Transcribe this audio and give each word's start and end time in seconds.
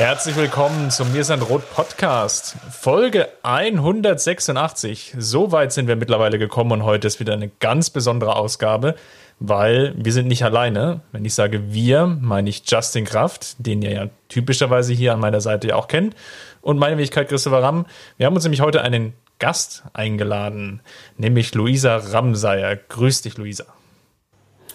Herzlich 0.00 0.34
willkommen 0.34 0.90
zum 0.90 1.12
Mir 1.12 1.24
sind 1.24 1.42
Rot 1.42 1.70
Podcast, 1.74 2.56
Folge 2.70 3.28
186. 3.42 5.14
So 5.18 5.52
weit 5.52 5.72
sind 5.72 5.88
wir 5.88 5.96
mittlerweile 5.96 6.38
gekommen 6.38 6.72
und 6.72 6.84
heute 6.84 7.06
ist 7.06 7.20
wieder 7.20 7.34
eine 7.34 7.50
ganz 7.60 7.90
besondere 7.90 8.34
Ausgabe, 8.36 8.94
weil 9.40 9.92
wir 9.98 10.14
sind 10.14 10.26
nicht 10.26 10.42
alleine. 10.42 11.02
Wenn 11.12 11.26
ich 11.26 11.34
sage 11.34 11.74
wir, 11.74 12.06
meine 12.06 12.48
ich 12.48 12.62
Justin 12.64 13.04
Kraft, 13.04 13.56
den 13.58 13.82
ihr 13.82 13.92
ja 13.92 14.06
typischerweise 14.30 14.94
hier 14.94 15.12
an 15.12 15.20
meiner 15.20 15.42
Seite 15.42 15.68
ja 15.68 15.74
auch 15.76 15.86
kennt, 15.86 16.16
und 16.62 16.78
meine 16.78 16.96
Wenigkeit 16.96 17.28
Christopher 17.28 17.62
Ramm. 17.62 17.84
Wir 18.16 18.24
haben 18.24 18.34
uns 18.34 18.44
nämlich 18.44 18.62
heute 18.62 18.80
einen 18.80 19.12
Gast 19.38 19.82
eingeladen, 19.92 20.80
nämlich 21.18 21.54
Luisa 21.54 21.96
Ramsayer. 21.96 22.74
Grüß 22.74 23.20
dich, 23.20 23.36
Luisa. 23.36 23.66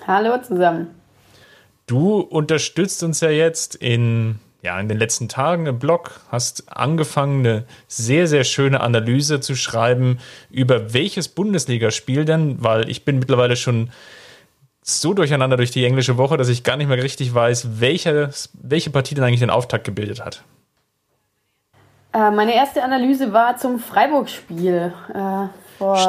Hallo 0.05 0.39
zusammen. 0.43 0.89
Du 1.87 2.19
unterstützt 2.19 3.01
uns 3.01 3.21
ja 3.21 3.31
jetzt 3.31 3.73
in 3.73 4.39
ja, 4.65 4.79
in 4.79 4.89
den 4.89 4.97
letzten 4.97 5.29
Tagen 5.29 5.67
im 5.67 5.77
Blog 5.77 6.19
hast 6.31 6.75
angefangen, 6.75 7.45
eine 7.45 7.63
sehr, 7.87 8.25
sehr 8.25 8.43
schöne 8.43 8.81
Analyse 8.81 9.39
zu 9.39 9.55
schreiben 9.55 10.17
über 10.49 10.93
welches 10.93 11.29
Bundesligaspiel 11.29 12.25
denn, 12.25 12.63
weil 12.63 12.89
ich 12.89 13.05
bin 13.05 13.19
mittlerweile 13.19 13.55
schon 13.55 13.91
so 14.81 15.13
durcheinander 15.13 15.55
durch 15.55 15.71
die 15.71 15.85
englische 15.85 16.17
Woche, 16.17 16.35
dass 16.35 16.49
ich 16.49 16.63
gar 16.63 16.77
nicht 16.77 16.87
mehr 16.87 17.01
richtig 17.01 17.33
weiß, 17.33 17.79
welche, 17.79 18.31
welche 18.53 18.89
Partie 18.89 19.15
denn 19.15 19.23
eigentlich 19.23 19.39
den 19.39 19.49
Auftakt 19.51 19.83
gebildet 19.83 20.25
hat. 20.25 20.43
Äh, 22.13 22.31
meine 22.31 22.55
erste 22.55 22.83
Analyse 22.83 23.33
war 23.33 23.57
zum 23.57 23.79
Freiburg-Spiel. 23.79 24.93
Äh, 25.13 25.47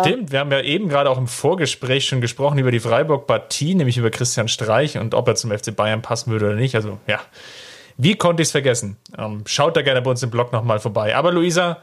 Stimmt, 0.01 0.31
wir 0.33 0.39
haben 0.39 0.53
ja 0.53 0.61
eben 0.61 0.89
gerade 0.89 1.11
auch 1.11 1.19
im 1.19 1.27
Vorgespräch 1.27 2.07
schon 2.07 2.21
gesprochen 2.21 2.59
über 2.59 2.71
die 2.71 2.81
Freiburg-Partie, 2.81 3.75
nämlich 3.75 3.99
über 3.99 4.11
Christian 4.11 4.49
Streich 4.49 4.97
und 4.97 5.15
ob 5.15 5.27
er 5.29 5.35
zum 5.35 5.51
FC 5.51 5.75
Bayern 5.75 6.03
passen 6.03 6.31
würde 6.31 6.47
oder 6.47 6.55
nicht. 6.55 6.77
Also 6.77 6.99
ja, 7.07 7.19
wie 7.97 8.15
konnte 8.15 8.43
ich 8.43 8.49
es 8.49 8.53
vergessen? 8.53 8.97
Ähm, 9.17 9.43
schaut 9.47 9.77
da 9.77 9.83
gerne 9.83 10.03
bei 10.03 10.11
uns 10.11 10.23
im 10.23 10.31
Blog 10.31 10.53
nochmal 10.53 10.79
vorbei. 10.79 11.17
Aber 11.17 11.33
Luisa, 11.33 11.79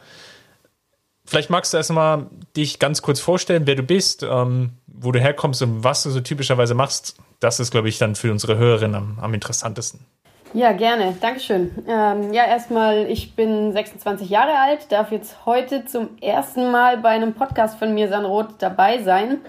vielleicht 1.26 1.50
magst 1.50 1.74
du 1.74 1.78
erstmal 1.78 2.28
dich 2.56 2.80
ganz 2.80 3.02
kurz 3.02 3.20
vorstellen, 3.20 3.66
wer 3.66 3.76
du 3.76 3.84
bist, 3.84 4.24
ähm, 4.24 4.74
wo 4.88 5.12
du 5.12 5.20
herkommst 5.20 5.62
und 5.62 5.84
was 5.84 6.04
du 6.04 6.12
so 6.12 6.22
typischerweise 6.22 6.76
machst. 6.76 7.18
Das 7.40 7.60
ist, 7.60 7.72
glaube 7.72 7.90
ich, 7.90 7.98
dann 7.98 8.16
für 8.16 8.32
unsere 8.32 8.58
Hörerinnen 8.58 8.96
am, 8.96 9.20
am 9.20 9.34
interessantesten. 9.34 10.06
Ja, 10.54 10.72
gerne. 10.72 11.18
Dankeschön. 11.20 11.72
Ähm, 11.88 12.32
ja, 12.32 12.46
erstmal, 12.46 13.10
ich 13.10 13.36
bin 13.36 13.74
26 13.74 14.30
Jahre 14.30 14.60
alt, 14.60 14.92
darf 14.92 15.12
jetzt 15.12 15.48
heute 15.48 15.86
zum 15.86 16.10
ersten 16.22 16.70
Mal 16.70 16.98
bei 17.00 17.10
einem 17.10 17.34
Podcast 17.34 17.80
von 17.80 17.94
mir, 17.96 18.08
Sanrot, 18.08 18.50
dabei 18.60 19.02
sein. 19.02 19.40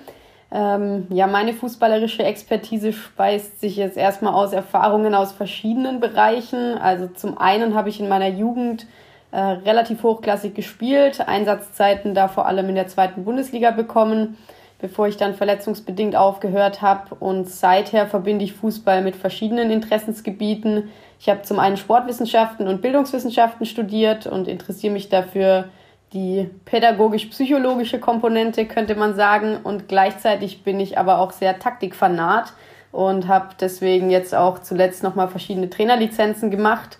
Ähm, 0.54 1.08
ja, 1.10 1.26
meine 1.26 1.52
fußballerische 1.52 2.22
Expertise 2.22 2.92
speist 2.92 3.60
sich 3.60 3.76
jetzt 3.76 3.96
erstmal 3.96 4.34
aus 4.34 4.52
Erfahrungen 4.52 5.12
aus 5.12 5.32
verschiedenen 5.32 5.98
Bereichen. 5.98 6.78
Also 6.78 7.08
zum 7.08 7.36
einen 7.38 7.74
habe 7.74 7.88
ich 7.88 7.98
in 7.98 8.08
meiner 8.08 8.28
Jugend 8.28 8.86
äh, 9.32 9.40
relativ 9.40 10.04
hochklassig 10.04 10.54
gespielt, 10.54 11.20
Einsatzzeiten 11.26 12.14
da 12.14 12.28
vor 12.28 12.46
allem 12.46 12.68
in 12.68 12.76
der 12.76 12.86
zweiten 12.86 13.24
Bundesliga 13.24 13.72
bekommen, 13.72 14.38
bevor 14.78 15.08
ich 15.08 15.16
dann 15.16 15.34
verletzungsbedingt 15.34 16.14
aufgehört 16.14 16.82
habe. 16.82 17.16
Und 17.16 17.50
seither 17.50 18.06
verbinde 18.06 18.44
ich 18.44 18.52
Fußball 18.52 19.02
mit 19.02 19.16
verschiedenen 19.16 19.72
Interessensgebieten. 19.72 20.88
Ich 21.18 21.28
habe 21.28 21.42
zum 21.42 21.58
einen 21.58 21.76
Sportwissenschaften 21.76 22.68
und 22.68 22.80
Bildungswissenschaften 22.80 23.66
studiert 23.66 24.28
und 24.28 24.46
interessiere 24.46 24.92
mich 24.92 25.08
dafür 25.08 25.64
die 26.14 26.48
pädagogisch-psychologische 26.64 27.98
Komponente, 27.98 28.66
könnte 28.66 28.94
man 28.94 29.14
sagen. 29.14 29.58
Und 29.62 29.88
gleichzeitig 29.88 30.62
bin 30.62 30.80
ich 30.80 30.96
aber 30.96 31.18
auch 31.18 31.32
sehr 31.32 31.58
taktikfanat 31.58 32.52
und 32.92 33.26
habe 33.26 33.48
deswegen 33.60 34.08
jetzt 34.10 34.34
auch 34.34 34.60
zuletzt 34.60 35.02
nochmal 35.02 35.28
verschiedene 35.28 35.68
Trainerlizenzen 35.68 36.50
gemacht. 36.50 36.98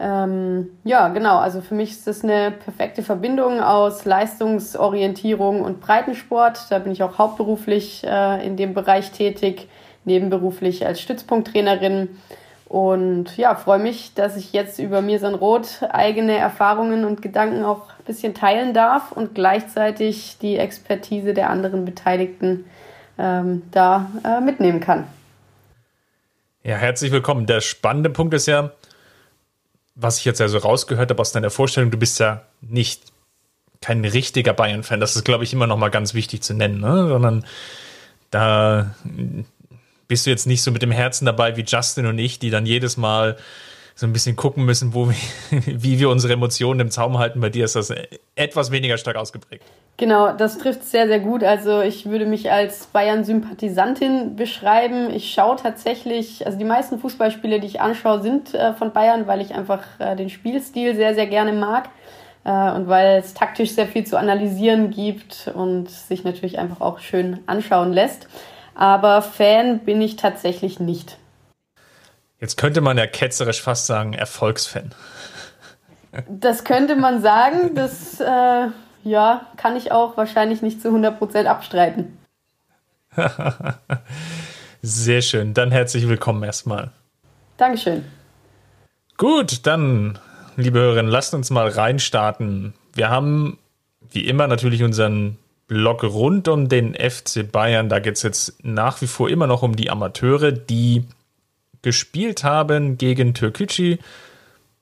Ähm, 0.00 0.70
ja, 0.82 1.08
genau, 1.08 1.38
also 1.38 1.60
für 1.60 1.76
mich 1.76 1.90
ist 1.92 2.08
das 2.08 2.24
eine 2.24 2.50
perfekte 2.50 3.04
Verbindung 3.04 3.60
aus 3.60 4.04
Leistungsorientierung 4.04 5.62
und 5.62 5.80
Breitensport. 5.80 6.66
Da 6.70 6.80
bin 6.80 6.90
ich 6.90 7.04
auch 7.04 7.18
hauptberuflich 7.18 8.02
äh, 8.04 8.44
in 8.44 8.56
dem 8.56 8.74
Bereich 8.74 9.12
tätig, 9.12 9.68
nebenberuflich 10.04 10.84
als 10.84 11.00
Stützpunkttrainerin. 11.00 12.08
Und 12.72 13.36
ja, 13.36 13.54
freue 13.54 13.80
mich, 13.80 14.14
dass 14.14 14.34
ich 14.34 14.54
jetzt 14.54 14.78
über 14.78 15.02
Mirsan 15.02 15.34
Roth 15.34 15.82
eigene 15.90 16.38
Erfahrungen 16.38 17.04
und 17.04 17.20
Gedanken 17.20 17.64
auch 17.64 17.90
ein 17.90 18.04
bisschen 18.06 18.32
teilen 18.32 18.72
darf 18.72 19.12
und 19.12 19.34
gleichzeitig 19.34 20.38
die 20.40 20.56
Expertise 20.56 21.34
der 21.34 21.50
anderen 21.50 21.84
Beteiligten 21.84 22.64
ähm, 23.18 23.60
da 23.72 24.10
äh, 24.24 24.40
mitnehmen 24.40 24.80
kann. 24.80 25.06
Ja, 26.62 26.76
herzlich 26.76 27.12
willkommen. 27.12 27.44
Der 27.44 27.60
spannende 27.60 28.08
Punkt 28.08 28.32
ist 28.32 28.46
ja, 28.46 28.72
was 29.94 30.16
ich 30.16 30.24
jetzt 30.24 30.40
also 30.40 30.56
rausgehört 30.56 31.10
habe 31.10 31.20
aus 31.20 31.32
deiner 31.32 31.50
Vorstellung, 31.50 31.90
du 31.90 31.98
bist 31.98 32.20
ja 32.20 32.40
nicht 32.62 33.02
kein 33.82 34.02
richtiger 34.02 34.54
Bayern-Fan. 34.54 34.98
Das 34.98 35.14
ist, 35.14 35.26
glaube 35.26 35.44
ich, 35.44 35.52
immer 35.52 35.66
noch 35.66 35.76
mal 35.76 35.90
ganz 35.90 36.14
wichtig 36.14 36.42
zu 36.42 36.54
nennen, 36.54 36.80
ne? 36.80 37.06
sondern 37.08 37.44
da 38.30 38.94
bist 40.12 40.26
du 40.26 40.30
jetzt 40.30 40.46
nicht 40.46 40.62
so 40.62 40.70
mit 40.70 40.82
dem 40.82 40.90
Herzen 40.90 41.24
dabei 41.24 41.56
wie 41.56 41.64
Justin 41.66 42.04
und 42.04 42.18
ich, 42.18 42.38
die 42.38 42.50
dann 42.50 42.66
jedes 42.66 42.98
Mal 42.98 43.38
so 43.94 44.06
ein 44.06 44.12
bisschen 44.12 44.36
gucken 44.36 44.66
müssen, 44.66 44.92
wo 44.92 45.08
wie 45.50 45.98
wir 45.98 46.10
unsere 46.10 46.34
Emotionen 46.34 46.80
im 46.80 46.90
Zaum 46.90 47.16
halten. 47.16 47.40
Bei 47.40 47.48
dir 47.48 47.64
ist 47.64 47.76
das 47.76 47.90
etwas 48.36 48.70
weniger 48.70 48.98
stark 48.98 49.16
ausgeprägt. 49.16 49.64
Genau, 49.96 50.32
das 50.32 50.58
trifft 50.58 50.84
sehr, 50.84 51.06
sehr 51.06 51.20
gut. 51.20 51.42
Also 51.42 51.80
ich 51.80 52.04
würde 52.04 52.26
mich 52.26 52.52
als 52.52 52.88
Bayern-Sympathisantin 52.88 54.36
beschreiben. 54.36 55.08
Ich 55.14 55.32
schaue 55.32 55.56
tatsächlich, 55.56 56.44
also 56.44 56.58
die 56.58 56.66
meisten 56.66 56.98
Fußballspiele, 56.98 57.58
die 57.58 57.68
ich 57.68 57.80
anschaue, 57.80 58.20
sind 58.20 58.52
äh, 58.52 58.74
von 58.74 58.92
Bayern, 58.92 59.26
weil 59.26 59.40
ich 59.40 59.54
einfach 59.54 59.82
äh, 59.98 60.14
den 60.14 60.28
Spielstil 60.28 60.94
sehr, 60.94 61.14
sehr 61.14 61.26
gerne 61.26 61.54
mag 61.54 61.88
äh, 62.44 62.50
und 62.72 62.86
weil 62.86 63.20
es 63.20 63.32
taktisch 63.32 63.70
sehr 63.70 63.86
viel 63.86 64.04
zu 64.04 64.18
analysieren 64.18 64.90
gibt 64.90 65.50
und 65.54 65.88
sich 65.88 66.22
natürlich 66.22 66.58
einfach 66.58 66.82
auch 66.82 66.98
schön 66.98 67.38
anschauen 67.46 67.94
lässt 67.94 68.28
aber 68.74 69.22
Fan 69.22 69.80
bin 69.80 70.00
ich 70.00 70.16
tatsächlich 70.16 70.80
nicht. 70.80 71.18
Jetzt 72.40 72.56
könnte 72.56 72.80
man 72.80 72.98
ja 72.98 73.06
ketzerisch 73.06 73.62
fast 73.62 73.86
sagen, 73.86 74.14
Erfolgsfan. 74.14 74.92
Das 76.28 76.64
könnte 76.64 76.96
man 76.96 77.22
sagen, 77.22 77.74
das 77.74 78.20
äh, 78.20 78.68
ja, 79.04 79.46
kann 79.56 79.76
ich 79.76 79.92
auch 79.92 80.16
wahrscheinlich 80.16 80.60
nicht 80.62 80.82
zu 80.82 80.88
100% 80.88 81.46
abstreiten. 81.46 82.18
Sehr 84.82 85.22
schön, 85.22 85.54
dann 85.54 85.70
herzlich 85.70 86.08
willkommen 86.08 86.42
erstmal. 86.42 86.90
Dankeschön. 87.56 88.04
Gut, 89.16 89.66
dann, 89.66 90.18
liebe 90.56 90.80
Hörerinnen, 90.80 91.10
lasst 91.10 91.34
uns 91.34 91.50
mal 91.50 91.68
reinstarten. 91.68 92.74
Wir 92.94 93.08
haben 93.08 93.58
wie 94.10 94.26
immer 94.26 94.46
natürlich 94.46 94.82
unseren 94.82 95.38
Blog 95.72 96.04
rund 96.04 96.48
um 96.48 96.68
den 96.68 96.94
FC 96.94 97.50
Bayern. 97.50 97.88
Da 97.88 97.98
geht 97.98 98.16
es 98.16 98.22
jetzt 98.22 98.62
nach 98.62 99.00
wie 99.00 99.06
vor 99.06 99.30
immer 99.30 99.46
noch 99.46 99.62
um 99.62 99.74
die 99.74 99.88
Amateure, 99.88 100.52
die 100.52 101.06
gespielt 101.80 102.44
haben 102.44 102.98
gegen 102.98 103.32
Türkücü. 103.32 103.96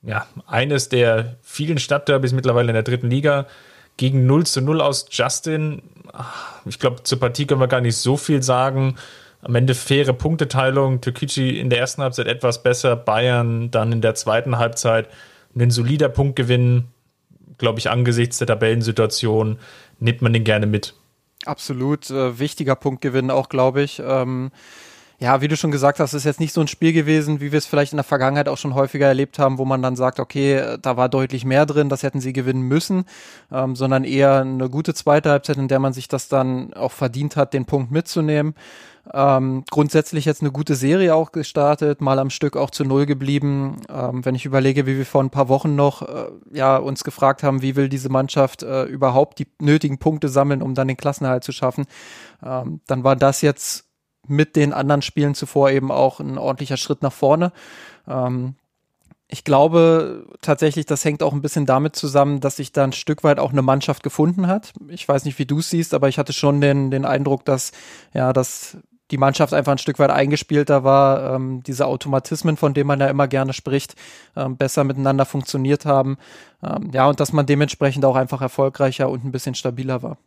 Ja, 0.02 0.26
eines 0.48 0.88
der 0.88 1.36
vielen 1.42 1.78
Stadtderbys 1.78 2.32
mittlerweile 2.32 2.70
in 2.70 2.74
der 2.74 2.82
dritten 2.82 3.08
Liga. 3.08 3.46
Gegen 3.98 4.26
0 4.26 4.46
zu 4.46 4.62
0 4.62 4.80
aus 4.80 5.06
Justin. 5.12 5.80
Ich 6.64 6.80
glaube, 6.80 7.04
zur 7.04 7.20
Partie 7.20 7.46
können 7.46 7.60
wir 7.60 7.68
gar 7.68 7.80
nicht 7.80 7.96
so 7.96 8.16
viel 8.16 8.42
sagen. 8.42 8.96
Am 9.42 9.54
Ende 9.54 9.76
faire 9.76 10.12
Punkteteilung. 10.12 11.00
Türkücü 11.00 11.50
in 11.50 11.70
der 11.70 11.78
ersten 11.78 12.02
Halbzeit 12.02 12.26
etwas 12.26 12.64
besser. 12.64 12.96
Bayern 12.96 13.70
dann 13.70 13.92
in 13.92 14.00
der 14.00 14.16
zweiten 14.16 14.58
Halbzeit 14.58 15.06
ein 15.54 15.70
solider 15.70 16.08
Punktgewinn. 16.08 16.88
Glaube 17.58 17.78
ich, 17.78 17.90
angesichts 17.90 18.38
der 18.38 18.48
Tabellensituation 18.48 19.60
nimmt 20.00 20.22
man 20.22 20.32
den 20.32 20.44
gerne 20.44 20.66
mit. 20.66 20.94
Absolut 21.46 22.10
äh, 22.10 22.38
wichtiger 22.38 22.74
Punktgewinn 22.74 23.30
auch, 23.30 23.48
glaube 23.48 23.82
ich. 23.82 24.02
Ähm, 24.04 24.50
ja, 25.20 25.42
wie 25.42 25.48
du 25.48 25.56
schon 25.56 25.70
gesagt 25.70 26.00
hast, 26.00 26.14
ist 26.14 26.24
jetzt 26.24 26.40
nicht 26.40 26.54
so 26.54 26.62
ein 26.62 26.68
Spiel 26.68 26.94
gewesen, 26.94 27.40
wie 27.42 27.52
wir 27.52 27.58
es 27.58 27.66
vielleicht 27.66 27.92
in 27.92 27.98
der 27.98 28.04
Vergangenheit 28.04 28.48
auch 28.48 28.56
schon 28.56 28.74
häufiger 28.74 29.06
erlebt 29.06 29.38
haben, 29.38 29.58
wo 29.58 29.66
man 29.66 29.82
dann 29.82 29.94
sagt, 29.94 30.18
okay, 30.18 30.78
da 30.80 30.96
war 30.96 31.10
deutlich 31.10 31.44
mehr 31.44 31.66
drin, 31.66 31.90
das 31.90 32.02
hätten 32.02 32.20
sie 32.20 32.32
gewinnen 32.32 32.62
müssen, 32.62 33.04
ähm, 33.52 33.76
sondern 33.76 34.04
eher 34.04 34.40
eine 34.40 34.70
gute 34.70 34.94
zweite 34.94 35.30
Halbzeit, 35.30 35.58
in 35.58 35.68
der 35.68 35.78
man 35.78 35.92
sich 35.92 36.08
das 36.08 36.28
dann 36.28 36.72
auch 36.72 36.92
verdient 36.92 37.36
hat, 37.36 37.52
den 37.52 37.66
Punkt 37.66 37.90
mitzunehmen. 37.90 38.54
Ähm, 39.12 39.64
grundsätzlich 39.70 40.24
jetzt 40.24 40.42
eine 40.42 40.52
gute 40.52 40.74
Serie 40.74 41.14
auch 41.14 41.32
gestartet, 41.32 42.00
mal 42.00 42.18
am 42.18 42.30
Stück 42.30 42.56
auch 42.56 42.70
zu 42.70 42.84
Null 42.84 43.06
geblieben. 43.06 43.76
Ähm, 43.88 44.24
wenn 44.24 44.34
ich 44.34 44.44
überlege, 44.44 44.86
wie 44.86 44.96
wir 44.96 45.06
vor 45.06 45.22
ein 45.22 45.30
paar 45.30 45.48
Wochen 45.48 45.74
noch 45.74 46.02
äh, 46.02 46.26
ja 46.52 46.76
uns 46.76 47.02
gefragt 47.02 47.42
haben, 47.42 47.62
wie 47.62 47.76
will 47.76 47.88
diese 47.88 48.08
Mannschaft 48.08 48.62
äh, 48.62 48.84
überhaupt 48.84 49.38
die 49.38 49.48
nötigen 49.60 49.98
Punkte 49.98 50.28
sammeln, 50.28 50.62
um 50.62 50.74
dann 50.74 50.88
den 50.88 50.96
Klassenerhalt 50.96 51.44
zu 51.44 51.52
schaffen, 51.52 51.86
ähm, 52.44 52.80
dann 52.86 53.02
war 53.02 53.16
das 53.16 53.40
jetzt 53.42 53.86
mit 54.28 54.54
den 54.54 54.72
anderen 54.72 55.02
Spielen 55.02 55.34
zuvor 55.34 55.70
eben 55.70 55.90
auch 55.90 56.20
ein 56.20 56.38
ordentlicher 56.38 56.76
Schritt 56.76 57.02
nach 57.02 57.12
vorne. 57.12 57.52
Ähm, 58.06 58.54
ich 59.32 59.44
glaube 59.44 60.26
tatsächlich, 60.42 60.86
das 60.86 61.04
hängt 61.04 61.22
auch 61.22 61.32
ein 61.32 61.42
bisschen 61.42 61.64
damit 61.64 61.94
zusammen, 61.94 62.40
dass 62.40 62.56
sich 62.56 62.72
da 62.72 62.84
ein 62.84 62.92
Stück 62.92 63.22
weit 63.22 63.38
auch 63.38 63.52
eine 63.52 63.62
Mannschaft 63.62 64.02
gefunden 64.02 64.48
hat. 64.48 64.72
Ich 64.88 65.08
weiß 65.08 65.24
nicht, 65.24 65.38
wie 65.38 65.46
du 65.46 65.60
es 65.60 65.70
siehst, 65.70 65.94
aber 65.94 66.08
ich 66.08 66.18
hatte 66.18 66.32
schon 66.32 66.60
den, 66.60 66.90
den 66.90 67.04
Eindruck, 67.04 67.44
dass 67.44 67.70
ja, 68.12 68.32
dass 68.32 68.76
die 69.10 69.18
Mannschaft 69.18 69.52
einfach 69.54 69.72
ein 69.72 69.78
Stück 69.78 69.98
weit 69.98 70.10
eingespielter 70.10 70.84
war, 70.84 71.34
ähm, 71.34 71.62
diese 71.62 71.86
Automatismen, 71.86 72.56
von 72.56 72.74
denen 72.74 72.86
man 72.86 73.00
ja 73.00 73.08
immer 73.08 73.28
gerne 73.28 73.52
spricht, 73.52 73.94
ähm, 74.36 74.56
besser 74.56 74.84
miteinander 74.84 75.26
funktioniert 75.26 75.86
haben. 75.86 76.18
Ähm, 76.62 76.90
ja, 76.92 77.08
und 77.08 77.20
dass 77.20 77.32
man 77.32 77.46
dementsprechend 77.46 78.04
auch 78.04 78.16
einfach 78.16 78.40
erfolgreicher 78.40 79.08
und 79.08 79.24
ein 79.24 79.32
bisschen 79.32 79.54
stabiler 79.54 80.02
war. 80.02 80.18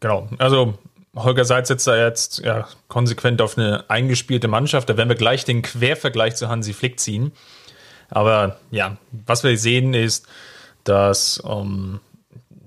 Genau, 0.00 0.28
also 0.38 0.74
Holger 1.16 1.44
Seitz 1.44 1.68
setzt 1.68 1.86
da 1.86 1.96
jetzt 1.96 2.40
ja, 2.40 2.68
konsequent 2.88 3.42
auf 3.42 3.58
eine 3.58 3.84
eingespielte 3.88 4.48
Mannschaft. 4.48 4.88
Da 4.88 4.96
werden 4.96 5.08
wir 5.08 5.16
gleich 5.16 5.44
den 5.44 5.62
Quervergleich 5.62 6.36
zu 6.36 6.48
Hansi 6.48 6.72
Flick 6.72 7.00
ziehen. 7.00 7.32
Aber 8.10 8.56
ja, 8.70 8.96
was 9.26 9.44
wir 9.44 9.56
sehen 9.58 9.94
ist, 9.94 10.26
dass 10.84 11.42
ähm, 11.46 12.00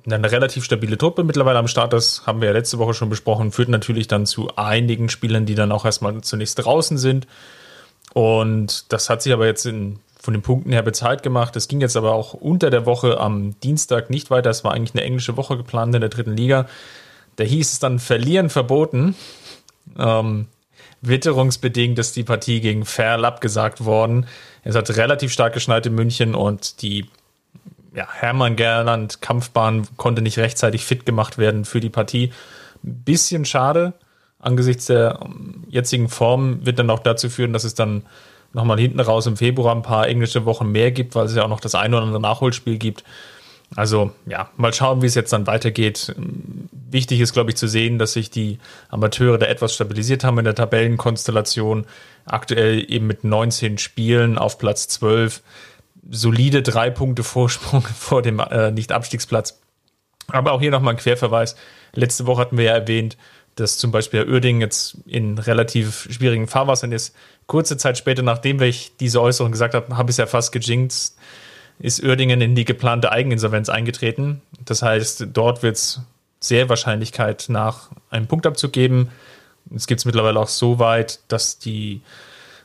eine 0.05 0.31
relativ 0.31 0.63
stabile 0.63 0.97
Truppe 0.97 1.23
mittlerweile 1.23 1.59
am 1.59 1.67
Start 1.67 1.93
ist, 1.93 2.25
haben 2.25 2.41
wir 2.41 2.47
ja 2.47 2.53
letzte 2.53 2.79
Woche 2.79 2.93
schon 2.93 3.09
besprochen, 3.09 3.51
führt 3.51 3.69
natürlich 3.69 4.07
dann 4.07 4.25
zu 4.25 4.55
einigen 4.55 5.09
Spielern, 5.09 5.45
die 5.45 5.55
dann 5.55 5.71
auch 5.71 5.85
erstmal 5.85 6.21
zunächst 6.21 6.63
draußen 6.63 6.97
sind. 6.97 7.27
Und 8.13 8.91
das 8.91 9.09
hat 9.09 9.21
sich 9.21 9.31
aber 9.31 9.45
jetzt 9.45 9.65
in, 9.65 9.99
von 10.19 10.33
den 10.33 10.41
Punkten 10.41 10.71
her 10.71 10.81
bezahlt 10.81 11.23
gemacht. 11.23 11.55
Es 11.55 11.67
ging 11.67 11.81
jetzt 11.81 11.95
aber 11.95 12.13
auch 12.13 12.33
unter 12.33 12.69
der 12.69 12.85
Woche 12.85 13.19
am 13.19 13.59
Dienstag 13.61 14.09
nicht 14.09 14.29
weiter. 14.31 14.49
Es 14.49 14.63
war 14.63 14.73
eigentlich 14.73 14.95
eine 14.95 15.03
englische 15.03 15.37
Woche 15.37 15.57
geplant 15.57 15.95
in 15.95 16.01
der 16.01 16.09
dritten 16.09 16.35
Liga. 16.35 16.67
Da 17.37 17.43
hieß 17.43 17.73
es 17.73 17.79
dann 17.79 17.99
Verlieren 17.99 18.49
verboten. 18.49 19.15
Ähm, 19.97 20.47
witterungsbedingt 21.01 21.97
ist 21.99 22.15
die 22.15 22.23
Partie 22.23 22.59
gegen 22.59 22.85
Ferl 22.85 23.25
abgesagt 23.25 23.85
worden. 23.85 24.27
Es 24.63 24.75
hat 24.75 24.95
relativ 24.95 25.31
stark 25.31 25.53
geschneit 25.53 25.85
in 25.85 25.95
München 25.95 26.35
und 26.35 26.81
die 26.81 27.07
ja, 27.93 28.07
Hermann 28.11 28.55
Gerland 28.55 29.21
Kampfbahn 29.21 29.87
konnte 29.97 30.21
nicht 30.21 30.37
rechtzeitig 30.37 30.85
fit 30.85 31.05
gemacht 31.05 31.37
werden 31.37 31.65
für 31.65 31.79
die 31.79 31.89
Partie. 31.89 32.31
Bisschen 32.83 33.45
schade. 33.45 33.93
Angesichts 34.39 34.85
der 34.85 35.19
ähm, 35.23 35.65
jetzigen 35.69 36.09
Form 36.09 36.65
wird 36.65 36.79
dann 36.79 36.89
auch 36.89 36.99
dazu 36.99 37.29
führen, 37.29 37.53
dass 37.53 37.63
es 37.63 37.75
dann 37.75 38.03
nochmal 38.53 38.79
hinten 38.79 38.99
raus 38.99 39.27
im 39.27 39.37
Februar 39.37 39.75
ein 39.75 39.83
paar 39.83 40.07
englische 40.07 40.45
Wochen 40.45 40.71
mehr 40.71 40.91
gibt, 40.91 41.15
weil 41.15 41.25
es 41.25 41.35
ja 41.35 41.43
auch 41.43 41.49
noch 41.49 41.59
das 41.59 41.75
ein 41.75 41.93
oder 41.93 42.03
andere 42.03 42.21
Nachholspiel 42.21 42.77
gibt. 42.77 43.03
Also 43.75 44.11
ja, 44.25 44.49
mal 44.57 44.73
schauen, 44.73 45.01
wie 45.01 45.05
es 45.05 45.15
jetzt 45.15 45.31
dann 45.31 45.47
weitergeht. 45.47 46.13
Wichtig 46.89 47.21
ist, 47.21 47.31
glaube 47.31 47.51
ich, 47.51 47.55
zu 47.55 47.67
sehen, 47.67 47.99
dass 47.99 48.13
sich 48.13 48.29
die 48.29 48.59
Amateure 48.89 49.37
da 49.37 49.45
etwas 49.45 49.73
stabilisiert 49.73 50.25
haben 50.25 50.39
in 50.39 50.45
der 50.45 50.55
Tabellenkonstellation. 50.55 51.85
Aktuell 52.25 52.91
eben 52.91 53.07
mit 53.07 53.23
19 53.23 53.77
Spielen 53.77 54.37
auf 54.37 54.57
Platz 54.57 54.89
12. 54.89 55.41
Solide 56.09 56.61
drei 56.61 56.89
Punkte 56.89 57.23
Vorsprung 57.23 57.81
vor 57.97 58.21
dem 58.21 58.39
äh, 58.39 58.71
Nicht-Abstiegsplatz. 58.71 59.59
Aber 60.27 60.53
auch 60.53 60.61
hier 60.61 60.71
nochmal 60.71 60.93
ein 60.93 60.99
Querverweis. 60.99 61.55
Letzte 61.93 62.25
Woche 62.25 62.41
hatten 62.41 62.57
wir 62.57 62.65
ja 62.65 62.73
erwähnt, 62.73 63.17
dass 63.55 63.77
zum 63.77 63.91
Beispiel 63.91 64.23
Uerdingen 64.23 64.61
jetzt 64.61 64.97
in 65.05 65.37
relativ 65.37 66.07
schwierigen 66.09 66.47
Fahrwassern 66.47 66.91
ist. 66.91 67.15
Kurze 67.47 67.75
Zeit 67.77 67.97
später, 67.97 68.21
nachdem 68.21 68.61
ich 68.61 68.95
diese 68.99 69.21
Äußerung 69.21 69.51
gesagt 69.51 69.73
habe, 69.73 69.97
habe 69.97 70.09
ich 70.09 70.13
es 70.13 70.17
ja 70.17 70.25
fast 70.25 70.51
gejinxt 70.51 71.17
ist 71.81 72.03
Uerdingen 72.03 72.41
in 72.41 72.55
die 72.55 72.65
geplante 72.65 73.11
Eigeninsolvenz 73.11 73.69
eingetreten. 73.69 74.41
Das 74.65 74.81
heißt, 74.81 75.27
dort 75.33 75.63
wird 75.63 75.77
es 75.77 76.01
sehr 76.39 76.69
Wahrscheinlichkeit 76.69 77.45
nach 77.49 77.89
einem 78.09 78.27
Punktabzug 78.27 78.71
geben. 78.71 79.09
Es 79.75 79.87
gibt 79.87 79.99
es 79.99 80.05
mittlerweile 80.05 80.39
auch 80.39 80.47
so 80.47 80.79
weit, 80.79 81.19
dass 81.27 81.59
die 81.59 82.01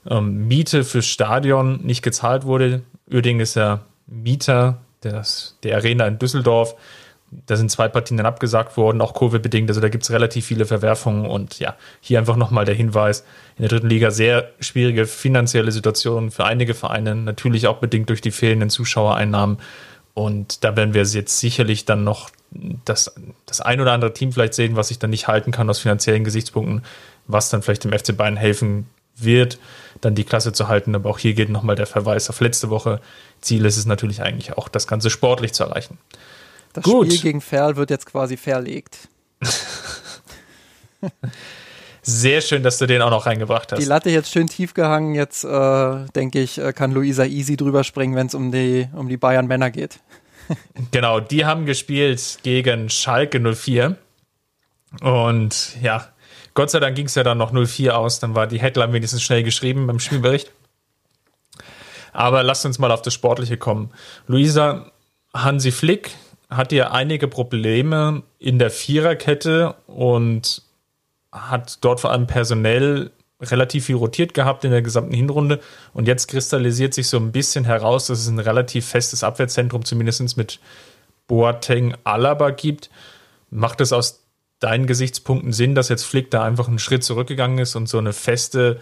ähm, 0.09 0.49
Miete 0.49 0.85
fürs 0.85 1.07
Stadion 1.07 1.81
nicht 1.83 2.03
gezahlt 2.03 2.45
wurde. 2.45 2.83
Uerdingen 3.11 3.41
ist 3.41 3.55
ja 3.55 3.81
Mieter 4.07 4.79
des, 5.03 5.57
der 5.63 5.77
Arena 5.77 6.07
in 6.07 6.19
Düsseldorf. 6.19 6.75
Da 7.47 7.57
sind 7.57 7.71
zwei 7.71 7.89
Partien 7.89 8.17
dann 8.17 8.27
abgesagt 8.27 8.77
worden, 8.77 9.01
auch 9.01 9.13
Covid-bedingt. 9.13 9.69
Also 9.69 9.81
da 9.81 9.89
gibt 9.89 10.05
es 10.05 10.11
relativ 10.11 10.47
viele 10.47 10.65
Verwerfungen. 10.65 11.27
Und 11.27 11.59
ja, 11.59 11.77
hier 12.01 12.19
einfach 12.19 12.37
nochmal 12.37 12.65
der 12.65 12.75
Hinweis, 12.75 13.25
in 13.57 13.63
der 13.63 13.69
dritten 13.69 13.89
Liga 13.89 14.11
sehr 14.11 14.51
schwierige 14.61 15.07
finanzielle 15.07 15.73
Situation 15.73 16.31
für 16.31 16.45
einige 16.45 16.75
Vereine, 16.75 17.15
natürlich 17.15 17.67
auch 17.67 17.79
bedingt 17.79 18.11
durch 18.11 18.21
die 18.21 18.31
fehlenden 18.31 18.71
Zuschauereinnahmen. 18.71 19.59
Und 20.15 20.65
da 20.65 20.77
werden 20.77 20.95
wir 20.95 21.03
jetzt 21.03 21.41
sicherlich 21.41 21.85
dann 21.85 22.05
noch 22.05 22.31
das, 22.85 23.15
das 23.45 23.61
ein 23.61 23.81
oder 23.81 23.93
andere 23.93 24.15
Team 24.15 24.33
vielleicht 24.33 24.55
sehen, 24.55 24.77
was 24.77 24.89
sich 24.89 24.99
dann 24.99 25.11
nicht 25.11 25.29
halten 25.29 25.51
kann 25.51 25.69
aus 25.69 25.81
finanziellen 25.81 26.25
Gesichtspunkten, 26.25 26.83
was 27.27 27.51
dann 27.51 27.61
vielleicht 27.61 27.85
dem 27.85 27.93
FC 27.93 28.17
Bayern 28.17 28.37
helfen 28.37 28.87
wird, 29.17 29.59
dann 30.01 30.15
die 30.15 30.25
Klasse 30.25 30.53
zu 30.53 30.69
halten. 30.69 30.95
Aber 30.95 31.11
auch 31.11 31.19
hier 31.19 31.35
geht 31.35 31.49
nochmal 31.49 31.77
der 31.77 31.87
Verweis 31.87 32.31
auf 32.31 32.41
letzte 32.41 32.71
Woche. 32.71 33.01
Ziel 33.41 33.65
ist 33.65 33.77
es 33.77 33.87
natürlich 33.87 34.23
eigentlich 34.23 34.57
auch, 34.57 34.69
das 34.69 34.87
Ganze 34.87 35.11
sportlich 35.11 35.53
zu 35.53 35.65
erreichen. 35.65 35.99
Das 36.73 36.85
Gut. 36.85 37.07
Spiel 37.07 37.21
gegen 37.21 37.41
Ferl 37.41 37.77
wird 37.77 37.91
jetzt 37.91 38.07
quasi 38.07 38.37
verlegt. 38.37 39.09
Sehr 42.03 42.41
schön, 42.41 42.63
dass 42.63 42.79
du 42.79 42.87
den 42.87 43.03
auch 43.03 43.11
noch 43.11 43.27
reingebracht 43.27 43.73
hast. 43.73 43.81
Die 43.81 43.85
Latte 43.85 44.11
jetzt 44.11 44.31
schön 44.31 44.47
tief 44.47 44.75
gehangen. 44.75 45.17
Jetzt 45.17 45.43
äh, 45.45 46.05
denke 46.15 46.41
ich, 46.41 46.59
äh, 46.59 46.73
kann 46.73 46.93
Luisa 46.93 47.25
easy 47.25 47.57
drüber 47.57 47.83
springen, 47.83 48.15
wenn 48.15 48.29
es 48.29 48.35
um 48.35 48.53
die, 48.53 48.89
um 48.93 49.09
die 49.09 49.17
Bayern 49.17 49.49
Männer 49.49 49.73
geht. 49.73 49.99
genau, 50.93 51.19
die 51.19 51.45
haben 51.45 51.67
gespielt 51.67 52.39
gegen 52.45 52.91
Schalke 52.91 53.41
04. 53.41 53.97
Und 55.01 55.77
ja, 55.83 56.09
Gott 56.57 56.71
sei 56.71 56.81
Dank 56.81 56.97
ging 56.97 57.05
es 57.05 57.15
ja 57.15 57.23
dann 57.23 57.37
noch 57.37 57.53
04 57.53 57.97
aus. 57.97 58.19
Dann 58.19 58.35
war 58.35 58.47
die 58.47 58.59
Headline 58.59 58.95
wenigstens 58.95 59.23
schnell 59.23 59.43
geschrieben 59.43 59.87
beim 59.87 60.01
Spielbericht. 60.01 60.51
Aber 62.15 62.43
lasst 62.43 62.65
uns 62.65 62.79
mal 62.79 62.91
auf 62.91 63.03
das 63.03 63.13
Sportliche 63.13 63.59
kommen. 63.59 63.91
Luisa, 64.27 64.91
Hansi 65.35 65.71
Flick 65.71 66.13
hat 66.49 66.73
ja 66.73 66.93
einige 66.93 67.29
Probleme 67.29 68.23
in 68.39 68.59
der 68.59 68.71
Viererkette 68.71 69.75
und 69.87 70.63
hat 71.31 71.85
dort 71.85 72.01
vor 72.01 72.11
allem 72.11 72.27
personell 72.27 73.11
relativ 73.39 73.85
viel 73.85 73.97
rotiert 73.97 74.33
gehabt 74.33 74.65
in 74.65 74.71
der 74.71 74.81
gesamten 74.81 75.13
Hinrunde. 75.13 75.61
Und 75.93 76.09
jetzt 76.09 76.27
kristallisiert 76.27 76.95
sich 76.95 77.09
so 77.09 77.19
ein 77.19 77.33
bisschen 77.33 77.67
heraus, 77.67 78.07
dass 78.07 78.21
es 78.21 78.29
ein 78.29 78.39
relativ 78.39 78.87
festes 78.87 79.23
Abwehrzentrum, 79.23 79.85
zumindest 79.85 80.39
mit 80.39 80.59
Boateng 81.27 81.95
Alaba 82.05 82.49
gibt. 82.49 82.89
Macht 83.51 83.83
es 83.83 83.93
aus 83.93 84.26
deinen 84.61 84.87
Gesichtspunkten 84.87 85.53
Sinn, 85.53 85.75
dass 85.75 85.89
jetzt 85.89 86.05
Flick 86.05 86.31
da 86.31 86.45
einfach 86.45 86.69
einen 86.69 86.79
Schritt 86.79 87.05
zurückgegangen 87.05 87.59
ist 87.59 87.77
und 87.77 87.89
so 87.89 87.99
eine 87.99 88.13
feste 88.13 88.81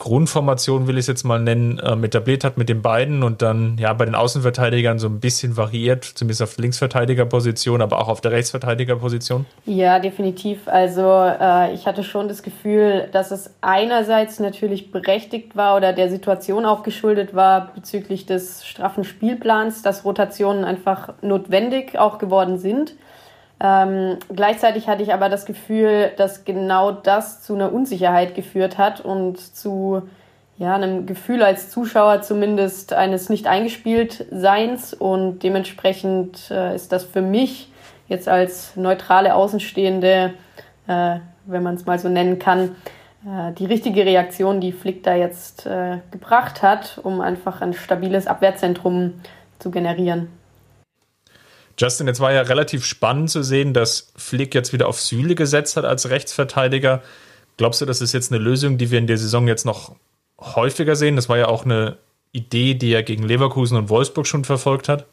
Grundformation, 0.00 0.86
will 0.86 0.96
ich 0.96 1.02
es 1.02 1.06
jetzt 1.08 1.24
mal 1.24 1.38
nennen, 1.38 1.78
äh, 1.78 1.92
etabliert 2.06 2.42
hat 2.42 2.56
mit 2.56 2.70
den 2.70 2.80
beiden 2.80 3.22
und 3.22 3.42
dann 3.42 3.76
ja 3.78 3.92
bei 3.92 4.06
den 4.06 4.14
Außenverteidigern 4.14 4.98
so 4.98 5.08
ein 5.08 5.20
bisschen 5.20 5.58
variiert, 5.58 6.04
zumindest 6.04 6.42
auf 6.42 6.54
der 6.56 6.62
Linksverteidigerposition, 6.62 7.82
aber 7.82 8.00
auch 8.00 8.08
auf 8.08 8.22
der 8.22 8.32
Rechtsverteidigerposition? 8.32 9.44
Ja, 9.66 9.98
definitiv. 9.98 10.66
Also 10.66 11.02
äh, 11.02 11.74
ich 11.74 11.86
hatte 11.86 12.02
schon 12.02 12.28
das 12.28 12.42
Gefühl, 12.42 13.10
dass 13.12 13.30
es 13.30 13.54
einerseits 13.60 14.40
natürlich 14.40 14.90
berechtigt 14.90 15.54
war 15.54 15.76
oder 15.76 15.92
der 15.92 16.08
Situation 16.08 16.64
auch 16.64 16.82
geschuldet 16.82 17.34
war 17.34 17.74
bezüglich 17.74 18.24
des 18.24 18.66
straffen 18.66 19.04
Spielplans, 19.04 19.82
dass 19.82 20.06
Rotationen 20.06 20.64
einfach 20.64 21.12
notwendig 21.20 21.98
auch 21.98 22.16
geworden 22.16 22.58
sind. 22.58 22.94
Ähm, 23.62 24.16
gleichzeitig 24.34 24.88
hatte 24.88 25.02
ich 25.02 25.12
aber 25.12 25.28
das 25.28 25.44
Gefühl, 25.44 26.12
dass 26.16 26.44
genau 26.44 26.92
das 26.92 27.42
zu 27.42 27.54
einer 27.54 27.72
Unsicherheit 27.72 28.34
geführt 28.34 28.78
hat 28.78 29.00
und 29.00 29.38
zu 29.38 30.02
ja, 30.56 30.74
einem 30.74 31.06
Gefühl 31.06 31.42
als 31.42 31.70
Zuschauer 31.70 32.22
zumindest 32.22 32.92
eines 32.92 33.28
nicht 33.28 33.46
eingespielt 33.46 34.26
Seins 34.30 34.94
und 34.94 35.42
dementsprechend 35.42 36.50
äh, 36.50 36.74
ist 36.74 36.92
das 36.92 37.04
für 37.04 37.22
mich 37.22 37.70
jetzt 38.08 38.28
als 38.28 38.76
neutrale 38.76 39.34
Außenstehende, 39.34 40.34
äh, 40.86 41.16
wenn 41.46 41.62
man 41.62 41.74
es 41.74 41.86
mal 41.86 41.98
so 41.98 42.08
nennen 42.08 42.38
kann, 42.38 42.76
äh, 43.26 43.52
die 43.52 43.66
richtige 43.66 44.04
Reaktion, 44.04 44.60
die 44.60 44.72
Flick 44.72 45.02
da 45.02 45.14
jetzt 45.14 45.66
äh, 45.66 45.98
gebracht 46.10 46.62
hat, 46.62 46.98
um 47.02 47.20
einfach 47.20 47.60
ein 47.60 47.74
stabiles 47.74 48.26
Abwehrzentrum 48.26 49.20
zu 49.58 49.70
generieren. 49.70 50.28
Justin, 51.80 52.08
jetzt 52.08 52.20
war 52.20 52.30
ja 52.30 52.42
relativ 52.42 52.84
spannend 52.84 53.30
zu 53.30 53.42
sehen, 53.42 53.72
dass 53.72 54.12
Flick 54.14 54.54
jetzt 54.54 54.74
wieder 54.74 54.86
auf 54.86 55.00
Süle 55.00 55.34
gesetzt 55.34 55.78
hat 55.78 55.86
als 55.86 56.10
Rechtsverteidiger. 56.10 57.02
Glaubst 57.56 57.80
du, 57.80 57.86
das 57.86 58.02
ist 58.02 58.12
jetzt 58.12 58.30
eine 58.30 58.42
Lösung, 58.42 58.76
die 58.76 58.90
wir 58.90 58.98
in 58.98 59.06
der 59.06 59.16
Saison 59.16 59.48
jetzt 59.48 59.64
noch 59.64 59.96
häufiger 60.38 60.94
sehen? 60.94 61.16
Das 61.16 61.30
war 61.30 61.38
ja 61.38 61.48
auch 61.48 61.64
eine 61.64 61.96
Idee, 62.32 62.74
die 62.74 62.92
er 62.92 63.02
gegen 63.02 63.22
Leverkusen 63.22 63.78
und 63.78 63.88
Wolfsburg 63.88 64.26
schon 64.26 64.44
verfolgt 64.44 64.90
hat. 64.90 65.06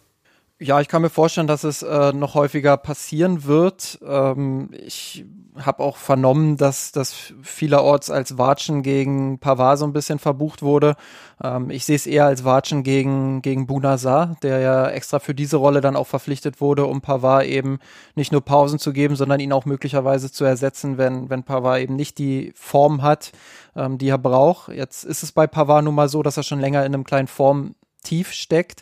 Ja, 0.60 0.82
ich 0.82 0.88
kann 0.88 1.04
mir 1.04 1.12
vorstellen, 1.12 1.46
dass 1.46 1.64
es 1.64 1.84
äh, 1.84 2.14
noch 2.14 2.34
häufiger 2.34 2.78
passieren 2.78 3.44
wird. 3.44 4.00
Ähm, 4.04 4.72
ich 4.74 5.24
habe 5.56 5.84
auch 5.84 5.98
vernommen, 5.98 6.58
dass 6.58 6.92
das 6.92 7.32
vielerorts 7.44 8.10
als 8.10 8.40
Watschen 8.40 8.82
gegen 8.82 9.38
Pavard 9.38 9.78
so 9.78 9.86
ein 9.86 9.94
bisschen 9.94 10.18
verbucht 10.18 10.64
wurde. 10.64 10.96
Ähm, 11.44 11.70
ich 11.70 11.86
sehe 11.86 11.96
es 11.96 12.08
eher 12.08 12.26
als 12.26 12.44
Watschen 12.44 12.82
gegen, 12.82 13.44
gegen 13.44 13.68
Bunazar, 13.68 14.36
der 14.42 14.58
ja 14.60 14.90
extra 14.90 15.20
für 15.20 15.36
diese 15.36 15.58
Rolle 15.58 15.80
dann 15.80 15.96
auch 15.96 16.08
verpflichtet 16.08 16.60
wurde, 16.60 16.86
um 16.88 17.02
Pavard 17.02 17.46
eben 17.46 17.78
nicht 18.16 18.32
nur 18.32 18.42
Pausen 18.42 18.80
zu 18.80 18.94
geben, 18.94 19.16
sondern 19.16 19.40
ihn 19.40 19.54
auch 19.54 19.66
möglicherweise 19.66 20.32
zu 20.32 20.44
ersetzen, 20.44 20.98
wenn, 20.98 21.30
wenn 21.30 21.44
Pavard 21.44 21.82
eben 21.82 21.96
nicht 21.96 22.18
die 22.18 22.52
Form 22.56 23.04
hat, 23.04 23.32
ähm, 23.76 24.00
die 24.00 24.10
er 24.10 24.18
braucht. 24.18 24.74
Jetzt 24.74 25.04
ist 25.04 25.22
es 25.22 25.32
bei 25.32 25.46
Pavard 25.46 25.84
nun 25.84 25.94
mal 25.94 26.10
so, 26.10 26.24
dass 26.24 26.38
er 26.38 26.44
schon 26.44 26.60
länger 26.60 26.84
in 26.84 26.96
einem 26.96 27.04
kleinen 27.04 27.28
Formtief 27.28 28.32
steckt. 28.32 28.82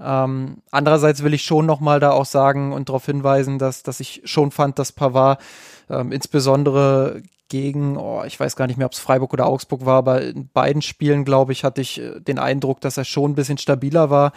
Ähm, 0.00 0.58
andererseits 0.70 1.22
will 1.22 1.34
ich 1.34 1.42
schon 1.42 1.66
nochmal 1.66 2.00
da 2.00 2.10
auch 2.10 2.26
sagen 2.26 2.72
und 2.72 2.88
darauf 2.88 3.06
hinweisen, 3.06 3.58
dass, 3.58 3.82
dass 3.82 4.00
ich 4.00 4.22
schon 4.24 4.50
fand, 4.50 4.78
dass 4.78 4.92
Pavard 4.92 5.40
ähm, 5.88 6.12
insbesondere 6.12 7.22
gegen, 7.48 7.96
oh, 7.96 8.24
ich 8.26 8.40
weiß 8.40 8.56
gar 8.56 8.66
nicht 8.66 8.78
mehr, 8.78 8.86
ob 8.86 8.94
es 8.94 8.98
Freiburg 8.98 9.32
oder 9.32 9.46
Augsburg 9.46 9.84
war, 9.84 9.98
aber 9.98 10.22
in 10.22 10.48
beiden 10.48 10.82
Spielen, 10.82 11.24
glaube 11.24 11.52
ich, 11.52 11.62
hatte 11.62 11.80
ich 11.80 12.00
äh, 12.00 12.20
den 12.20 12.38
Eindruck, 12.38 12.80
dass 12.80 12.96
er 12.96 13.04
schon 13.04 13.32
ein 13.32 13.34
bisschen 13.34 13.58
stabiler 13.58 14.10
war, 14.10 14.32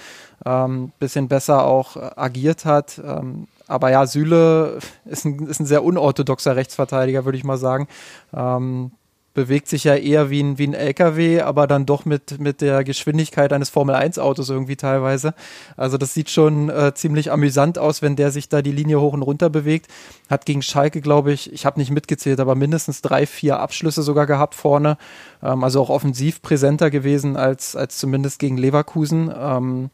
ähm, 0.46 0.92
bisschen 1.00 1.28
besser 1.28 1.66
auch 1.66 1.96
äh, 1.96 2.12
agiert 2.16 2.66
hat. 2.66 3.02
Ähm, 3.04 3.48
aber 3.68 3.92
ja, 3.92 4.06
Süle 4.06 4.80
ist 5.06 5.26
ein, 5.26 5.48
ist 5.48 5.60
ein 5.60 5.66
sehr 5.66 5.84
unorthodoxer 5.84 6.56
Rechtsverteidiger, 6.56 7.26
würde 7.26 7.38
ich 7.38 7.44
mal 7.44 7.58
sagen. 7.58 7.88
Ähm, 8.34 8.92
bewegt 9.38 9.68
sich 9.68 9.84
ja 9.84 9.94
eher 9.94 10.32
wie 10.32 10.42
ein, 10.42 10.58
wie 10.58 10.66
ein 10.66 10.74
LKW, 10.74 11.42
aber 11.42 11.68
dann 11.68 11.86
doch 11.86 12.06
mit, 12.06 12.40
mit 12.40 12.60
der 12.60 12.84
Geschwindigkeit 12.84 13.54
eines 13.54 13.70
Formel-1-Autos 13.70 14.50
irgendwie 14.50 14.78
teilweise. 14.78 15.36
Also 15.76 16.00
das 16.00 16.16
sieht 16.16 16.32
schon 16.32 16.70
äh, 16.70 16.96
ziemlich 16.96 17.32
amüsant 17.32 17.78
aus, 17.78 18.02
wenn 18.02 18.16
der 18.16 18.32
sich 18.32 18.50
da 18.50 18.64
die 18.64 18.72
Linie 18.72 19.00
hoch 19.00 19.14
und 19.14 19.22
runter 19.22 19.52
bewegt. 19.52 19.92
Hat 20.28 20.48
gegen 20.48 20.64
Schalke, 20.64 21.02
glaube 21.02 21.32
ich, 21.34 21.54
ich 21.54 21.68
habe 21.68 21.80
nicht 21.80 21.92
mitgezählt, 21.92 22.40
aber 22.40 22.56
mindestens 22.56 23.04
drei, 23.04 23.28
vier 23.28 23.60
Abschlüsse 23.60 24.02
sogar 24.02 24.26
gehabt 24.26 24.56
vorne. 24.56 24.98
Ähm, 25.44 25.64
also 25.64 25.84
auch 25.84 25.92
offensiv 25.92 26.42
präsenter 26.42 26.90
gewesen 26.90 27.38
als, 27.38 27.76
als 27.76 28.00
zumindest 28.00 28.40
gegen 28.40 28.58
Leverkusen. 28.58 29.32
Ähm, 29.40 29.92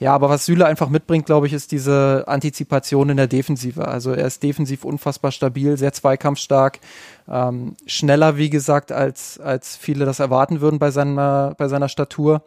ja, 0.00 0.14
aber 0.14 0.30
was 0.30 0.46
Süle 0.46 0.64
einfach 0.64 0.88
mitbringt, 0.88 1.26
glaube 1.26 1.46
ich, 1.46 1.52
ist 1.52 1.72
diese 1.72 2.24
Antizipation 2.26 3.10
in 3.10 3.18
der 3.18 3.26
Defensive. 3.26 3.86
Also 3.86 4.12
er 4.12 4.26
ist 4.26 4.42
defensiv 4.42 4.82
unfassbar 4.82 5.30
stabil, 5.30 5.76
sehr 5.76 5.92
zweikampfstark, 5.92 6.80
ähm, 7.28 7.76
schneller, 7.84 8.38
wie 8.38 8.48
gesagt, 8.48 8.92
als, 8.92 9.38
als 9.38 9.76
viele 9.76 10.06
das 10.06 10.18
erwarten 10.18 10.62
würden 10.62 10.78
bei 10.78 10.90
seiner, 10.90 11.54
bei 11.58 11.68
seiner 11.68 11.90
Statur. 11.90 12.42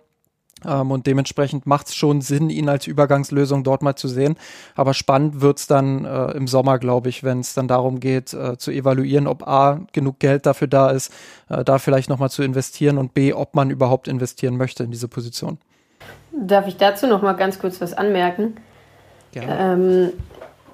Ähm, 0.66 0.90
und 0.90 1.06
dementsprechend 1.06 1.68
macht 1.68 1.90
es 1.90 1.96
schon 1.96 2.22
Sinn, 2.22 2.50
ihn 2.50 2.70
als 2.70 2.88
Übergangslösung 2.88 3.64
dort 3.64 3.84
mal 3.84 3.96
zu 3.96 4.08
sehen. 4.08 4.36
Aber 4.74 4.96
spannend 4.96 5.42
wird's 5.42 5.68
dann 5.68 6.06
äh, 6.06 6.32
im 6.32 6.48
Sommer, 6.48 6.80
glaube 6.80 7.10
ich, 7.10 7.24
wenn 7.24 7.42
es 7.42 7.54
dann 7.54 7.68
darum 7.68 8.00
geht, 8.00 8.34
äh, 8.34 8.58
zu 8.58 8.72
evaluieren, 8.72 9.28
ob 9.28 9.48
A, 9.48 9.82
genug 9.92 10.18
Geld 10.18 10.48
dafür 10.48 10.68
da 10.68 10.90
ist, 10.90 11.14
äh, 11.50 11.64
da 11.64 11.78
vielleicht 11.78 12.10
nochmal 12.10 12.32
zu 12.32 12.42
investieren 12.42 12.98
und 12.98 13.14
B, 13.14 13.32
ob 13.32 13.54
man 13.54 13.70
überhaupt 13.70 14.08
investieren 14.08 14.58
möchte 14.58 14.84
in 14.84 14.90
diese 14.90 15.08
Position. 15.08 15.60
Darf 16.36 16.68
ich 16.68 16.78
dazu 16.78 17.08
noch 17.08 17.22
mal 17.22 17.34
ganz 17.34 17.60
kurz 17.60 17.80
was 17.80 17.94
anmerken? 17.94 18.58
Ähm, 19.36 20.14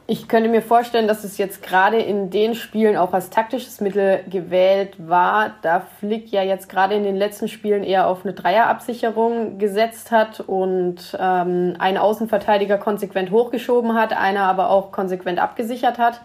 ich 0.07 0.27
könnte 0.27 0.49
mir 0.49 0.63
vorstellen, 0.63 1.07
dass 1.07 1.23
es 1.23 1.37
jetzt 1.37 1.61
gerade 1.61 1.97
in 1.97 2.31
den 2.31 2.55
Spielen 2.55 2.97
auch 2.97 3.13
als 3.13 3.29
taktisches 3.29 3.79
Mittel 3.79 4.21
gewählt 4.27 4.95
war, 4.97 5.51
da 5.61 5.81
Flick 5.99 6.31
ja 6.31 6.41
jetzt 6.41 6.67
gerade 6.67 6.95
in 6.95 7.03
den 7.03 7.15
letzten 7.15 7.47
Spielen 7.47 7.83
eher 7.83 8.07
auf 8.07 8.25
eine 8.25 8.33
Dreierabsicherung 8.33 9.59
gesetzt 9.59 10.11
hat 10.11 10.39
und 10.39 11.15
ähm, 11.19 11.75
einen 11.77 11.97
Außenverteidiger 11.97 12.79
konsequent 12.79 13.29
hochgeschoben 13.29 13.93
hat, 13.93 14.13
einer 14.13 14.45
aber 14.45 14.71
auch 14.71 14.91
konsequent 14.91 15.37
abgesichert 15.37 15.99
hat. 15.99 16.21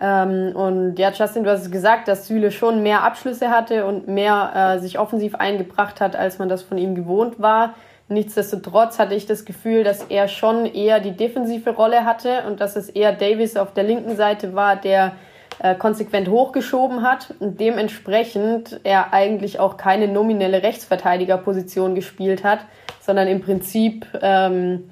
Ähm, 0.00 0.56
und 0.56 0.98
ja, 0.98 1.12
Justin, 1.12 1.44
du 1.44 1.50
hast 1.50 1.70
gesagt, 1.70 2.08
dass 2.08 2.26
Süle 2.26 2.50
schon 2.50 2.82
mehr 2.82 3.04
Abschlüsse 3.04 3.50
hatte 3.50 3.86
und 3.86 4.08
mehr 4.08 4.52
äh, 4.54 4.78
sich 4.80 4.98
offensiv 4.98 5.36
eingebracht 5.36 6.00
hat, 6.00 6.16
als 6.16 6.40
man 6.40 6.48
das 6.48 6.62
von 6.62 6.76
ihm 6.76 6.96
gewohnt 6.96 7.40
war. 7.40 7.74
Nichtsdestotrotz 8.12 8.98
hatte 8.98 9.14
ich 9.14 9.26
das 9.26 9.44
Gefühl, 9.44 9.84
dass 9.84 10.04
er 10.04 10.28
schon 10.28 10.66
eher 10.66 11.00
die 11.00 11.12
defensive 11.12 11.70
Rolle 11.70 12.04
hatte 12.04 12.42
und 12.46 12.60
dass 12.60 12.76
es 12.76 12.88
eher 12.88 13.12
Davis 13.12 13.56
auf 13.56 13.72
der 13.72 13.84
linken 13.84 14.16
Seite 14.16 14.54
war, 14.54 14.76
der 14.76 15.12
äh, 15.58 15.74
konsequent 15.74 16.28
hochgeschoben 16.28 17.02
hat 17.02 17.34
und 17.38 17.60
dementsprechend 17.60 18.80
er 18.84 19.12
eigentlich 19.12 19.60
auch 19.60 19.76
keine 19.76 20.08
nominelle 20.08 20.62
Rechtsverteidigerposition 20.62 21.94
gespielt 21.94 22.44
hat, 22.44 22.60
sondern 23.00 23.28
im 23.28 23.40
Prinzip 23.40 24.06
ähm, 24.20 24.90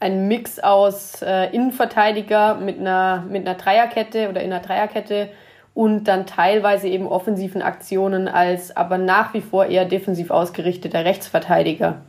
ein 0.00 0.28
Mix 0.28 0.58
aus 0.58 1.22
äh, 1.22 1.46
Innenverteidiger 1.54 2.56
mit 2.56 2.78
einer, 2.78 3.24
mit 3.28 3.46
einer 3.46 3.56
Dreierkette 3.56 4.28
oder 4.28 4.42
in 4.42 4.52
einer 4.52 4.62
Dreierkette 4.62 5.28
und 5.74 6.04
dann 6.04 6.26
teilweise 6.26 6.88
eben 6.88 7.06
offensiven 7.06 7.62
Aktionen 7.62 8.28
als 8.28 8.76
aber 8.76 8.98
nach 8.98 9.32
wie 9.32 9.40
vor 9.40 9.66
eher 9.66 9.84
defensiv 9.84 10.30
ausgerichteter 10.30 11.04
Rechtsverteidiger. 11.04 12.02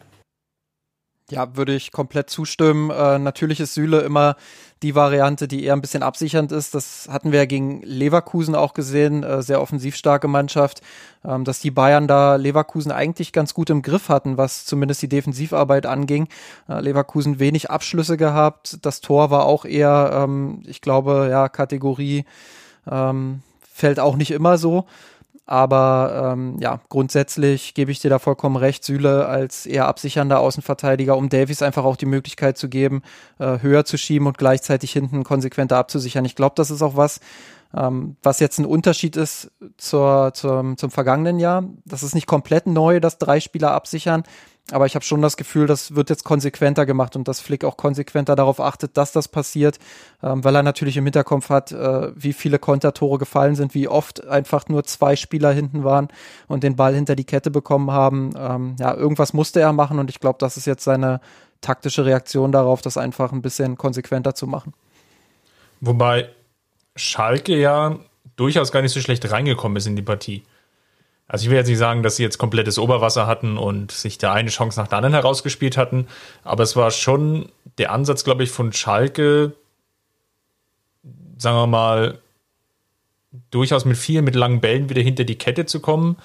Ja, 1.33 1.55
würde 1.55 1.73
ich 1.73 1.91
komplett 1.91 2.29
zustimmen. 2.29 2.91
Äh, 2.91 3.17
natürlich 3.17 3.59
ist 3.59 3.73
Süle 3.73 4.01
immer 4.01 4.35
die 4.83 4.93
Variante, 4.93 5.47
die 5.47 5.63
eher 5.63 5.73
ein 5.73 5.81
bisschen 5.81 6.03
absichernd 6.03 6.51
ist. 6.51 6.75
Das 6.75 7.07
hatten 7.09 7.31
wir 7.31 7.39
ja 7.39 7.45
gegen 7.45 7.81
Leverkusen 7.81 8.53
auch 8.53 8.75
gesehen, 8.75 9.23
äh, 9.23 9.41
sehr 9.41 9.59
offensiv 9.59 9.95
starke 9.95 10.27
Mannschaft, 10.27 10.81
ähm, 11.25 11.43
dass 11.43 11.59
die 11.59 11.71
Bayern 11.71 12.07
da 12.07 12.35
Leverkusen 12.35 12.91
eigentlich 12.91 13.33
ganz 13.33 13.55
gut 13.55 13.71
im 13.71 13.81
Griff 13.81 14.09
hatten, 14.09 14.37
was 14.37 14.65
zumindest 14.65 15.01
die 15.01 15.09
Defensivarbeit 15.09 15.87
anging. 15.87 16.27
Äh, 16.69 16.81
Leverkusen 16.81 17.39
wenig 17.39 17.71
Abschlüsse 17.71 18.15
gehabt. 18.15 18.77
Das 18.85 19.01
Tor 19.01 19.31
war 19.31 19.45
auch 19.45 19.65
eher, 19.65 20.11
ähm, 20.13 20.61
ich 20.67 20.81
glaube, 20.81 21.29
ja, 21.31 21.49
Kategorie 21.49 22.25
ähm, 22.85 23.41
fällt 23.73 23.99
auch 23.99 24.17
nicht 24.17 24.29
immer 24.29 24.59
so. 24.59 24.85
Aber 25.45 26.31
ähm, 26.33 26.57
ja, 26.59 26.79
grundsätzlich 26.87 27.73
gebe 27.73 27.91
ich 27.91 27.99
dir 27.99 28.09
da 28.09 28.17
vollkommen 28.17 28.55
recht. 28.55 28.83
Süle 28.85 29.25
als 29.27 29.65
eher 29.65 29.87
absichernder 29.87 30.39
Außenverteidiger, 30.39 31.17
um 31.17 31.27
Davies 31.27 31.61
einfach 31.61 31.83
auch 31.83 31.97
die 31.97 32.05
Möglichkeit 32.05 32.57
zu 32.57 32.69
geben, 32.69 33.01
äh, 33.39 33.59
höher 33.59 33.83
zu 33.83 33.97
schieben 33.97 34.27
und 34.27 34.37
gleichzeitig 34.37 34.93
hinten 34.93 35.25
konsequenter 35.25 35.77
abzusichern. 35.77 36.23
Ich 36.23 36.35
glaube, 36.35 36.55
das 36.55 36.71
ist 36.71 36.81
auch 36.81 36.95
was, 36.95 37.19
ähm, 37.75 38.15
was 38.23 38.39
jetzt 38.39 38.57
ein 38.57 38.65
Unterschied 38.65 39.17
ist 39.17 39.51
zur, 39.77 40.31
zum, 40.33 40.77
zum 40.77 40.91
vergangenen 40.91 41.39
Jahr. 41.39 41.65
Das 41.83 42.03
ist 42.03 42.15
nicht 42.15 42.27
komplett 42.27 42.65
neu, 42.65 43.01
dass 43.01 43.17
drei 43.17 43.41
Spieler 43.41 43.71
absichern. 43.71 44.23
Aber 44.71 44.85
ich 44.85 44.95
habe 44.95 45.03
schon 45.03 45.21
das 45.21 45.35
Gefühl, 45.35 45.67
das 45.67 45.93
wird 45.93 46.09
jetzt 46.09 46.23
konsequenter 46.23 46.85
gemacht 46.85 47.17
und 47.17 47.27
dass 47.27 47.41
Flick 47.41 47.65
auch 47.65 47.75
konsequenter 47.75 48.35
darauf 48.35 48.61
achtet, 48.61 48.95
dass 48.95 49.11
das 49.11 49.27
passiert, 49.27 49.77
ähm, 50.23 50.43
weil 50.43 50.55
er 50.55 50.63
natürlich 50.63 50.95
im 50.95 51.03
Hinterkopf 51.03 51.49
hat, 51.49 51.73
äh, 51.73 52.11
wie 52.15 52.31
viele 52.31 52.59
Kontertore 52.59 53.17
gefallen 53.17 53.55
sind, 53.55 53.73
wie 53.73 53.89
oft 53.89 54.25
einfach 54.25 54.69
nur 54.69 54.85
zwei 54.85 55.17
Spieler 55.17 55.51
hinten 55.51 55.83
waren 55.83 56.07
und 56.47 56.63
den 56.63 56.77
Ball 56.77 56.95
hinter 56.95 57.15
die 57.17 57.25
Kette 57.25 57.51
bekommen 57.51 57.91
haben. 57.91 58.31
Ähm, 58.37 58.75
ja, 58.79 58.93
irgendwas 58.95 59.33
musste 59.33 59.59
er 59.59 59.73
machen 59.73 59.99
und 59.99 60.09
ich 60.09 60.21
glaube, 60.21 60.37
das 60.39 60.55
ist 60.55 60.65
jetzt 60.65 60.85
seine 60.85 61.19
taktische 61.59 62.05
Reaktion 62.05 62.53
darauf, 62.53 62.81
das 62.81 62.97
einfach 62.97 63.33
ein 63.33 63.41
bisschen 63.41 63.77
konsequenter 63.77 64.33
zu 64.33 64.47
machen. 64.47 64.73
Wobei 65.81 66.29
Schalke 66.95 67.57
ja 67.57 67.99
durchaus 68.37 68.71
gar 68.71 68.81
nicht 68.81 68.93
so 68.93 69.01
schlecht 69.01 69.29
reingekommen 69.29 69.75
ist 69.75 69.87
in 69.87 69.97
die 69.97 70.01
Partie. 70.01 70.43
Also 71.27 71.45
ich 71.45 71.49
will 71.49 71.57
jetzt 71.57 71.67
nicht 71.67 71.77
sagen, 71.77 72.03
dass 72.03 72.17
sie 72.17 72.23
jetzt 72.23 72.37
komplettes 72.37 72.77
Oberwasser 72.77 73.27
hatten 73.27 73.57
und 73.57 73.91
sich 73.91 74.17
da 74.17 74.33
eine 74.33 74.49
Chance 74.49 74.79
nach 74.79 74.87
der 74.87 74.97
anderen 74.97 75.13
herausgespielt 75.13 75.77
hatten, 75.77 76.07
aber 76.43 76.63
es 76.63 76.75
war 76.75 76.91
schon 76.91 77.49
der 77.77 77.91
Ansatz, 77.91 78.23
glaube 78.23 78.43
ich, 78.43 78.51
von 78.51 78.73
Schalke, 78.73 79.53
sagen 81.37 81.57
wir 81.57 81.67
mal, 81.67 82.19
durchaus 83.51 83.85
mit 83.85 83.97
vielen, 83.97 84.25
mit 84.25 84.35
langen 84.35 84.61
Bällen 84.61 84.89
wieder 84.89 85.01
hinter 85.01 85.23
die 85.23 85.37
Kette 85.37 85.65
zu 85.65 85.79
kommen. 85.79 86.17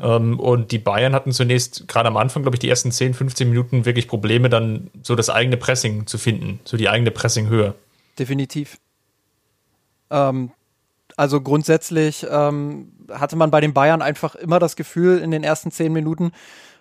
Ähm, 0.00 0.38
und 0.40 0.72
die 0.72 0.78
Bayern 0.78 1.14
hatten 1.14 1.32
zunächst 1.32 1.88
gerade 1.88 2.08
am 2.08 2.16
Anfang, 2.16 2.42
glaube 2.42 2.56
ich, 2.56 2.60
die 2.60 2.68
ersten 2.68 2.92
10, 2.92 3.14
15 3.14 3.48
Minuten 3.48 3.84
wirklich 3.84 4.08
Probleme, 4.08 4.48
dann 4.48 4.90
so 5.02 5.14
das 5.14 5.30
eigene 5.30 5.56
Pressing 5.56 6.06
zu 6.06 6.18
finden, 6.18 6.60
so 6.64 6.76
die 6.76 6.88
eigene 6.88 7.10
Pressinghöhe. 7.10 7.74
Definitiv. 8.18 8.78
Ähm, 10.10 10.50
also 11.16 11.40
grundsätzlich 11.40 12.26
ähm, 12.30 12.92
hatte 13.10 13.36
man 13.36 13.50
bei 13.50 13.60
den 13.60 13.72
Bayern 13.72 14.02
einfach 14.02 14.34
immer 14.34 14.58
das 14.58 14.76
Gefühl 14.76 15.18
in 15.18 15.30
den 15.30 15.42
ersten 15.42 15.70
zehn 15.70 15.92
Minuten, 15.92 16.32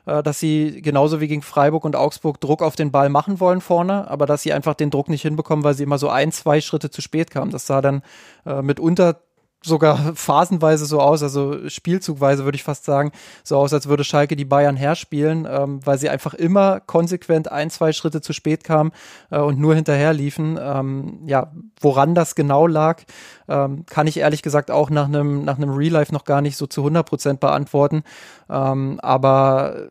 äh, 0.05 0.21
dass 0.21 0.39
sie 0.39 0.81
genauso 0.81 1.21
wie 1.21 1.27
gegen 1.27 1.41
Freiburg 1.41 1.85
und 1.85 1.95
Augsburg 1.95 2.41
Druck 2.41 2.61
auf 2.61 2.75
den 2.75 2.91
Ball 2.91 3.09
machen 3.09 3.39
wollen 3.39 3.61
vorne, 3.61 4.09
aber 4.09 4.25
dass 4.25 4.43
sie 4.43 4.53
einfach 4.53 4.73
den 4.73 4.91
Druck 4.91 5.09
nicht 5.09 5.21
hinbekommen, 5.21 5.63
weil 5.63 5.73
sie 5.73 5.83
immer 5.83 5.97
so 5.97 6.09
ein, 6.09 6.31
zwei 6.31 6.61
Schritte 6.61 6.89
zu 6.89 7.01
spät 7.01 7.31
kamen. 7.31 7.51
Das 7.51 7.65
sah 7.65 7.81
dann 7.81 8.01
äh, 8.45 8.61
mitunter 8.61 9.21
sogar 9.65 10.15
phasenweise 10.15 10.85
so 10.85 11.01
aus, 11.01 11.23
also 11.23 11.67
spielzugweise 11.67 12.45
würde 12.45 12.55
ich 12.55 12.63
fast 12.63 12.85
sagen, 12.85 13.11
so 13.43 13.57
aus, 13.57 13.73
als 13.73 13.87
würde 13.87 14.03
Schalke 14.03 14.35
die 14.35 14.45
Bayern 14.45 14.75
herspielen, 14.75 15.47
ähm, 15.49 15.79
weil 15.85 15.97
sie 15.97 16.09
einfach 16.09 16.33
immer 16.33 16.79
konsequent 16.79 17.51
ein, 17.51 17.69
zwei 17.69 17.91
Schritte 17.91 18.21
zu 18.21 18.33
spät 18.33 18.63
kamen 18.63 18.91
äh, 19.31 19.39
und 19.39 19.59
nur 19.59 19.75
hinterher 19.75 20.13
liefen. 20.13 20.57
Ähm, 20.61 21.19
ja, 21.25 21.51
woran 21.81 22.15
das 22.15 22.35
genau 22.35 22.67
lag, 22.67 23.03
ähm, 23.47 23.85
kann 23.85 24.07
ich 24.07 24.17
ehrlich 24.17 24.41
gesagt 24.41 24.71
auch 24.71 24.89
nach 24.89 25.05
einem 25.05 25.43
nach 25.43 25.57
einem 25.57 25.71
Real 25.71 25.93
Life 25.93 26.13
noch 26.13 26.23
gar 26.23 26.41
nicht 26.41 26.57
so 26.57 26.67
zu 26.67 26.81
100 26.81 27.05
Prozent 27.05 27.39
beantworten. 27.39 28.03
Ähm, 28.49 28.99
aber 29.01 29.89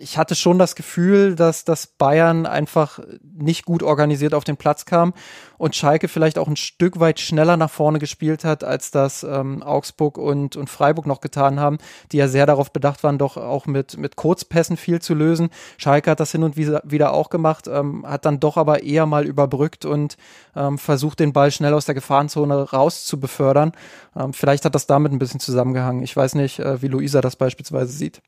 ich 0.00 0.16
hatte 0.16 0.34
schon 0.34 0.58
das 0.58 0.76
Gefühl, 0.76 1.34
dass 1.34 1.64
das 1.64 1.86
Bayern 1.86 2.46
einfach 2.46 3.00
nicht 3.22 3.64
gut 3.64 3.82
organisiert 3.82 4.32
auf 4.32 4.44
den 4.44 4.56
Platz 4.56 4.84
kam 4.84 5.12
und 5.58 5.74
Schalke 5.74 6.08
vielleicht 6.08 6.38
auch 6.38 6.46
ein 6.46 6.56
Stück 6.56 7.00
weit 7.00 7.18
schneller 7.18 7.56
nach 7.56 7.70
vorne 7.70 7.98
gespielt 7.98 8.44
hat, 8.44 8.62
als 8.62 8.90
das 8.90 9.24
ähm, 9.24 9.62
Augsburg 9.62 10.16
und, 10.16 10.56
und 10.56 10.70
Freiburg 10.70 11.06
noch 11.06 11.20
getan 11.20 11.58
haben, 11.58 11.78
die 12.12 12.18
ja 12.18 12.28
sehr 12.28 12.46
darauf 12.46 12.72
bedacht 12.72 13.02
waren, 13.02 13.18
doch 13.18 13.36
auch 13.36 13.66
mit, 13.66 13.96
mit 13.96 14.16
Kurzpässen 14.16 14.76
viel 14.76 15.02
zu 15.02 15.14
lösen. 15.14 15.50
Schalke 15.76 16.10
hat 16.10 16.20
das 16.20 16.32
hin 16.32 16.44
und 16.44 16.56
wieder 16.56 17.12
auch 17.12 17.28
gemacht, 17.28 17.66
ähm, 17.66 18.06
hat 18.06 18.24
dann 18.24 18.40
doch 18.40 18.56
aber 18.56 18.82
eher 18.82 19.06
mal 19.06 19.26
überbrückt 19.26 19.84
und 19.84 20.16
ähm, 20.54 20.78
versucht, 20.78 21.18
den 21.20 21.32
Ball 21.32 21.50
schnell 21.50 21.74
aus 21.74 21.86
der 21.86 21.94
Gefahrenzone 21.94 22.70
raus 22.70 23.04
zu 23.04 23.18
befördern. 23.18 23.72
Ähm, 24.16 24.32
vielleicht 24.32 24.64
hat 24.64 24.74
das 24.74 24.86
damit 24.86 25.12
ein 25.12 25.18
bisschen 25.18 25.40
zusammengehangen. 25.40 26.02
Ich 26.02 26.16
weiß 26.16 26.36
nicht, 26.36 26.60
äh, 26.60 26.80
wie 26.82 26.88
Luisa 26.88 27.20
das 27.20 27.36
beispielsweise 27.36 27.92
sieht. 27.92 28.22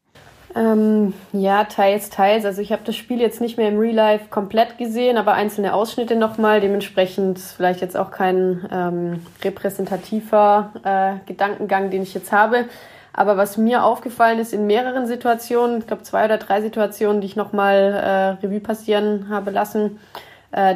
Ähm, 0.54 1.14
ja, 1.32 1.64
teils, 1.64 2.10
teils. 2.10 2.44
Also 2.44 2.60
ich 2.60 2.72
habe 2.72 2.82
das 2.84 2.96
Spiel 2.96 3.20
jetzt 3.20 3.40
nicht 3.40 3.56
mehr 3.56 3.68
im 3.68 3.78
Real 3.78 3.94
Life 3.94 4.26
komplett 4.30 4.78
gesehen, 4.78 5.16
aber 5.16 5.34
einzelne 5.34 5.74
Ausschnitte 5.74 6.16
nochmal. 6.16 6.60
Dementsprechend 6.60 7.38
vielleicht 7.38 7.80
jetzt 7.80 7.96
auch 7.96 8.10
kein 8.10 8.68
ähm, 8.72 9.26
repräsentativer 9.44 10.72
äh, 10.82 11.26
Gedankengang, 11.26 11.90
den 11.90 12.02
ich 12.02 12.14
jetzt 12.14 12.32
habe. 12.32 12.64
Aber 13.12 13.36
was 13.36 13.56
mir 13.56 13.84
aufgefallen 13.84 14.38
ist 14.38 14.52
in 14.52 14.66
mehreren 14.66 15.06
Situationen, 15.06 15.78
ich 15.78 15.86
glaube 15.86 16.02
zwei 16.02 16.24
oder 16.24 16.38
drei 16.38 16.62
Situationen, 16.62 17.20
die 17.20 17.26
ich 17.26 17.36
nochmal 17.36 18.38
äh, 18.40 18.44
Revue 18.44 18.60
passieren 18.60 19.26
habe 19.28 19.50
lassen, 19.50 19.98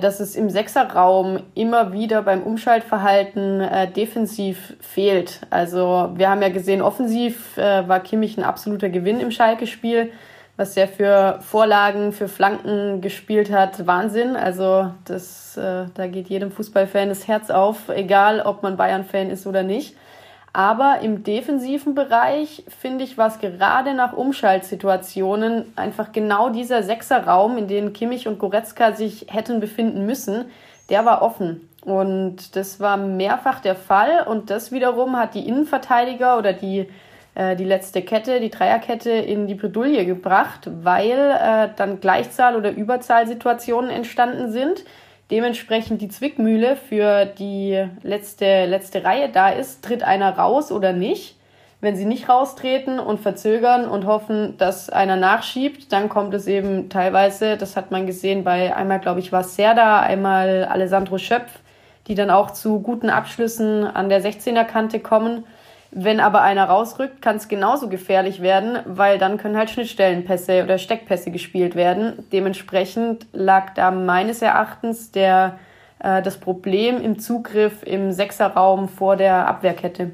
dass 0.00 0.20
es 0.20 0.36
im 0.36 0.50
Sechserraum 0.50 1.40
immer 1.54 1.92
wieder 1.92 2.22
beim 2.22 2.42
Umschaltverhalten 2.42 3.60
äh, 3.60 3.90
defensiv 3.90 4.76
fehlt. 4.80 5.40
Also 5.50 6.10
wir 6.14 6.30
haben 6.30 6.42
ja 6.42 6.48
gesehen, 6.48 6.80
offensiv 6.80 7.56
äh, 7.56 7.88
war 7.88 8.00
Kimmich 8.00 8.38
ein 8.38 8.44
absoluter 8.44 8.88
Gewinn 8.88 9.18
im 9.18 9.32
Schalke-Spiel, 9.32 10.12
was 10.56 10.76
er 10.76 10.86
für 10.86 11.40
Vorlagen, 11.40 12.12
für 12.12 12.28
Flanken 12.28 13.00
gespielt 13.00 13.50
hat. 13.50 13.84
Wahnsinn. 13.84 14.36
Also 14.36 14.92
das, 15.06 15.56
äh, 15.56 15.86
da 15.92 16.06
geht 16.06 16.28
jedem 16.28 16.52
Fußballfan 16.52 17.08
das 17.08 17.26
Herz 17.26 17.50
auf, 17.50 17.88
egal 17.88 18.40
ob 18.40 18.62
man 18.62 18.76
Bayern-Fan 18.76 19.30
ist 19.30 19.46
oder 19.46 19.64
nicht. 19.64 19.96
Aber 20.54 21.00
im 21.02 21.24
defensiven 21.24 21.96
Bereich 21.96 22.62
finde 22.80 23.02
ich, 23.02 23.18
was 23.18 23.40
gerade 23.40 23.92
nach 23.92 24.12
Umschaltsituationen 24.12 25.72
einfach 25.74 26.12
genau 26.12 26.48
dieser 26.48 26.84
Sechserraum, 26.84 27.58
in 27.58 27.66
dem 27.66 27.92
Kimmich 27.92 28.28
und 28.28 28.38
Goretzka 28.38 28.92
sich 28.92 29.26
hätten 29.28 29.58
befinden 29.58 30.06
müssen, 30.06 30.44
der 30.90 31.04
war 31.04 31.22
offen. 31.22 31.68
Und 31.84 32.54
das 32.54 32.78
war 32.78 32.96
mehrfach 32.96 33.58
der 33.58 33.74
Fall. 33.74 34.24
Und 34.28 34.48
das 34.48 34.70
wiederum 34.70 35.16
hat 35.16 35.34
die 35.34 35.48
Innenverteidiger 35.48 36.38
oder 36.38 36.52
die, 36.52 36.88
äh, 37.34 37.56
die 37.56 37.64
letzte 37.64 38.02
Kette, 38.02 38.38
die 38.38 38.50
Dreierkette 38.50 39.10
in 39.10 39.48
die 39.48 39.56
Bredouille 39.56 40.06
gebracht, 40.06 40.70
weil 40.84 41.18
äh, 41.18 41.70
dann 41.74 41.98
Gleichzahl- 42.00 42.54
oder 42.54 42.70
Überzahlsituationen 42.70 43.90
entstanden 43.90 44.52
sind 44.52 44.84
dementsprechend 45.30 46.00
die 46.00 46.08
Zwickmühle 46.08 46.76
für 46.76 47.24
die 47.24 47.86
letzte, 48.02 48.66
letzte 48.66 49.04
Reihe 49.04 49.28
da 49.30 49.48
ist, 49.48 49.84
tritt 49.84 50.02
einer 50.02 50.36
raus 50.36 50.70
oder 50.70 50.92
nicht. 50.92 51.36
Wenn 51.80 51.96
sie 51.96 52.06
nicht 52.06 52.30
raustreten 52.30 52.98
und 52.98 53.20
verzögern 53.20 53.86
und 53.86 54.06
hoffen, 54.06 54.56
dass 54.56 54.88
einer 54.88 55.16
nachschiebt, 55.16 55.92
dann 55.92 56.08
kommt 56.08 56.32
es 56.32 56.46
eben 56.46 56.88
teilweise, 56.88 57.58
das 57.58 57.76
hat 57.76 57.90
man 57.90 58.06
gesehen 58.06 58.42
bei 58.42 58.74
einmal, 58.74 59.00
glaube 59.00 59.20
ich, 59.20 59.32
war 59.32 59.44
Serda, 59.44 60.00
einmal 60.00 60.64
Alessandro 60.64 61.18
Schöpf, 61.18 61.60
die 62.06 62.14
dann 62.14 62.30
auch 62.30 62.52
zu 62.52 62.80
guten 62.80 63.10
Abschlüssen 63.10 63.84
an 63.84 64.08
der 64.08 64.22
16er 64.22 64.64
Kante 64.64 64.98
kommen. 64.98 65.44
Wenn 65.96 66.18
aber 66.18 66.42
einer 66.42 66.64
rausrückt, 66.64 67.22
kann 67.22 67.36
es 67.36 67.46
genauso 67.46 67.88
gefährlich 67.88 68.42
werden, 68.42 68.80
weil 68.84 69.16
dann 69.16 69.38
können 69.38 69.56
halt 69.56 69.70
Schnittstellenpässe 69.70 70.64
oder 70.64 70.78
Steckpässe 70.78 71.30
gespielt 71.30 71.76
werden. 71.76 72.24
Dementsprechend 72.32 73.26
lag 73.32 73.74
da 73.74 73.92
meines 73.92 74.42
Erachtens 74.42 75.12
der, 75.12 75.60
äh, 76.00 76.20
das 76.20 76.38
Problem 76.38 77.00
im 77.00 77.20
Zugriff 77.20 77.84
im 77.84 78.10
Sechserraum 78.10 78.88
vor 78.88 79.14
der 79.14 79.46
Abwehrkette. 79.46 80.10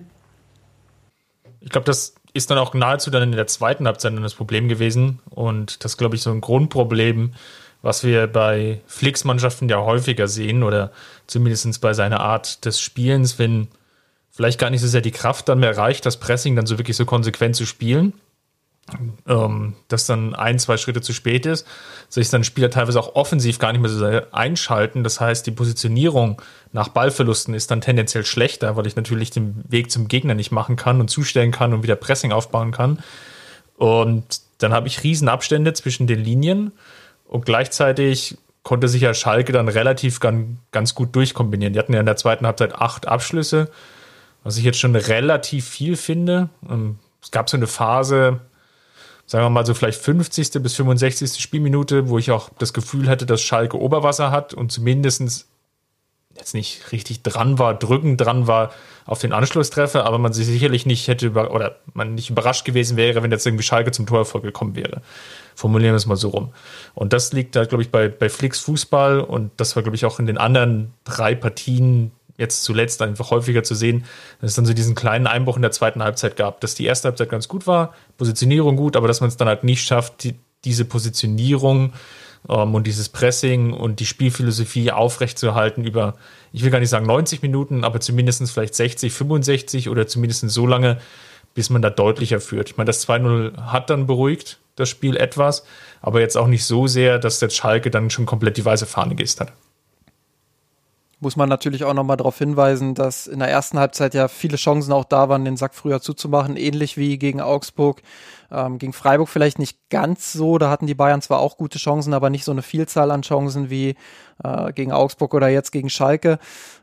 Ich 1.60 1.70
glaube, 1.70 1.86
das 1.86 2.14
ist 2.34 2.50
dann 2.50 2.58
auch 2.58 2.74
nahezu 2.74 3.10
dann 3.10 3.22
in 3.22 3.32
der 3.32 3.46
zweiten 3.46 3.86
Halbzeit 3.86 4.12
das 4.22 4.34
Problem 4.34 4.68
gewesen. 4.68 5.20
Und 5.30 5.82
das, 5.82 5.96
glaube 5.96 6.14
ich, 6.14 6.20
so 6.20 6.30
ein 6.30 6.42
Grundproblem, 6.42 7.32
was 7.80 8.04
wir 8.04 8.26
bei 8.26 8.82
Flix-Mannschaften 8.86 9.70
ja 9.70 9.78
häufiger 9.78 10.28
sehen 10.28 10.62
oder 10.62 10.92
zumindest 11.26 11.80
bei 11.80 11.94
seiner 11.94 12.20
Art 12.20 12.66
des 12.66 12.82
Spielens, 12.82 13.38
wenn 13.38 13.68
vielleicht 14.40 14.58
gar 14.58 14.70
nicht 14.70 14.80
so 14.80 14.86
sehr 14.86 15.02
die 15.02 15.10
Kraft 15.10 15.50
dann 15.50 15.60
mehr 15.60 15.76
reicht, 15.76 16.06
das 16.06 16.16
Pressing 16.16 16.56
dann 16.56 16.64
so 16.64 16.78
wirklich 16.78 16.96
so 16.96 17.04
konsequent 17.04 17.56
zu 17.56 17.66
spielen. 17.66 18.14
Ähm, 19.28 19.74
dass 19.88 20.06
dann 20.06 20.34
ein, 20.34 20.58
zwei 20.58 20.78
Schritte 20.78 21.02
zu 21.02 21.12
spät 21.12 21.44
ist, 21.44 21.66
sich 22.08 22.30
dann 22.30 22.42
Spieler 22.42 22.70
teilweise 22.70 22.98
auch 22.98 23.16
offensiv 23.16 23.58
gar 23.58 23.70
nicht 23.70 23.82
mehr 23.82 23.90
so 23.90 23.98
sehr 23.98 24.28
einschalten. 24.32 25.04
Das 25.04 25.20
heißt, 25.20 25.46
die 25.46 25.50
Positionierung 25.50 26.40
nach 26.72 26.88
Ballverlusten 26.88 27.52
ist 27.52 27.70
dann 27.70 27.82
tendenziell 27.82 28.24
schlechter, 28.24 28.76
weil 28.76 28.86
ich 28.86 28.96
natürlich 28.96 29.30
den 29.30 29.62
Weg 29.68 29.90
zum 29.90 30.08
Gegner 30.08 30.32
nicht 30.32 30.52
machen 30.52 30.76
kann 30.76 31.02
und 31.02 31.08
zustellen 31.08 31.52
kann 31.52 31.74
und 31.74 31.82
wieder 31.82 31.94
Pressing 31.94 32.32
aufbauen 32.32 32.72
kann. 32.72 33.00
Und 33.76 34.40
dann 34.56 34.72
habe 34.72 34.88
ich 34.88 35.04
Riesenabstände 35.04 35.74
zwischen 35.74 36.06
den 36.06 36.24
Linien 36.24 36.72
und 37.28 37.44
gleichzeitig 37.44 38.38
konnte 38.62 38.88
sich 38.88 39.02
ja 39.02 39.12
Schalke 39.12 39.52
dann 39.52 39.68
relativ 39.68 40.18
ganz 40.18 40.94
gut 40.94 41.14
durchkombinieren. 41.14 41.74
Die 41.74 41.78
hatten 41.78 41.92
ja 41.92 42.00
in 42.00 42.06
der 42.06 42.16
zweiten 42.16 42.46
Halbzeit 42.46 42.74
acht 42.74 43.06
Abschlüsse 43.06 43.70
was 44.42 44.56
ich 44.56 44.64
jetzt 44.64 44.78
schon 44.78 44.96
relativ 44.96 45.68
viel 45.68 45.96
finde. 45.96 46.48
Ähm, 46.68 46.98
es 47.22 47.30
gab 47.30 47.50
so 47.50 47.56
eine 47.56 47.66
Phase, 47.66 48.40
sagen 49.26 49.44
wir 49.44 49.50
mal 49.50 49.66
so 49.66 49.74
vielleicht 49.74 50.00
50. 50.00 50.62
bis 50.62 50.74
65. 50.74 51.40
Spielminute, 51.40 52.08
wo 52.08 52.18
ich 52.18 52.30
auch 52.30 52.50
das 52.58 52.72
Gefühl 52.72 53.08
hatte, 53.08 53.26
dass 53.26 53.42
Schalke 53.42 53.78
Oberwasser 53.78 54.30
hat 54.30 54.54
und 54.54 54.72
zumindest 54.72 55.46
jetzt 56.34 56.54
nicht 56.54 56.92
richtig 56.92 57.22
dran 57.22 57.58
war, 57.58 57.74
drückend 57.74 58.20
dran 58.20 58.46
war 58.46 58.72
auf 59.04 59.18
den 59.18 59.32
Anschlusstreffer, 59.32 60.04
aber 60.04 60.18
man 60.18 60.32
sich 60.32 60.46
sicherlich 60.46 60.86
nicht 60.86 61.08
hätte 61.08 61.26
über 61.26 61.52
oder 61.52 61.76
man 61.92 62.14
nicht 62.14 62.30
überrascht 62.30 62.64
gewesen 62.64 62.96
wäre, 62.96 63.22
wenn 63.22 63.30
jetzt 63.30 63.46
irgendwie 63.46 63.64
Schalke 63.64 63.90
zum 63.90 64.06
Torerfolg 64.06 64.44
gekommen 64.44 64.76
wäre. 64.76 65.02
Formulieren 65.54 65.92
wir 65.92 65.96
es 65.96 66.06
mal 66.06 66.16
so 66.16 66.28
rum. 66.28 66.52
Und 66.94 67.12
das 67.12 67.32
liegt 67.32 67.56
da, 67.56 67.64
glaube 67.64 67.82
ich, 67.82 67.90
bei, 67.90 68.08
bei 68.08 68.28
Flicks 68.28 68.60
Fußball 68.60 69.20
und 69.20 69.50
das 69.56 69.74
war, 69.76 69.82
glaube 69.82 69.96
ich, 69.96 70.04
auch 70.04 70.18
in 70.18 70.26
den 70.26 70.38
anderen 70.38 70.94
drei 71.04 71.34
Partien 71.34 72.12
jetzt 72.40 72.64
zuletzt 72.64 73.02
einfach 73.02 73.30
häufiger 73.30 73.62
zu 73.62 73.74
sehen, 73.74 74.04
dass 74.40 74.50
es 74.50 74.56
dann 74.56 74.66
so 74.66 74.72
diesen 74.72 74.94
kleinen 74.94 75.26
Einbruch 75.26 75.56
in 75.56 75.62
der 75.62 75.70
zweiten 75.70 76.02
Halbzeit 76.02 76.36
gab, 76.36 76.60
dass 76.60 76.74
die 76.74 76.86
erste 76.86 77.08
Halbzeit 77.08 77.28
ganz 77.28 77.46
gut 77.46 77.66
war, 77.66 77.94
Positionierung 78.16 78.76
gut, 78.76 78.96
aber 78.96 79.06
dass 79.06 79.20
man 79.20 79.28
es 79.28 79.36
dann 79.36 79.46
halt 79.46 79.62
nicht 79.62 79.84
schafft, 79.84 80.24
die, 80.24 80.34
diese 80.64 80.84
Positionierung 80.84 81.92
ähm, 82.48 82.74
und 82.74 82.86
dieses 82.86 83.10
Pressing 83.10 83.72
und 83.72 84.00
die 84.00 84.06
Spielphilosophie 84.06 84.90
aufrechtzuerhalten 84.90 85.84
über, 85.84 86.14
ich 86.52 86.64
will 86.64 86.70
gar 86.70 86.80
nicht 86.80 86.88
sagen 86.88 87.06
90 87.06 87.42
Minuten, 87.42 87.84
aber 87.84 88.00
zumindest 88.00 88.50
vielleicht 88.50 88.74
60, 88.74 89.12
65 89.12 89.88
oder 89.88 90.06
zumindest 90.06 90.48
so 90.50 90.66
lange, 90.66 90.98
bis 91.54 91.68
man 91.68 91.82
da 91.82 91.90
deutlicher 91.90 92.40
führt. 92.40 92.70
Ich 92.70 92.76
meine, 92.76 92.86
das 92.86 93.06
2-0 93.06 93.56
hat 93.66 93.90
dann 93.90 94.06
beruhigt 94.06 94.58
das 94.76 94.88
Spiel 94.88 95.16
etwas, 95.16 95.64
aber 96.00 96.20
jetzt 96.20 96.38
auch 96.38 96.46
nicht 96.46 96.64
so 96.64 96.86
sehr, 96.86 97.18
dass 97.18 97.40
jetzt 97.40 97.56
Schalke 97.56 97.90
dann 97.90 98.08
schon 98.08 98.24
komplett 98.24 98.56
die 98.56 98.64
weiße 98.64 98.86
Fahne 98.86 99.14
gehisst 99.14 99.40
hat 99.40 99.52
muss 101.20 101.36
man 101.36 101.48
natürlich 101.48 101.84
auch 101.84 101.94
nochmal 101.94 102.16
darauf 102.16 102.38
hinweisen, 102.38 102.94
dass 102.94 103.26
in 103.26 103.38
der 103.38 103.48
ersten 103.48 103.78
Halbzeit 103.78 104.14
ja 104.14 104.28
viele 104.28 104.56
Chancen 104.56 104.92
auch 104.92 105.04
da 105.04 105.28
waren, 105.28 105.44
den 105.44 105.56
Sack 105.56 105.74
früher 105.74 106.00
zuzumachen, 106.00 106.56
ähnlich 106.56 106.96
wie 106.96 107.18
gegen 107.18 107.40
Augsburg. 107.40 108.02
Ähm, 108.50 108.78
gegen 108.78 108.92
Freiburg 108.92 109.28
vielleicht 109.28 109.58
nicht 109.58 109.78
ganz 109.90 110.32
so, 110.32 110.58
da 110.58 110.70
hatten 110.70 110.86
die 110.86 110.94
Bayern 110.94 111.22
zwar 111.22 111.40
auch 111.40 111.56
gute 111.56 111.78
Chancen, 111.78 112.14
aber 112.14 112.30
nicht 112.30 112.44
so 112.44 112.52
eine 112.52 112.62
Vielzahl 112.62 113.10
an 113.10 113.22
Chancen 113.22 113.70
wie 113.70 113.94
äh, 114.42 114.72
gegen 114.72 114.92
Augsburg 114.92 115.34
oder 115.34 115.48
jetzt 115.48 115.70
gegen 115.70 115.90
Schalke. 115.90 116.38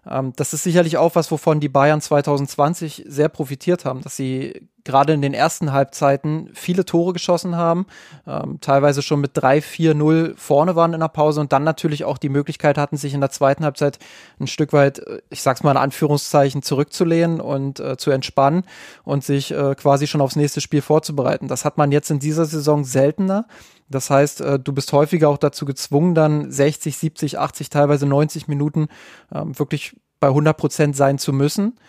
Ähm, 0.09 0.33
das 0.35 0.53
ist 0.53 0.63
sicherlich 0.63 0.97
auch 0.97 1.15
was, 1.15 1.31
wovon 1.31 1.59
die 1.59 1.69
Bayern 1.69 2.01
2020 2.01 3.05
sehr 3.07 3.29
profitiert 3.29 3.85
haben, 3.85 4.01
dass 4.01 4.15
sie 4.15 4.69
gerade 4.87 5.11
in 5.11 5.21
den 5.21 5.33
ersten 5.33 5.73
Halbzeiten 5.73 6.49
viele 6.53 6.85
Tore 6.85 7.11
geschossen 7.11 7.57
haben, 7.57 7.85
ähm, 8.25 8.59
teilweise 8.61 9.01
schon 9.01 9.19
mit 9.19 9.31
3, 9.33 9.61
4, 9.61 9.93
0 9.93 10.33
vorne 10.37 10.77
waren 10.77 10.93
in 10.93 11.01
der 11.01 11.09
Pause 11.09 11.41
und 11.41 11.51
dann 11.51 11.65
natürlich 11.65 12.05
auch 12.05 12.17
die 12.17 12.29
Möglichkeit 12.29 12.77
hatten, 12.77 12.95
sich 12.95 13.13
in 13.13 13.19
der 13.19 13.29
zweiten 13.29 13.65
Halbzeit 13.65 13.99
ein 14.39 14.47
Stück 14.47 14.71
weit, 14.71 14.99
äh, 14.99 15.21
ich 15.29 15.41
sag's 15.41 15.61
mal 15.61 15.71
in 15.71 15.77
Anführungszeichen, 15.77 16.63
zurückzulehnen 16.63 17.41
und 17.41 17.81
äh, 17.81 17.97
zu 17.97 18.11
entspannen 18.11 18.63
und 19.03 19.25
sich 19.25 19.51
äh, 19.51 19.75
quasi 19.75 20.07
schon 20.07 20.21
aufs 20.21 20.37
nächste 20.37 20.61
Spiel 20.61 20.81
vorzubereiten. 20.81 21.49
Das 21.49 21.56
hat 21.65 21.77
man 21.77 21.91
jetzt 21.91 22.09
in 22.11 22.19
dieser 22.19 22.45
Saison 22.45 22.83
seltener. 22.83 23.47
Das 23.89 24.09
heißt, 24.09 24.41
äh, 24.41 24.59
du 24.59 24.73
bist 24.73 24.91
häufiger 24.93 25.29
auch 25.29 25.37
dazu 25.37 25.65
gezwungen, 25.65 26.15
dann 26.15 26.51
60, 26.51 26.97
70, 26.97 27.39
80, 27.39 27.69
teilweise 27.69 28.05
90 28.05 28.47
Minuten 28.47 28.87
ähm, 29.33 29.57
wirklich 29.57 29.95
bei 30.19 30.27
100 30.27 30.57
Prozent 30.57 30.95
sein 30.95 31.17
zu 31.17 31.33
müssen. 31.33 31.79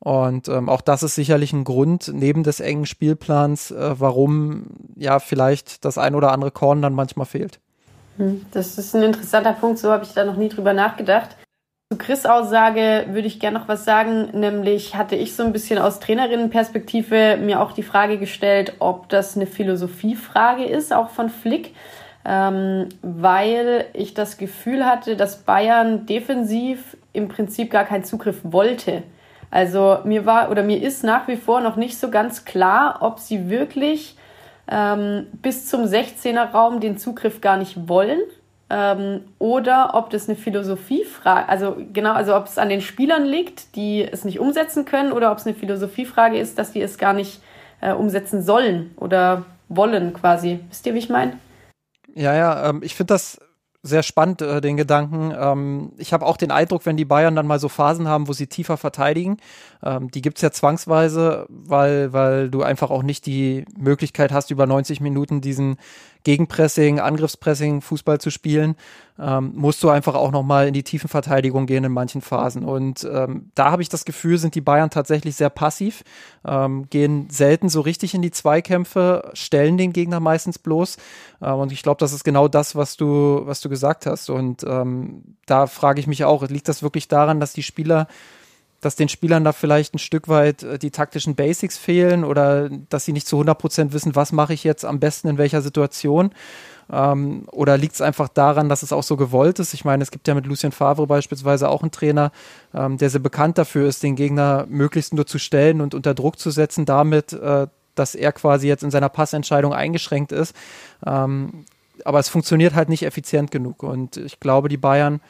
Und 0.00 0.48
ähm, 0.48 0.68
auch 0.68 0.80
das 0.80 1.02
ist 1.02 1.16
sicherlich 1.16 1.52
ein 1.52 1.64
Grund 1.64 2.12
neben 2.14 2.44
des 2.44 2.60
engen 2.60 2.86
Spielplans, 2.86 3.72
äh, 3.72 3.98
warum 3.98 4.66
ja 4.94 5.18
vielleicht 5.18 5.84
das 5.84 5.98
ein 5.98 6.14
oder 6.14 6.30
andere 6.30 6.52
Korn 6.52 6.82
dann 6.82 6.94
manchmal 6.94 7.26
fehlt. 7.26 7.58
Hm, 8.16 8.46
das 8.52 8.78
ist 8.78 8.94
ein 8.94 9.02
interessanter 9.02 9.54
Punkt, 9.54 9.78
so 9.78 9.90
habe 9.90 10.04
ich 10.04 10.12
da 10.12 10.24
noch 10.24 10.36
nie 10.36 10.48
drüber 10.48 10.72
nachgedacht. 10.72 11.36
Zu 11.90 11.96
Chris 11.96 12.26
Aussage 12.26 13.06
würde 13.12 13.28
ich 13.28 13.40
gerne 13.40 13.58
noch 13.58 13.66
was 13.66 13.86
sagen, 13.86 14.38
nämlich 14.38 14.94
hatte 14.94 15.16
ich 15.16 15.34
so 15.34 15.42
ein 15.42 15.54
bisschen 15.54 15.78
aus 15.78 16.00
Trainerinnenperspektive 16.00 17.38
mir 17.38 17.62
auch 17.62 17.72
die 17.72 17.82
Frage 17.82 18.18
gestellt, 18.18 18.74
ob 18.78 19.08
das 19.08 19.36
eine 19.36 19.46
Philosophiefrage 19.46 20.64
ist, 20.64 20.92
auch 20.92 21.08
von 21.08 21.30
Flick, 21.30 21.74
ähm, 22.26 22.90
weil 23.00 23.86
ich 23.94 24.12
das 24.12 24.36
Gefühl 24.36 24.84
hatte, 24.84 25.16
dass 25.16 25.44
Bayern 25.44 26.04
defensiv 26.04 26.98
im 27.14 27.28
Prinzip 27.28 27.70
gar 27.70 27.86
keinen 27.86 28.04
Zugriff 28.04 28.40
wollte. 28.42 29.02
Also 29.50 30.00
mir 30.04 30.26
war 30.26 30.50
oder 30.50 30.62
mir 30.62 30.82
ist 30.82 31.04
nach 31.04 31.26
wie 31.26 31.36
vor 31.36 31.62
noch 31.62 31.76
nicht 31.76 31.98
so 31.98 32.10
ganz 32.10 32.44
klar, 32.44 32.98
ob 33.00 33.18
sie 33.18 33.48
wirklich 33.48 34.14
ähm, 34.70 35.26
bis 35.40 35.66
zum 35.66 35.84
16er 35.84 36.50
Raum 36.50 36.80
den 36.80 36.98
Zugriff 36.98 37.40
gar 37.40 37.56
nicht 37.56 37.88
wollen 37.88 38.20
ähm, 38.70 39.22
oder 39.38 39.94
ob 39.94 40.10
das 40.10 40.28
eine 40.28 40.36
Philosophiefrage, 40.36 41.48
also 41.48 41.76
genau, 41.92 42.12
also 42.12 42.36
ob 42.36 42.46
es 42.46 42.58
an 42.58 42.68
den 42.68 42.80
Spielern 42.80 43.24
liegt, 43.24 43.76
die 43.76 44.02
es 44.02 44.24
nicht 44.24 44.40
umsetzen 44.40 44.84
können 44.84 45.12
oder 45.12 45.32
ob 45.32 45.38
es 45.38 45.46
eine 45.46 45.54
Philosophiefrage 45.54 46.38
ist, 46.38 46.58
dass 46.58 46.72
die 46.72 46.82
es 46.82 46.98
gar 46.98 47.14
nicht 47.14 47.40
äh, 47.80 47.92
umsetzen 47.92 48.42
sollen 48.42 48.90
oder 48.96 49.46
wollen 49.68 50.12
quasi. 50.12 50.60
Wisst 50.68 50.86
ihr, 50.86 50.94
wie 50.94 50.98
ich 50.98 51.08
meine? 51.08 51.38
Ja, 52.14 52.34
ja, 52.34 52.68
ähm, 52.68 52.80
ich 52.82 52.94
finde 52.94 53.14
das 53.14 53.38
sehr 53.82 54.02
spannend, 54.02 54.42
äh, 54.42 54.60
den 54.60 54.76
Gedanken. 54.76 55.32
Ähm, 55.36 55.92
ich 55.98 56.12
habe 56.12 56.26
auch 56.26 56.36
den 56.36 56.50
Eindruck, 56.50 56.84
wenn 56.84 56.96
die 56.96 57.04
Bayern 57.04 57.36
dann 57.36 57.46
mal 57.46 57.60
so 57.60 57.68
Phasen 57.68 58.08
haben, 58.08 58.28
wo 58.28 58.32
sie 58.32 58.48
tiefer 58.48 58.76
verteidigen, 58.76 59.38
ähm, 59.84 60.10
die 60.10 60.20
gibt's 60.20 60.42
ja 60.42 60.50
zwangsweise, 60.50 61.46
weil, 61.48 62.12
weil 62.12 62.50
du 62.50 62.62
einfach 62.62 62.90
auch 62.90 63.02
nicht 63.02 63.24
die 63.26 63.64
Möglichkeit 63.76 64.32
hast, 64.32 64.50
über 64.50 64.66
90 64.66 65.00
Minuten 65.00 65.40
diesen 65.40 65.76
Gegenpressing, 66.28 67.00
Angriffspressing, 67.00 67.80
Fußball 67.80 68.20
zu 68.20 68.28
spielen, 68.28 68.76
ähm, 69.18 69.52
musst 69.54 69.82
du 69.82 69.88
einfach 69.88 70.14
auch 70.14 70.30
nochmal 70.30 70.68
in 70.68 70.74
die 70.74 70.82
Tiefenverteidigung 70.82 71.64
gehen 71.64 71.84
in 71.84 71.92
manchen 71.92 72.20
Phasen. 72.20 72.66
Und 72.66 73.08
ähm, 73.10 73.50
da 73.54 73.70
habe 73.70 73.80
ich 73.80 73.88
das 73.88 74.04
Gefühl, 74.04 74.36
sind 74.36 74.54
die 74.54 74.60
Bayern 74.60 74.90
tatsächlich 74.90 75.36
sehr 75.36 75.48
passiv, 75.48 76.04
ähm, 76.46 76.90
gehen 76.90 77.30
selten 77.30 77.70
so 77.70 77.80
richtig 77.80 78.12
in 78.12 78.20
die 78.20 78.30
Zweikämpfe, 78.30 79.30
stellen 79.32 79.78
den 79.78 79.94
Gegner 79.94 80.20
meistens 80.20 80.58
bloß. 80.58 80.98
Ähm, 81.40 81.54
und 81.54 81.72
ich 81.72 81.82
glaube, 81.82 81.98
das 81.98 82.12
ist 82.12 82.24
genau 82.24 82.46
das, 82.46 82.76
was 82.76 82.98
du, 82.98 83.40
was 83.46 83.62
du 83.62 83.70
gesagt 83.70 84.04
hast. 84.04 84.28
Und 84.28 84.64
ähm, 84.64 85.36
da 85.46 85.66
frage 85.66 85.98
ich 85.98 86.06
mich 86.06 86.26
auch, 86.26 86.46
liegt 86.46 86.68
das 86.68 86.82
wirklich 86.82 87.08
daran, 87.08 87.40
dass 87.40 87.54
die 87.54 87.62
Spieler 87.62 88.06
dass 88.80 88.96
den 88.96 89.08
Spielern 89.08 89.44
da 89.44 89.52
vielleicht 89.52 89.94
ein 89.94 89.98
Stück 89.98 90.28
weit 90.28 90.62
äh, 90.62 90.78
die 90.78 90.90
taktischen 90.90 91.34
Basics 91.34 91.76
fehlen 91.76 92.24
oder 92.24 92.68
dass 92.88 93.04
sie 93.04 93.12
nicht 93.12 93.26
zu 93.26 93.36
100 93.36 93.58
Prozent 93.58 93.92
wissen, 93.92 94.14
was 94.14 94.32
mache 94.32 94.54
ich 94.54 94.64
jetzt 94.64 94.84
am 94.84 95.00
besten 95.00 95.28
in 95.28 95.38
welcher 95.38 95.62
Situation. 95.62 96.30
Ähm, 96.90 97.44
oder 97.50 97.76
liegt 97.76 97.94
es 97.94 98.00
einfach 98.00 98.28
daran, 98.28 98.68
dass 98.68 98.82
es 98.82 98.92
auch 98.92 99.02
so 99.02 99.16
gewollt 99.16 99.58
ist? 99.58 99.74
Ich 99.74 99.84
meine, 99.84 100.02
es 100.02 100.10
gibt 100.10 100.26
ja 100.26 100.34
mit 100.34 100.46
Lucien 100.46 100.72
Favre 100.72 101.06
beispielsweise 101.06 101.68
auch 101.68 101.82
einen 101.82 101.90
Trainer, 101.90 102.32
ähm, 102.74 102.96
der 102.96 103.10
sehr 103.10 103.20
bekannt 103.20 103.58
dafür 103.58 103.88
ist, 103.88 104.02
den 104.02 104.16
Gegner 104.16 104.66
möglichst 104.68 105.12
nur 105.12 105.26
zu 105.26 105.38
stellen 105.38 105.80
und 105.80 105.94
unter 105.94 106.14
Druck 106.14 106.38
zu 106.38 106.50
setzen, 106.50 106.86
damit, 106.86 107.32
äh, 107.32 107.66
dass 107.94 108.14
er 108.14 108.32
quasi 108.32 108.68
jetzt 108.68 108.84
in 108.84 108.90
seiner 108.90 109.08
Passentscheidung 109.08 109.74
eingeschränkt 109.74 110.32
ist. 110.32 110.54
Ähm, 111.04 111.66
aber 112.04 112.20
es 112.20 112.28
funktioniert 112.28 112.74
halt 112.74 112.88
nicht 112.88 113.02
effizient 113.02 113.50
genug. 113.50 113.82
Und 113.82 114.16
ich 114.16 114.40
glaube, 114.40 114.68
die 114.68 114.76
Bayern 114.76 115.20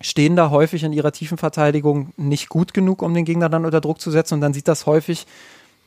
stehen 0.00 0.36
da 0.36 0.50
häufig 0.50 0.82
in 0.84 0.92
ihrer 0.92 1.12
tiefen 1.12 1.38
Verteidigung 1.38 2.12
nicht 2.16 2.48
gut 2.48 2.74
genug, 2.74 3.02
um 3.02 3.14
den 3.14 3.24
Gegner 3.24 3.48
dann 3.48 3.64
unter 3.64 3.80
Druck 3.80 4.00
zu 4.00 4.10
setzen. 4.10 4.34
Und 4.34 4.40
dann 4.40 4.52
sieht 4.52 4.68
das 4.68 4.86
häufig 4.86 5.26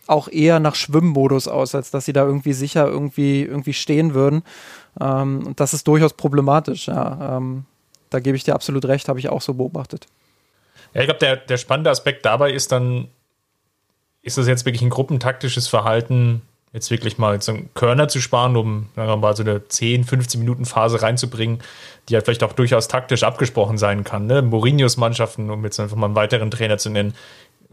auch 0.07 0.27
eher 0.27 0.59
nach 0.59 0.75
Schwimmmodus 0.75 1.47
aus, 1.47 1.75
als 1.75 1.91
dass 1.91 2.05
sie 2.05 2.13
da 2.13 2.25
irgendwie 2.25 2.53
sicher 2.53 2.87
irgendwie, 2.87 3.43
irgendwie 3.43 3.73
stehen 3.73 4.15
würden. 4.15 4.43
Ähm, 4.99 5.45
und 5.45 5.59
das 5.59 5.73
ist 5.73 5.87
durchaus 5.87 6.13
problematisch. 6.13 6.87
Ja. 6.87 7.37
Ähm, 7.37 7.65
da 8.09 8.19
gebe 8.19 8.35
ich 8.35 8.43
dir 8.43 8.55
absolut 8.55 8.85
recht, 8.85 9.07
habe 9.07 9.19
ich 9.19 9.29
auch 9.29 9.41
so 9.41 9.53
beobachtet. 9.53 10.07
Ja, 10.93 11.01
ich 11.01 11.07
glaube, 11.07 11.19
der, 11.19 11.37
der 11.37 11.57
spannende 11.57 11.91
Aspekt 11.91 12.25
dabei 12.25 12.51
ist 12.51 12.71
dann, 12.71 13.07
ist 14.23 14.39
das 14.39 14.47
jetzt 14.47 14.65
wirklich 14.65 14.81
ein 14.81 14.89
gruppentaktisches 14.89 15.67
Verhalten 15.67 16.41
jetzt 16.73 16.91
wirklich 16.91 17.17
mal 17.17 17.41
so 17.41 17.53
einen 17.53 17.69
Körner 17.73 18.08
zu 18.08 18.21
sparen, 18.21 18.55
um 18.55 18.89
mal 18.95 19.36
so 19.36 19.43
eine 19.43 19.67
10, 19.67 20.03
15 20.03 20.39
Minuten 20.39 20.65
Phase 20.65 21.01
reinzubringen, 21.01 21.60
die 22.08 22.15
halt 22.15 22.25
vielleicht 22.25 22.43
auch 22.43 22.53
durchaus 22.53 22.88
taktisch 22.88 23.23
abgesprochen 23.23 23.77
sein 23.77 24.03
kann. 24.03 24.27
Ne? 24.27 24.41
Mourinhos 24.41 24.97
Mannschaften, 24.97 25.49
um 25.49 25.63
jetzt 25.63 25.79
einfach 25.79 25.97
mal 25.97 26.08
einen 26.08 26.15
weiteren 26.15 26.51
Trainer 26.51 26.77
zu 26.77 26.89
nennen, 26.89 27.13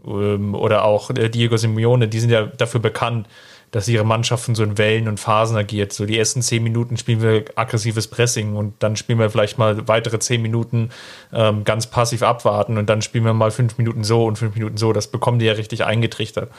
ähm, 0.05 0.55
oder 0.55 0.83
auch 0.83 1.09
äh, 1.11 1.29
Diego 1.29 1.57
Simeone, 1.57 2.07
die 2.07 2.19
sind 2.19 2.29
ja 2.29 2.45
dafür 2.45 2.79
bekannt, 2.79 3.27
dass 3.71 3.87
ihre 3.87 4.05
Mannschaften 4.05 4.55
so 4.55 4.63
in 4.63 4.77
Wellen 4.77 5.07
und 5.07 5.19
Phasen 5.19 5.57
agiert. 5.57 5.91
So 5.91 6.05
die 6.05 6.17
ersten 6.17 6.41
zehn 6.41 6.63
Minuten 6.63 6.95
spielen 6.97 7.21
wir 7.21 7.45
aggressives 7.55 8.07
Pressing 8.07 8.55
und 8.55 8.75
dann 8.79 8.95
spielen 8.95 9.19
wir 9.19 9.29
vielleicht 9.29 9.57
mal 9.57 9.87
weitere 9.87 10.19
zehn 10.19 10.41
Minuten 10.41 10.89
ähm, 11.33 11.65
ganz 11.65 11.87
passiv 11.87 12.23
abwarten 12.23 12.77
und 12.77 12.87
dann 12.87 13.01
spielen 13.01 13.25
wir 13.25 13.33
mal 13.33 13.51
fünf 13.51 13.77
Minuten 13.77 14.03
so 14.03 14.25
und 14.25 14.37
fünf 14.37 14.55
Minuten 14.55 14.77
so. 14.77 14.93
Das 14.93 15.07
bekommen 15.07 15.39
die 15.39 15.45
ja 15.45 15.53
richtig 15.53 15.83
eingetrichtert. 15.83 16.49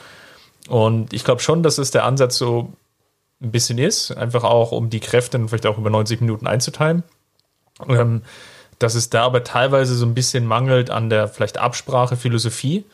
Und 0.69 1.13
ich 1.13 1.25
glaube 1.25 1.41
schon, 1.41 1.63
dass 1.63 1.79
es 1.79 1.91
der 1.91 2.05
Ansatz 2.05 2.37
so 2.37 2.73
ein 3.41 3.51
bisschen 3.51 3.79
ist, 3.79 4.13
einfach 4.13 4.45
auch, 4.45 4.73
um 4.73 4.91
die 4.91 5.01
Kräfte 5.01 5.39
vielleicht 5.49 5.67
auch 5.67 5.79
über 5.79 5.91
90 5.91 6.21
Minuten 6.21 6.47
einzuteilen. 6.47 7.03
Ähm, 7.89 8.23
dass 8.79 8.95
es 8.95 9.11
da 9.11 9.25
aber 9.25 9.45
teilweise 9.45 9.95
so 9.95 10.07
ein 10.07 10.15
bisschen 10.15 10.47
mangelt 10.47 10.91
an 10.91 11.11
der 11.11 11.29
vielleicht 11.29 11.59
Absprache, 11.59 12.17
Philosophie, 12.17 12.85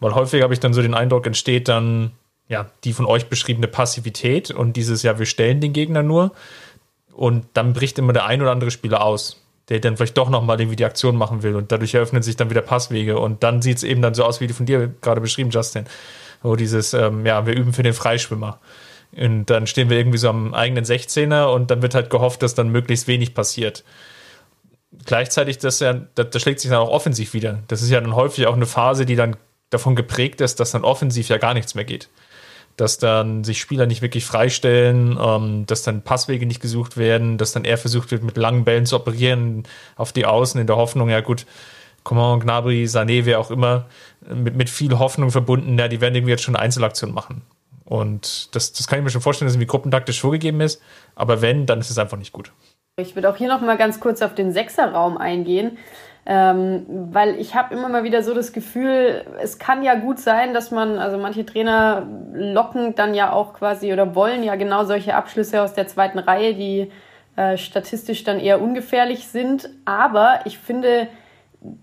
weil 0.00 0.14
häufig 0.14 0.42
habe 0.42 0.52
ich 0.52 0.60
dann 0.60 0.74
so 0.74 0.82
den 0.82 0.94
Eindruck, 0.94 1.26
entsteht 1.26 1.68
dann 1.68 2.12
ja 2.48 2.66
die 2.84 2.92
von 2.92 3.06
euch 3.06 3.26
beschriebene 3.26 3.68
Passivität 3.68 4.50
und 4.50 4.74
dieses 4.74 5.02
ja, 5.02 5.18
wir 5.18 5.26
stellen 5.26 5.60
den 5.60 5.72
Gegner 5.72 6.02
nur 6.02 6.32
und 7.12 7.46
dann 7.54 7.72
bricht 7.72 7.98
immer 7.98 8.12
der 8.12 8.26
ein 8.26 8.42
oder 8.42 8.50
andere 8.50 8.70
Spieler 8.70 9.02
aus, 9.02 9.40
der 9.70 9.80
dann 9.80 9.96
vielleicht 9.96 10.18
doch 10.18 10.28
nochmal 10.28 10.60
irgendwie 10.60 10.76
die 10.76 10.84
Aktion 10.84 11.16
machen 11.16 11.42
will 11.42 11.56
und 11.56 11.72
dadurch 11.72 11.94
eröffnen 11.94 12.22
sich 12.22 12.36
dann 12.36 12.50
wieder 12.50 12.60
Passwege 12.60 13.18
und 13.18 13.42
dann 13.42 13.62
sieht 13.62 13.78
es 13.78 13.82
eben 13.82 14.02
dann 14.02 14.14
so 14.14 14.24
aus, 14.24 14.42
wie 14.42 14.46
du 14.46 14.52
von 14.52 14.66
dir 14.66 14.92
gerade 15.00 15.22
beschrieben, 15.22 15.50
Justin 15.50 15.86
so 16.44 16.56
dieses, 16.56 16.92
ähm, 16.92 17.24
ja, 17.26 17.46
wir 17.46 17.54
üben 17.54 17.72
für 17.72 17.82
den 17.82 17.94
Freischwimmer. 17.94 18.60
Und 19.16 19.46
dann 19.46 19.66
stehen 19.66 19.88
wir 19.88 19.96
irgendwie 19.96 20.18
so 20.18 20.28
am 20.28 20.54
eigenen 20.54 20.84
16er 20.84 21.46
und 21.46 21.70
dann 21.70 21.82
wird 21.82 21.94
halt 21.94 22.10
gehofft, 22.10 22.42
dass 22.42 22.54
dann 22.54 22.68
möglichst 22.68 23.08
wenig 23.08 23.34
passiert. 23.34 23.82
Gleichzeitig, 25.06 25.58
das, 25.58 25.80
ja, 25.80 25.94
das, 26.14 26.30
das 26.30 26.42
schlägt 26.42 26.60
sich 26.60 26.70
dann 26.70 26.80
auch 26.80 26.90
offensiv 26.90 27.32
wieder. 27.32 27.60
Das 27.68 27.80
ist 27.82 27.90
ja 27.90 28.00
dann 28.00 28.14
häufig 28.14 28.46
auch 28.46 28.54
eine 28.54 28.66
Phase, 28.66 29.06
die 29.06 29.16
dann 29.16 29.36
davon 29.70 29.96
geprägt 29.96 30.40
ist, 30.40 30.60
dass 30.60 30.72
dann 30.72 30.84
offensiv 30.84 31.28
ja 31.28 31.38
gar 31.38 31.54
nichts 31.54 31.74
mehr 31.74 31.84
geht. 31.84 32.10
Dass 32.76 32.98
dann 32.98 33.42
sich 33.42 33.60
Spieler 33.60 33.86
nicht 33.86 34.02
wirklich 34.02 34.26
freistellen, 34.26 35.18
ähm, 35.20 35.64
dass 35.66 35.82
dann 35.82 36.02
Passwege 36.02 36.44
nicht 36.44 36.60
gesucht 36.60 36.98
werden, 36.98 37.38
dass 37.38 37.52
dann 37.52 37.64
eher 37.64 37.78
versucht 37.78 38.10
wird, 38.10 38.22
mit 38.22 38.36
langen 38.36 38.64
Bällen 38.64 38.84
zu 38.84 38.96
operieren 38.96 39.62
auf 39.96 40.12
die 40.12 40.26
Außen 40.26 40.60
in 40.60 40.66
der 40.66 40.76
Hoffnung, 40.76 41.08
ja 41.08 41.20
gut, 41.20 41.46
Coman, 42.04 42.38
Gnabry, 42.40 42.84
Sané, 42.84 43.24
wer 43.24 43.40
auch 43.40 43.50
immer, 43.50 43.86
mit, 44.28 44.54
mit 44.54 44.70
viel 44.70 44.98
Hoffnung 44.98 45.30
verbunden, 45.30 45.78
ja, 45.78 45.88
die 45.88 46.00
werden 46.00 46.14
irgendwie 46.14 46.32
jetzt 46.32 46.42
schon 46.42 46.54
eine 46.54 46.62
Einzelaktion 46.62 47.12
machen. 47.12 47.42
Und 47.84 48.54
das, 48.54 48.72
das 48.72 48.86
kann 48.86 48.98
ich 48.98 49.04
mir 49.04 49.10
schon 49.10 49.20
vorstellen, 49.20 49.46
dass 49.46 49.52
es 49.52 49.56
irgendwie 49.56 49.70
gruppentaktisch 49.70 50.20
vorgegeben 50.20 50.60
ist. 50.60 50.80
Aber 51.14 51.42
wenn, 51.42 51.66
dann 51.66 51.80
ist 51.80 51.90
es 51.90 51.98
einfach 51.98 52.16
nicht 52.16 52.32
gut. 52.32 52.52
Ich 52.96 53.14
würde 53.14 53.28
auch 53.28 53.36
hier 53.36 53.48
noch 53.48 53.60
mal 53.60 53.76
ganz 53.76 54.00
kurz 54.00 54.22
auf 54.22 54.34
den 54.34 54.52
Sechserraum 54.52 55.16
eingehen. 55.16 55.78
Ähm, 56.26 56.86
weil 57.12 57.38
ich 57.38 57.54
habe 57.54 57.74
immer 57.74 57.90
mal 57.90 58.02
wieder 58.02 58.22
so 58.22 58.32
das 58.32 58.54
Gefühl, 58.54 59.26
es 59.42 59.58
kann 59.58 59.82
ja 59.82 59.94
gut 59.94 60.18
sein, 60.18 60.54
dass 60.54 60.70
man, 60.70 60.98
also 60.98 61.18
manche 61.18 61.44
Trainer 61.44 62.06
locken 62.32 62.94
dann 62.94 63.12
ja 63.12 63.30
auch 63.30 63.52
quasi 63.52 63.92
oder 63.92 64.14
wollen 64.14 64.42
ja 64.42 64.56
genau 64.56 64.84
solche 64.84 65.14
Abschlüsse 65.14 65.60
aus 65.60 65.74
der 65.74 65.86
zweiten 65.86 66.18
Reihe, 66.18 66.54
die 66.54 66.90
äh, 67.36 67.58
statistisch 67.58 68.24
dann 68.24 68.40
eher 68.40 68.62
ungefährlich 68.62 69.26
sind. 69.26 69.68
Aber 69.84 70.40
ich 70.46 70.58
finde, 70.58 71.08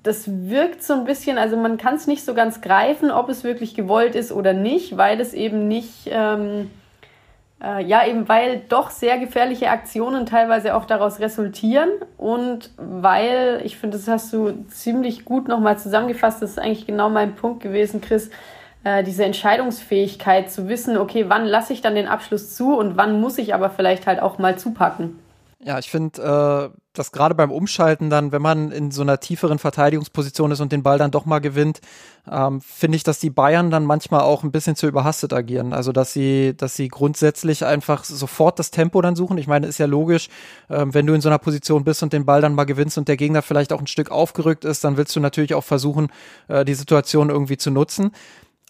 das 0.03 0.25
wirkt 0.27 0.83
so 0.83 0.93
ein 0.93 1.05
bisschen, 1.05 1.37
also 1.37 1.57
man 1.57 1.77
kann 1.77 1.95
es 1.95 2.05
nicht 2.05 2.23
so 2.23 2.33
ganz 2.33 2.61
greifen, 2.61 3.09
ob 3.09 3.29
es 3.29 3.43
wirklich 3.43 3.73
gewollt 3.73 4.15
ist 4.15 4.31
oder 4.31 4.53
nicht, 4.53 4.95
weil 4.95 5.19
es 5.19 5.33
eben 5.33 5.67
nicht, 5.67 6.07
ähm, 6.11 6.69
äh, 7.63 7.83
ja, 7.83 8.05
eben 8.05 8.29
weil 8.29 8.61
doch 8.69 8.91
sehr 8.91 9.17
gefährliche 9.17 9.69
Aktionen 9.69 10.27
teilweise 10.27 10.75
auch 10.75 10.85
daraus 10.85 11.19
resultieren 11.19 11.89
und 12.17 12.69
weil, 12.77 13.61
ich 13.63 13.77
finde, 13.77 13.97
das 13.97 14.07
hast 14.07 14.31
du 14.33 14.51
ziemlich 14.67 15.25
gut 15.25 15.47
nochmal 15.47 15.79
zusammengefasst, 15.79 16.43
das 16.43 16.51
ist 16.51 16.59
eigentlich 16.59 16.85
genau 16.85 17.09
mein 17.09 17.33
Punkt 17.33 17.63
gewesen, 17.63 18.01
Chris, 18.01 18.29
äh, 18.83 19.03
diese 19.03 19.25
Entscheidungsfähigkeit 19.25 20.51
zu 20.51 20.69
wissen, 20.69 20.95
okay, 20.97 21.25
wann 21.27 21.45
lasse 21.45 21.73
ich 21.73 21.81
dann 21.81 21.95
den 21.95 22.07
Abschluss 22.07 22.55
zu 22.55 22.77
und 22.77 22.97
wann 22.97 23.19
muss 23.19 23.39
ich 23.39 23.55
aber 23.55 23.71
vielleicht 23.71 24.05
halt 24.05 24.21
auch 24.21 24.37
mal 24.37 24.59
zupacken. 24.59 25.19
Ja, 25.63 25.77
ich 25.77 25.91
finde, 25.91 26.71
äh, 26.73 26.77
dass 26.93 27.11
gerade 27.11 27.35
beim 27.35 27.51
Umschalten 27.51 28.09
dann, 28.09 28.31
wenn 28.31 28.41
man 28.41 28.71
in 28.71 28.89
so 28.89 29.03
einer 29.03 29.19
tieferen 29.19 29.59
Verteidigungsposition 29.59 30.49
ist 30.49 30.59
und 30.59 30.71
den 30.71 30.81
Ball 30.81 30.97
dann 30.97 31.11
doch 31.11 31.25
mal 31.25 31.37
gewinnt, 31.37 31.81
ähm, 32.29 32.61
finde 32.61 32.95
ich, 32.95 33.03
dass 33.03 33.19
die 33.19 33.29
Bayern 33.29 33.69
dann 33.69 33.85
manchmal 33.85 34.21
auch 34.21 34.43
ein 34.43 34.51
bisschen 34.51 34.75
zu 34.75 34.87
überhastet 34.87 35.33
agieren. 35.33 35.71
Also 35.71 35.91
dass 35.91 36.13
sie, 36.13 36.55
dass 36.57 36.75
sie 36.75 36.87
grundsätzlich 36.87 37.63
einfach 37.63 38.03
sofort 38.03 38.57
das 38.57 38.71
Tempo 38.71 39.01
dann 39.03 39.15
suchen. 39.15 39.37
Ich 39.37 39.47
meine, 39.47 39.67
ist 39.67 39.77
ja 39.77 39.85
logisch, 39.85 40.29
ähm, 40.69 40.95
wenn 40.95 41.05
du 41.05 41.13
in 41.13 41.21
so 41.21 41.29
einer 41.29 41.37
Position 41.37 41.83
bist 41.83 42.01
und 42.01 42.11
den 42.11 42.25
Ball 42.25 42.41
dann 42.41 42.55
mal 42.55 42.65
gewinnst 42.65 42.97
und 42.97 43.07
der 43.07 43.17
Gegner 43.17 43.43
vielleicht 43.43 43.71
auch 43.71 43.79
ein 43.79 43.87
Stück 43.87 44.09
aufgerückt 44.09 44.65
ist, 44.65 44.83
dann 44.83 44.97
willst 44.97 45.15
du 45.15 45.19
natürlich 45.19 45.53
auch 45.53 45.63
versuchen, 45.63 46.11
äh, 46.47 46.65
die 46.65 46.73
Situation 46.73 47.29
irgendwie 47.29 47.57
zu 47.57 47.69
nutzen. 47.69 48.11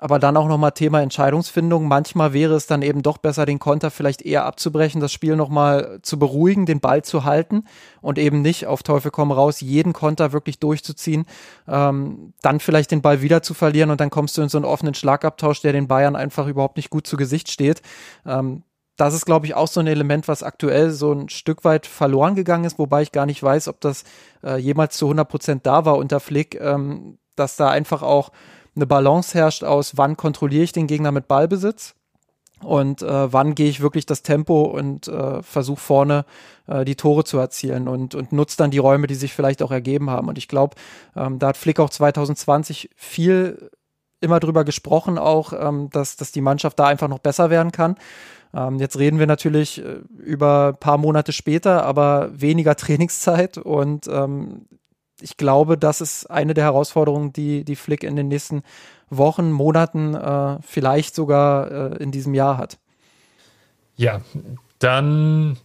Aber 0.02 0.18
dann 0.18 0.36
auch 0.36 0.48
nochmal 0.48 0.72
Thema 0.72 1.00
Entscheidungsfindung. 1.04 1.88
Manchmal 1.88 2.34
wäre 2.34 2.56
es 2.56 2.66
dann 2.66 2.82
eben 2.82 3.04
doch 3.04 3.20
besser, 3.20 3.46
den 3.46 3.60
Konter 3.60 3.92
vielleicht 3.92 4.24
eher 4.24 4.46
abzubrechen, 4.46 5.00
das 5.00 5.14
Spiel 5.14 5.36
nochmal 5.36 6.00
zu 6.02 6.18
beruhigen, 6.18 6.66
den 6.66 6.80
Ball 6.80 7.04
zu 7.04 7.24
halten 7.24 7.66
und 8.02 8.18
eben 8.18 8.42
nicht 8.42 8.66
auf 8.66 8.82
Teufel 8.82 9.12
komm 9.12 9.32
raus, 9.32 9.62
jeden 9.62 9.94
Konter 9.94 10.34
wirklich 10.34 10.58
durchzuziehen, 10.58 11.26
ähm, 11.68 12.34
dann 12.42 12.60
vielleicht 12.60 12.90
den 12.90 13.04
Ball 13.04 13.22
wieder 13.22 13.44
zu 13.44 13.54
verlieren 13.54 13.92
und 13.92 14.02
dann 14.02 14.10
kommst 14.10 14.36
du 14.38 14.42
in 14.42 14.50
so 14.50 14.58
einen 14.58 14.66
offenen 14.66 14.96
Schlagabtausch, 14.96 15.62
der 15.62 15.72
den 15.72 15.88
Bayern 15.88 16.16
einfach 16.16 16.48
überhaupt 16.48 16.78
nicht 16.78 16.90
gut 16.90 17.06
zu 17.06 17.16
Gesicht 17.16 17.52
steht. 17.52 17.84
Ähm, 18.26 18.64
das 18.98 19.14
ist, 19.14 19.28
glaube 19.28 19.46
ich, 19.46 19.54
auch 19.54 19.68
so 19.68 19.82
ein 19.82 19.88
Element, 19.88 20.28
was 20.28 20.42
aktuell 20.42 20.90
so 20.90 21.14
ein 21.14 21.30
Stück 21.30 21.64
weit 21.64 21.86
verloren 21.86 22.34
gegangen 22.34 22.66
ist, 22.66 22.80
wobei 22.80 23.04
ich 23.04 23.12
gar 23.12 23.28
nicht 23.28 23.44
weiß, 23.44 23.68
ob 23.68 23.80
das 23.82 24.04
äh, 24.44 24.58
jemals 24.58 24.98
zu 24.98 25.06
100 25.06 25.30
Prozent 25.30 25.66
da 25.68 25.86
war 25.86 25.98
unter 25.98 26.20
Flick, 26.20 26.60
ähm, 26.60 27.20
dass 27.36 27.56
da 27.56 27.70
einfach 27.70 28.02
auch 28.02 28.32
eine 28.76 28.88
Balance 28.88 29.38
herrscht 29.38 29.64
aus, 29.64 29.98
wann 29.98 30.18
kontrolliere 30.18 30.64
ich 30.64 30.72
den 30.72 30.88
Gegner 30.88 31.12
mit 31.12 31.28
Ballbesitz 31.28 31.96
und 32.64 33.02
äh, 33.02 33.34
wann 33.34 33.56
gehe 33.56 33.70
ich 33.70 33.82
wirklich 33.82 34.06
das 34.06 34.24
Tempo 34.24 34.64
und 34.64 35.08
äh, 35.08 35.42
versuche 35.42 35.80
vorne 35.80 36.26
äh, 36.68 36.86
die 36.86 36.96
Tore 36.96 37.24
zu 37.24 37.38
erzielen 37.38 37.88
und, 37.88 38.16
und 38.16 38.32
nutze 38.32 38.58
dann 38.58 38.72
die 38.72 38.78
Räume, 38.78 39.08
die 39.08 39.16
sich 39.16 39.34
vielleicht 39.34 39.62
auch 39.64 39.72
ergeben 39.72 40.10
haben. 40.10 40.28
Und 40.28 40.38
ich 40.38 40.48
glaube, 40.48 40.76
ähm, 41.16 41.40
da 41.40 41.48
hat 41.48 41.58
Flick 41.58 41.80
auch 41.80 41.90
2020 41.90 42.90
viel 42.96 43.72
immer 44.20 44.40
drüber 44.40 44.64
gesprochen, 44.64 45.18
auch, 45.18 45.54
ähm, 45.54 45.90
dass, 45.90 46.16
dass 46.16 46.32
die 46.32 46.42
Mannschaft 46.42 46.80
da 46.80 46.86
einfach 46.86 47.08
noch 47.08 47.20
besser 47.20 47.50
werden 47.50 47.72
kann. 47.72 47.96
Ähm, 48.54 48.80
jetzt 48.80 49.00
reden 49.00 49.20
wir 49.20 49.28
natürlich 49.28 49.84
äh, 49.84 50.02
über 50.20 50.70
ein 50.70 50.80
paar 50.80 50.98
Monate 50.98 51.32
später, 51.32 51.84
aber 51.86 52.30
weniger 52.34 52.76
Trainingszeit 52.78 53.58
und 53.58 54.08
ähm, 54.08 54.68
ich 55.22 55.38
glaube, 55.38 55.78
das 55.78 56.02
ist 56.02 56.30
eine 56.30 56.54
der 56.54 56.66
Herausforderungen, 56.66 57.34
die, 57.34 57.64
die 57.64 57.76
Flick 57.76 58.04
in 58.04 58.16
den 58.16 58.28
nächsten 58.28 58.64
Wochen, 59.10 59.52
Monaten, 59.52 60.16
äh, 60.16 60.58
vielleicht 60.62 61.16
sogar 61.16 61.72
äh, 61.72 62.04
in 62.04 62.12
diesem 62.12 62.34
Jahr 62.34 62.58
hat. 62.58 62.78
Ja, 63.96 64.22
dann 64.80 65.58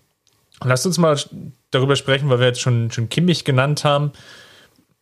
lasst 0.62 0.86
uns 0.86 0.98
mal 0.98 1.18
darüber 1.70 1.96
sprechen, 1.96 2.28
weil 2.28 2.40
wir 2.40 2.46
jetzt 2.46 2.60
schon, 2.60 2.90
schon 2.90 3.08
Kimmich 3.08 3.44
genannt 3.44 3.84
haben. 3.84 4.12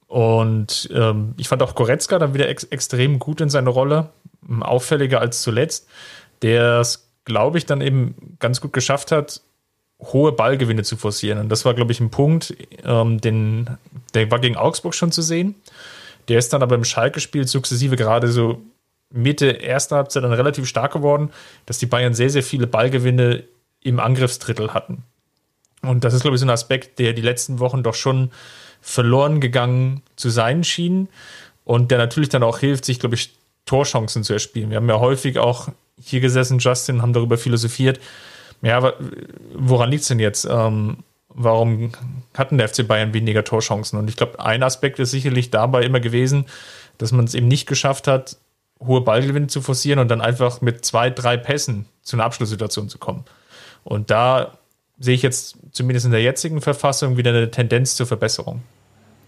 Und 0.06 0.88
ähm, 0.94 1.34
ich 1.38 1.48
fand 1.48 1.62
auch 1.62 1.74
Goretzka 1.74 2.18
dann 2.18 2.34
wieder 2.34 2.48
ex 2.48 2.64
extrem 2.64 3.18
gut 3.18 3.40
in 3.40 3.48
seiner 3.48 3.70
Rolle, 3.70 4.10
auffälliger 4.60 5.20
als 5.20 5.42
zuletzt, 5.42 5.88
der 6.42 6.80
es, 6.80 7.10
glaube 7.24 7.58
ich, 7.58 7.66
dann 7.66 7.80
eben 7.80 8.36
ganz 8.38 8.60
gut 8.60 8.72
geschafft 8.72 9.10
hat, 9.10 9.40
hohe 10.00 10.32
Ballgewinne 10.32 10.82
zu 10.82 10.96
forcieren. 10.96 11.38
Und 11.38 11.48
das 11.48 11.64
war, 11.64 11.74
glaube 11.74 11.92
ich, 11.92 12.00
ein 12.00 12.10
Punkt, 12.10 12.54
ähm, 12.84 13.20
den, 13.20 13.68
der 14.12 14.30
war 14.30 14.38
gegen 14.38 14.56
Augsburg 14.56 14.94
schon 14.94 15.12
zu 15.12 15.22
sehen. 15.22 15.54
Der 16.28 16.38
ist 16.38 16.52
dann 16.52 16.62
aber 16.62 16.74
im 16.74 16.84
Schalke-Spiel 16.84 17.46
sukzessive 17.46 17.96
gerade 17.96 18.28
so 18.28 18.60
Mitte 19.10 19.46
erster 19.46 19.96
Halbzeit 19.96 20.24
dann 20.24 20.32
relativ 20.32 20.66
stark 20.66 20.92
geworden, 20.92 21.30
dass 21.66 21.78
die 21.78 21.86
Bayern 21.86 22.14
sehr, 22.14 22.30
sehr 22.30 22.42
viele 22.42 22.66
Ballgewinne 22.66 23.44
im 23.82 24.00
Angriffsdrittel 24.00 24.74
hatten. 24.74 25.04
Und 25.82 26.04
das 26.04 26.14
ist, 26.14 26.22
glaube 26.22 26.34
ich, 26.36 26.40
so 26.40 26.46
ein 26.46 26.50
Aspekt, 26.50 26.98
der 26.98 27.12
die 27.12 27.22
letzten 27.22 27.60
Wochen 27.60 27.82
doch 27.82 27.94
schon 27.94 28.30
verloren 28.80 29.40
gegangen 29.40 30.02
zu 30.16 30.30
sein 30.30 30.64
schien 30.64 31.08
und 31.64 31.90
der 31.90 31.98
natürlich 31.98 32.28
dann 32.28 32.42
auch 32.42 32.58
hilft, 32.58 32.84
sich, 32.84 32.98
glaube 32.98 33.14
ich, 33.14 33.34
Torchancen 33.66 34.24
zu 34.24 34.32
erspielen. 34.32 34.70
Wir 34.70 34.76
haben 34.76 34.88
ja 34.88 34.98
häufig 34.98 35.38
auch 35.38 35.68
hier 36.00 36.20
gesessen, 36.20 36.58
Justin, 36.58 37.00
haben 37.00 37.12
darüber 37.12 37.38
philosophiert, 37.38 38.00
ja, 38.64 38.92
woran 39.54 39.90
liegt 39.90 40.02
es 40.02 40.08
denn 40.08 40.18
jetzt? 40.18 40.46
Ähm, 40.50 40.98
warum 41.28 41.92
hatten 42.36 42.58
der 42.58 42.68
FC 42.68 42.86
Bayern 42.86 43.12
weniger 43.12 43.44
Torchancen? 43.44 43.98
Und 43.98 44.08
ich 44.08 44.16
glaube, 44.16 44.40
ein 44.40 44.62
Aspekt 44.62 44.98
ist 44.98 45.10
sicherlich 45.10 45.50
dabei 45.50 45.82
immer 45.82 46.00
gewesen, 46.00 46.46
dass 46.98 47.12
man 47.12 47.24
es 47.24 47.34
eben 47.34 47.48
nicht 47.48 47.66
geschafft 47.66 48.06
hat, 48.06 48.36
hohe 48.80 49.00
Ballgewinne 49.00 49.48
zu 49.48 49.60
forcieren 49.60 49.98
und 49.98 50.08
dann 50.08 50.20
einfach 50.20 50.60
mit 50.60 50.84
zwei, 50.84 51.10
drei 51.10 51.36
Pässen 51.36 51.86
zu 52.02 52.16
einer 52.16 52.24
Abschlusssituation 52.24 52.88
zu 52.88 52.98
kommen. 52.98 53.24
Und 53.82 54.10
da 54.10 54.58
sehe 54.98 55.14
ich 55.14 55.22
jetzt 55.22 55.56
zumindest 55.72 56.06
in 56.06 56.12
der 56.12 56.22
jetzigen 56.22 56.60
Verfassung 56.60 57.16
wieder 57.16 57.30
eine 57.30 57.50
Tendenz 57.50 57.96
zur 57.96 58.06
Verbesserung. 58.06 58.62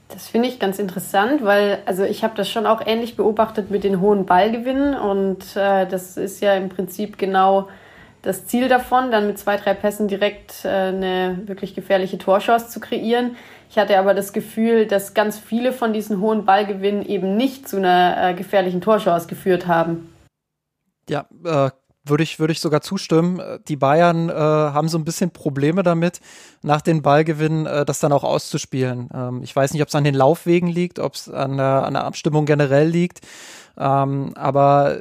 Das 0.09 0.29
finde 0.29 0.49
ich 0.49 0.61
ganz 0.61 0.79
interessant, 0.79 1.45
weil 1.45 1.81
also 1.85 2.05
ich 2.05 2.23
habe 2.23 2.35
das 2.37 2.49
schon 2.49 2.65
auch 2.65 2.81
ähnlich 2.87 3.17
beobachtet 3.17 3.71
mit 3.71 3.83
den 3.83 4.01
hohen 4.01 4.25
Ballgewinnen 4.25 4.95
und 4.95 5.57
äh, 5.57 5.87
das 5.87 6.17
ist 6.17 6.41
ja 6.41 6.55
im 6.55 6.69
Prinzip 6.69 7.19
genau 7.19 7.69
das 8.27 8.45
Ziel 8.45 8.69
davon, 8.69 9.13
dann 9.13 9.29
mit 9.29 9.39
zwei, 9.39 9.57
drei 9.57 9.73
Pässen 9.73 10.09
direkt 10.09 10.65
äh, 10.65 10.69
eine 10.69 11.43
wirklich 11.47 11.77
gefährliche 11.77 12.19
Torchance 12.19 12.69
zu 12.69 12.81
kreieren. 12.81 13.37
Ich 13.71 13.79
hatte 13.79 13.97
aber 13.99 14.15
das 14.15 14.33
Gefühl, 14.33 14.87
dass 14.87 15.15
ganz 15.15 15.39
viele 15.39 15.73
von 15.73 15.93
diesen 15.93 16.21
hohen 16.21 16.45
Ballgewinnen 16.45 17.07
eben 17.07 17.37
nicht 17.37 17.69
zu 17.69 17.77
einer 17.77 18.31
äh, 18.31 18.35
gefährlichen 18.35 18.81
Torchance 18.81 19.29
geführt 19.29 19.69
haben. 19.69 20.13
Ja, 21.09 21.27
äh, 21.45 21.71
würde 22.05 22.25
ich, 22.25 22.41
würde 22.41 22.53
ich 22.53 22.61
sogar 22.61 22.81
zustimmen. 22.81 23.41
Die 23.69 23.77
Bayern 23.77 24.29
äh, 24.29 24.33
haben 24.33 24.89
so 24.89 24.99
ein 24.99 25.05
bisschen 25.05 25.31
Probleme 25.31 25.85
damit, 25.85 26.21
nach 26.63 26.81
den 26.81 27.03
Ballgewinnen 27.03 27.67
äh, 27.67 27.85
das 27.85 28.01
dann 28.01 28.13
auch 28.13 28.25
auszuspielen. 28.25 29.09
Ähm, 29.15 29.43
ich 29.43 29.55
weiß 29.55 29.73
nicht, 29.73 29.83
ob 29.83 29.89
es 29.89 29.95
an 29.95 30.05
den 30.05 30.15
Laufwegen 30.15 30.69
liegt, 30.69 30.99
ob 30.99 31.15
es 31.15 31.29
an, 31.29 31.61
an 31.61 31.95
der 31.95 32.05
Abstimmung 32.05 32.45
generell 32.45 32.89
liegt. 32.89 33.21
Ähm, 33.79 34.33
aber 34.37 34.99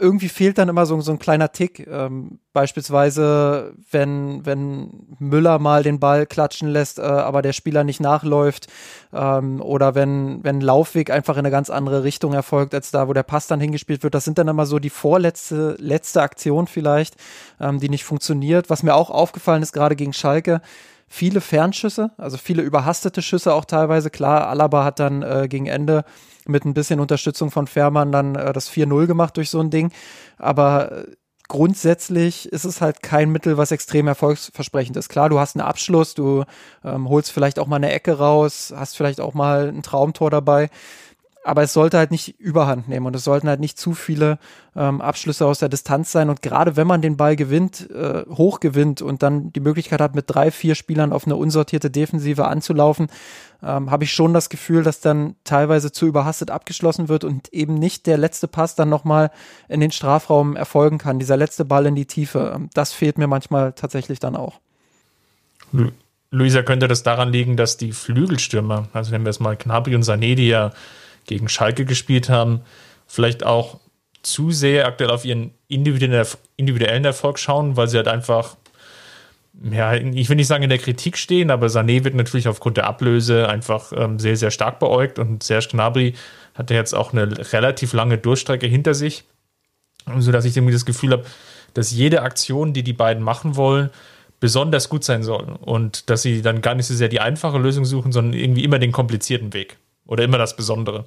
irgendwie 0.00 0.28
fehlt 0.28 0.58
dann 0.58 0.68
immer 0.68 0.86
so, 0.86 1.00
so 1.00 1.12
ein 1.12 1.18
kleiner 1.18 1.52
Tick. 1.52 1.86
Ähm, 1.86 2.40
beispielsweise, 2.52 3.74
wenn, 3.90 4.44
wenn 4.46 5.16
Müller 5.18 5.58
mal 5.58 5.82
den 5.82 6.00
Ball 6.00 6.26
klatschen 6.26 6.68
lässt, 6.68 6.98
äh, 6.98 7.02
aber 7.02 7.42
der 7.42 7.52
Spieler 7.52 7.84
nicht 7.84 8.00
nachläuft, 8.00 8.66
ähm, 9.12 9.60
oder 9.60 9.94
wenn, 9.94 10.42
wenn 10.42 10.60
Laufweg 10.60 11.10
einfach 11.10 11.34
in 11.34 11.40
eine 11.40 11.50
ganz 11.50 11.70
andere 11.70 12.02
Richtung 12.02 12.32
erfolgt, 12.32 12.74
als 12.74 12.90
da, 12.90 13.08
wo 13.08 13.12
der 13.12 13.22
Pass 13.22 13.46
dann 13.46 13.60
hingespielt 13.60 14.02
wird. 14.02 14.14
Das 14.14 14.24
sind 14.24 14.38
dann 14.38 14.48
immer 14.48 14.66
so 14.66 14.78
die 14.78 14.90
vorletzte, 14.90 15.76
letzte 15.78 16.22
Aktion 16.22 16.66
vielleicht, 16.66 17.16
ähm, 17.60 17.78
die 17.78 17.90
nicht 17.90 18.04
funktioniert. 18.04 18.70
Was 18.70 18.82
mir 18.82 18.94
auch 18.94 19.10
aufgefallen 19.10 19.62
ist, 19.62 19.72
gerade 19.72 19.96
gegen 19.96 20.14
Schalke, 20.14 20.62
viele 21.08 21.40
Fernschüsse, 21.40 22.12
also 22.16 22.38
viele 22.38 22.62
überhastete 22.62 23.20
Schüsse 23.20 23.52
auch 23.52 23.66
teilweise. 23.66 24.10
Klar, 24.10 24.48
Alaba 24.48 24.84
hat 24.84 24.98
dann 24.98 25.22
äh, 25.22 25.46
gegen 25.48 25.66
Ende 25.66 26.04
mit 26.50 26.64
ein 26.64 26.74
bisschen 26.74 27.00
Unterstützung 27.00 27.50
von 27.50 27.66
Fährmann 27.66 28.12
dann 28.12 28.34
äh, 28.34 28.52
das 28.52 28.70
4-0 28.70 29.06
gemacht 29.06 29.36
durch 29.36 29.50
so 29.50 29.60
ein 29.60 29.70
Ding. 29.70 29.92
Aber 30.38 30.92
äh, 30.92 31.04
grundsätzlich 31.48 32.50
ist 32.52 32.64
es 32.64 32.80
halt 32.80 33.02
kein 33.02 33.30
Mittel, 33.30 33.56
was 33.56 33.72
extrem 33.72 34.06
erfolgsversprechend 34.06 34.96
ist. 34.96 35.08
Klar, 35.08 35.28
du 35.28 35.40
hast 35.40 35.56
einen 35.56 35.66
Abschluss, 35.66 36.14
du 36.14 36.44
ähm, 36.84 37.08
holst 37.08 37.32
vielleicht 37.32 37.58
auch 37.58 37.66
mal 37.66 37.76
eine 37.76 37.92
Ecke 37.92 38.18
raus, 38.18 38.72
hast 38.74 38.96
vielleicht 38.96 39.20
auch 39.20 39.34
mal 39.34 39.68
ein 39.68 39.82
Traumtor 39.82 40.30
dabei 40.30 40.70
aber 41.42 41.62
es 41.62 41.72
sollte 41.72 41.96
halt 41.96 42.10
nicht 42.10 42.38
überhand 42.38 42.88
nehmen 42.88 43.06
und 43.06 43.16
es 43.16 43.24
sollten 43.24 43.48
halt 43.48 43.60
nicht 43.60 43.78
zu 43.78 43.94
viele 43.94 44.38
ähm, 44.76 45.00
Abschlüsse 45.00 45.46
aus 45.46 45.58
der 45.58 45.70
Distanz 45.70 46.12
sein. 46.12 46.28
Und 46.28 46.42
gerade 46.42 46.76
wenn 46.76 46.86
man 46.86 47.00
den 47.00 47.16
Ball 47.16 47.34
gewinnt, 47.34 47.90
äh, 47.90 48.24
hoch 48.28 48.60
gewinnt 48.60 49.00
und 49.00 49.22
dann 49.22 49.52
die 49.52 49.60
Möglichkeit 49.60 50.00
hat, 50.00 50.14
mit 50.14 50.26
drei, 50.28 50.50
vier 50.50 50.74
Spielern 50.74 51.12
auf 51.12 51.24
eine 51.24 51.36
unsortierte 51.36 51.90
Defensive 51.90 52.46
anzulaufen, 52.46 53.08
ähm, 53.62 53.90
habe 53.90 54.04
ich 54.04 54.12
schon 54.12 54.34
das 54.34 54.50
Gefühl, 54.50 54.82
dass 54.82 55.00
dann 55.00 55.34
teilweise 55.44 55.92
zu 55.92 56.06
überhastet 56.06 56.50
abgeschlossen 56.50 57.08
wird 57.08 57.24
und 57.24 57.52
eben 57.52 57.74
nicht 57.74 58.06
der 58.06 58.18
letzte 58.18 58.46
Pass 58.46 58.74
dann 58.74 58.90
nochmal 58.90 59.30
in 59.68 59.80
den 59.80 59.92
Strafraum 59.92 60.56
erfolgen 60.56 60.98
kann. 60.98 61.18
Dieser 61.18 61.38
letzte 61.38 61.64
Ball 61.64 61.86
in 61.86 61.94
die 61.94 62.06
Tiefe, 62.06 62.52
ähm, 62.54 62.68
das 62.74 62.92
fehlt 62.92 63.16
mir 63.16 63.26
manchmal 63.26 63.72
tatsächlich 63.72 64.18
dann 64.18 64.36
auch. 64.36 64.60
Luisa, 66.32 66.62
könnte 66.62 66.86
das 66.86 67.02
daran 67.02 67.32
liegen, 67.32 67.56
dass 67.56 67.76
die 67.76 67.92
Flügelstürmer, 67.92 68.88
also 68.92 69.10
nehmen 69.10 69.24
wir 69.24 69.30
es 69.30 69.40
mal 69.40 69.56
Knabri 69.56 69.96
und 69.96 70.04
Sané, 70.04 70.36
die 70.36 70.48
ja 70.48 70.70
gegen 71.30 71.48
Schalke 71.48 71.84
gespielt 71.84 72.28
haben, 72.28 72.60
vielleicht 73.06 73.46
auch 73.46 73.80
zu 74.22 74.50
sehr 74.50 74.86
aktuell 74.86 75.10
auf 75.10 75.24
ihren 75.24 75.52
individuellen 75.68 77.04
Erfolg 77.04 77.38
schauen, 77.38 77.76
weil 77.76 77.88
sie 77.88 77.96
halt 77.96 78.08
einfach, 78.08 78.56
ja, 79.70 79.94
ich 79.94 80.28
will 80.28 80.36
nicht 80.36 80.48
sagen 80.48 80.64
in 80.64 80.68
der 80.68 80.78
Kritik 80.78 81.16
stehen, 81.16 81.50
aber 81.50 81.68
Sané 81.68 82.04
wird 82.04 82.14
natürlich 82.14 82.48
aufgrund 82.48 82.76
der 82.76 82.86
Ablöse 82.86 83.48
einfach 83.48 83.92
ähm, 83.96 84.18
sehr, 84.18 84.36
sehr 84.36 84.50
stark 84.50 84.78
beäugt 84.78 85.18
und 85.18 85.42
Serge 85.42 85.68
Gnabry 85.70 86.14
hat 86.54 86.70
ja 86.70 86.76
jetzt 86.76 86.94
auch 86.94 87.12
eine 87.12 87.52
relativ 87.52 87.92
lange 87.92 88.18
Durchstrecke 88.18 88.66
hinter 88.66 88.92
sich, 88.92 89.24
sodass 90.18 90.44
ich 90.44 90.56
irgendwie 90.56 90.74
das 90.74 90.84
Gefühl 90.84 91.12
habe, 91.12 91.24
dass 91.72 91.92
jede 91.92 92.22
Aktion, 92.22 92.72
die 92.72 92.82
die 92.82 92.92
beiden 92.92 93.22
machen 93.22 93.56
wollen, 93.56 93.90
besonders 94.40 94.88
gut 94.88 95.04
sein 95.04 95.22
soll 95.22 95.56
und 95.60 96.10
dass 96.10 96.22
sie 96.22 96.42
dann 96.42 96.62
gar 96.62 96.74
nicht 96.74 96.86
so 96.86 96.94
sehr 96.94 97.08
die 97.08 97.20
einfache 97.20 97.58
Lösung 97.58 97.84
suchen, 97.84 98.10
sondern 98.10 98.38
irgendwie 98.38 98.64
immer 98.64 98.78
den 98.78 98.90
komplizierten 98.90 99.52
Weg 99.52 99.76
oder 100.06 100.24
immer 100.24 100.38
das 100.38 100.56
Besondere. 100.56 101.06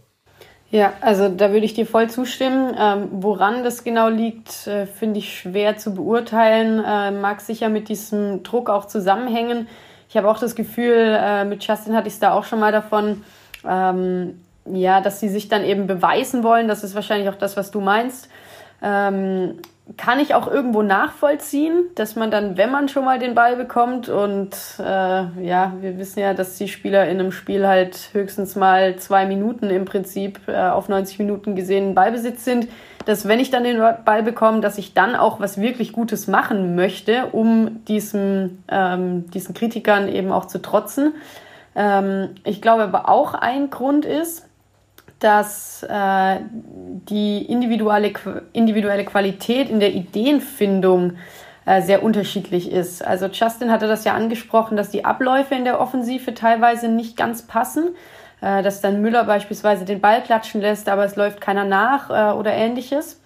Ja, 0.73 0.93
also 1.01 1.29
da 1.29 1.51
würde 1.51 1.67
ich 1.67 1.75
dir 1.75 1.85
voll 1.85 2.09
zustimmen. 2.09 2.75
Ähm, 2.79 3.07
woran 3.11 3.63
das 3.63 3.83
genau 3.83 4.09
liegt, 4.09 4.65
äh, 4.65 4.87
finde 4.87 5.19
ich 5.19 5.37
schwer 5.37 5.77
zu 5.77 5.93
beurteilen. 5.93 6.83
Äh, 6.83 7.11
mag 7.11 7.41
sicher 7.41 7.69
mit 7.69 7.89
diesem 7.89 8.41
Druck 8.41 8.71
auch 8.71 8.85
zusammenhängen. 8.85 9.67
Ich 10.09 10.17
habe 10.17 10.27
auch 10.27 10.39
das 10.39 10.55
Gefühl, 10.55 11.15
äh, 11.15 11.45
mit 11.45 11.63
Justin 11.63 11.95
hatte 11.95 12.07
ich 12.07 12.15
es 12.15 12.19
da 12.19 12.33
auch 12.33 12.43
schon 12.43 12.59
mal 12.59 12.71
davon, 12.71 13.23
ähm, 13.69 14.41
ja, 14.65 14.99
dass 14.99 15.19
sie 15.19 15.29
sich 15.29 15.47
dann 15.47 15.63
eben 15.63 15.85
beweisen 15.85 16.41
wollen. 16.43 16.67
Das 16.67 16.83
ist 16.83 16.95
wahrscheinlich 16.95 17.29
auch 17.29 17.37
das, 17.37 17.55
was 17.55 17.69
du 17.69 17.79
meinst. 17.79 18.27
Ähm, 18.81 19.59
kann 19.97 20.19
ich 20.19 20.33
auch 20.33 20.47
irgendwo 20.47 20.81
nachvollziehen, 20.81 21.85
dass 21.95 22.15
man 22.15 22.31
dann, 22.31 22.57
wenn 22.57 22.71
man 22.71 22.87
schon 22.87 23.03
mal 23.03 23.19
den 23.19 23.35
Ball 23.35 23.57
bekommt 23.57 24.07
und 24.07 24.55
äh, 24.79 24.83
ja, 24.83 25.73
wir 25.81 25.97
wissen 25.97 26.19
ja, 26.19 26.33
dass 26.33 26.57
die 26.57 26.69
Spieler 26.69 27.07
in 27.09 27.19
einem 27.19 27.33
Spiel 27.33 27.67
halt 27.67 28.09
höchstens 28.13 28.55
mal 28.55 28.95
zwei 28.95 29.25
Minuten 29.25 29.69
im 29.69 29.83
Prinzip 29.83 30.39
äh, 30.47 30.55
auf 30.55 30.87
90 30.87 31.19
Minuten 31.19 31.55
gesehen 31.55 31.95
Ballbesitz 31.95 32.45
sind, 32.45 32.69
dass 33.05 33.27
wenn 33.27 33.41
ich 33.41 33.51
dann 33.51 33.65
den 33.65 33.79
Ball 34.05 34.23
bekomme, 34.23 34.61
dass 34.61 34.77
ich 34.77 34.93
dann 34.93 35.15
auch 35.15 35.41
was 35.41 35.59
wirklich 35.59 35.91
Gutes 35.91 36.27
machen 36.27 36.75
möchte, 36.75 37.27
um 37.33 37.83
diesem, 37.85 38.63
ähm, 38.69 39.29
diesen 39.31 39.53
Kritikern 39.53 40.07
eben 40.07 40.31
auch 40.31 40.45
zu 40.45 40.61
trotzen. 40.61 41.13
Ähm, 41.75 42.29
ich 42.45 42.61
glaube 42.61 42.83
aber 42.83 43.09
auch 43.09 43.33
ein 43.33 43.69
Grund 43.69 44.05
ist, 44.05 44.47
dass 45.23 45.83
äh, 45.83 46.39
die 47.09 47.45
individuelle, 47.45 48.13
individuelle 48.51 49.05
Qualität 49.05 49.69
in 49.69 49.79
der 49.79 49.93
Ideenfindung 49.93 51.13
äh, 51.65 51.81
sehr 51.81 52.03
unterschiedlich 52.03 52.71
ist. 52.71 53.05
Also 53.05 53.27
Justin 53.27 53.71
hatte 53.71 53.87
das 53.87 54.03
ja 54.03 54.13
angesprochen, 54.13 54.75
dass 54.75 54.89
die 54.89 55.05
Abläufe 55.05 55.55
in 55.55 55.63
der 55.63 55.79
Offensive 55.79 56.33
teilweise 56.33 56.89
nicht 56.89 57.15
ganz 57.15 57.43
passen, 57.43 57.95
äh, 58.41 58.61
dass 58.61 58.81
dann 58.81 59.01
Müller 59.01 59.23
beispielsweise 59.23 59.85
den 59.85 60.01
Ball 60.01 60.21
klatschen 60.21 60.59
lässt, 60.61 60.89
aber 60.89 61.05
es 61.05 61.15
läuft 61.15 61.39
keiner 61.39 61.63
nach 61.63 62.09
äh, 62.09 62.37
oder 62.37 62.51
ähnliches. 62.51 63.21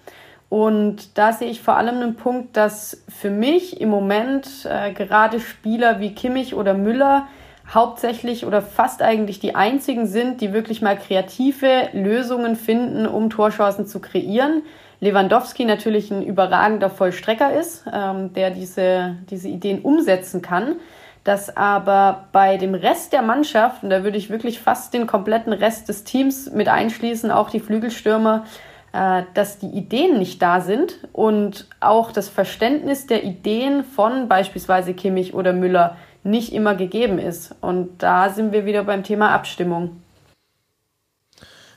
Und 0.48 1.18
da 1.18 1.32
sehe 1.32 1.50
ich 1.50 1.60
vor 1.60 1.76
allem 1.76 1.96
einen 1.96 2.14
Punkt, 2.14 2.56
dass 2.56 3.02
für 3.08 3.30
mich 3.30 3.80
im 3.80 3.90
Moment 3.90 4.66
äh, 4.70 4.92
gerade 4.92 5.40
Spieler 5.40 6.00
wie 6.00 6.14
Kimmich 6.14 6.54
oder 6.54 6.74
Müller 6.74 7.26
hauptsächlich 7.72 8.46
oder 8.46 8.62
fast 8.62 9.02
eigentlich 9.02 9.40
die 9.40 9.54
einzigen 9.54 10.06
sind, 10.06 10.40
die 10.40 10.52
wirklich 10.52 10.80
mal 10.80 10.96
kreative 10.96 11.88
Lösungen 11.92 12.56
finden, 12.56 13.06
um 13.06 13.30
Torchancen 13.30 13.86
zu 13.86 14.00
kreieren. 14.00 14.62
Lewandowski 15.00 15.64
natürlich 15.64 16.10
ein 16.10 16.22
überragender 16.22 16.90
Vollstrecker 16.90 17.52
ist, 17.52 17.84
ähm, 17.92 18.32
der 18.32 18.50
diese, 18.50 19.16
diese 19.30 19.48
Ideen 19.48 19.80
umsetzen 19.82 20.42
kann. 20.42 20.76
Dass 21.24 21.54
aber 21.56 22.28
bei 22.32 22.56
dem 22.56 22.74
Rest 22.74 23.12
der 23.12 23.22
Mannschaft, 23.22 23.82
und 23.82 23.90
da 23.90 24.02
würde 24.02 24.16
ich 24.16 24.30
wirklich 24.30 24.60
fast 24.60 24.94
den 24.94 25.06
kompletten 25.06 25.52
Rest 25.52 25.88
des 25.88 26.04
Teams 26.04 26.50
mit 26.50 26.68
einschließen, 26.68 27.30
auch 27.30 27.50
die 27.50 27.60
Flügelstürmer, 27.60 28.44
äh, 28.92 29.22
dass 29.34 29.58
die 29.58 29.68
Ideen 29.68 30.18
nicht 30.18 30.40
da 30.40 30.60
sind 30.60 30.98
und 31.12 31.68
auch 31.80 32.10
das 32.10 32.28
Verständnis 32.28 33.06
der 33.06 33.24
Ideen 33.24 33.84
von 33.84 34.28
beispielsweise 34.28 34.94
Kimmich 34.94 35.34
oder 35.34 35.52
Müller 35.52 35.96
nicht 36.30 36.52
immer 36.52 36.74
gegeben 36.74 37.18
ist. 37.18 37.54
Und 37.60 38.02
da 38.02 38.30
sind 38.30 38.52
wir 38.52 38.64
wieder 38.64 38.84
beim 38.84 39.02
Thema 39.02 39.30
Abstimmung. 39.30 40.02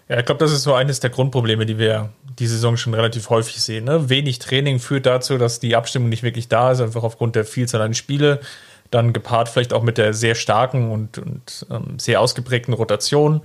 Ja, 0.08 0.20
ich 0.20 0.26
glaube, 0.26 0.40
das 0.40 0.52
ist 0.52 0.64
so 0.64 0.74
eines 0.74 1.00
der 1.00 1.10
Grundprobleme, 1.10 1.66
die 1.66 1.78
wir 1.78 2.10
die 2.38 2.48
Saison 2.48 2.76
schon 2.76 2.94
relativ 2.94 3.30
häufig 3.30 3.62
sehen. 3.62 3.86
Ne? 3.86 4.10
Wenig 4.10 4.40
Training 4.40 4.80
führt 4.80 5.06
dazu, 5.06 5.38
dass 5.38 5.60
die 5.60 5.76
Abstimmung 5.76 6.10
nicht 6.10 6.24
wirklich 6.24 6.50
da 6.50 6.72
ist, 6.72 6.82
einfach 6.82 7.04
aufgrund 7.04 7.36
der 7.36 7.46
Vielzahl 7.46 7.82
an 7.82 7.94
Spiele. 7.94 8.42
Dann 8.90 9.14
gepaart 9.14 9.48
vielleicht 9.48 9.72
auch 9.72 9.84
mit 9.84 9.98
der 9.98 10.14
sehr 10.14 10.36
starken 10.36 10.92
und, 10.92 11.18
und 11.18 11.66
ähm, 11.72 11.98
sehr 11.98 12.20
ausgeprägten 12.20 12.74
Rotation, 12.74 13.42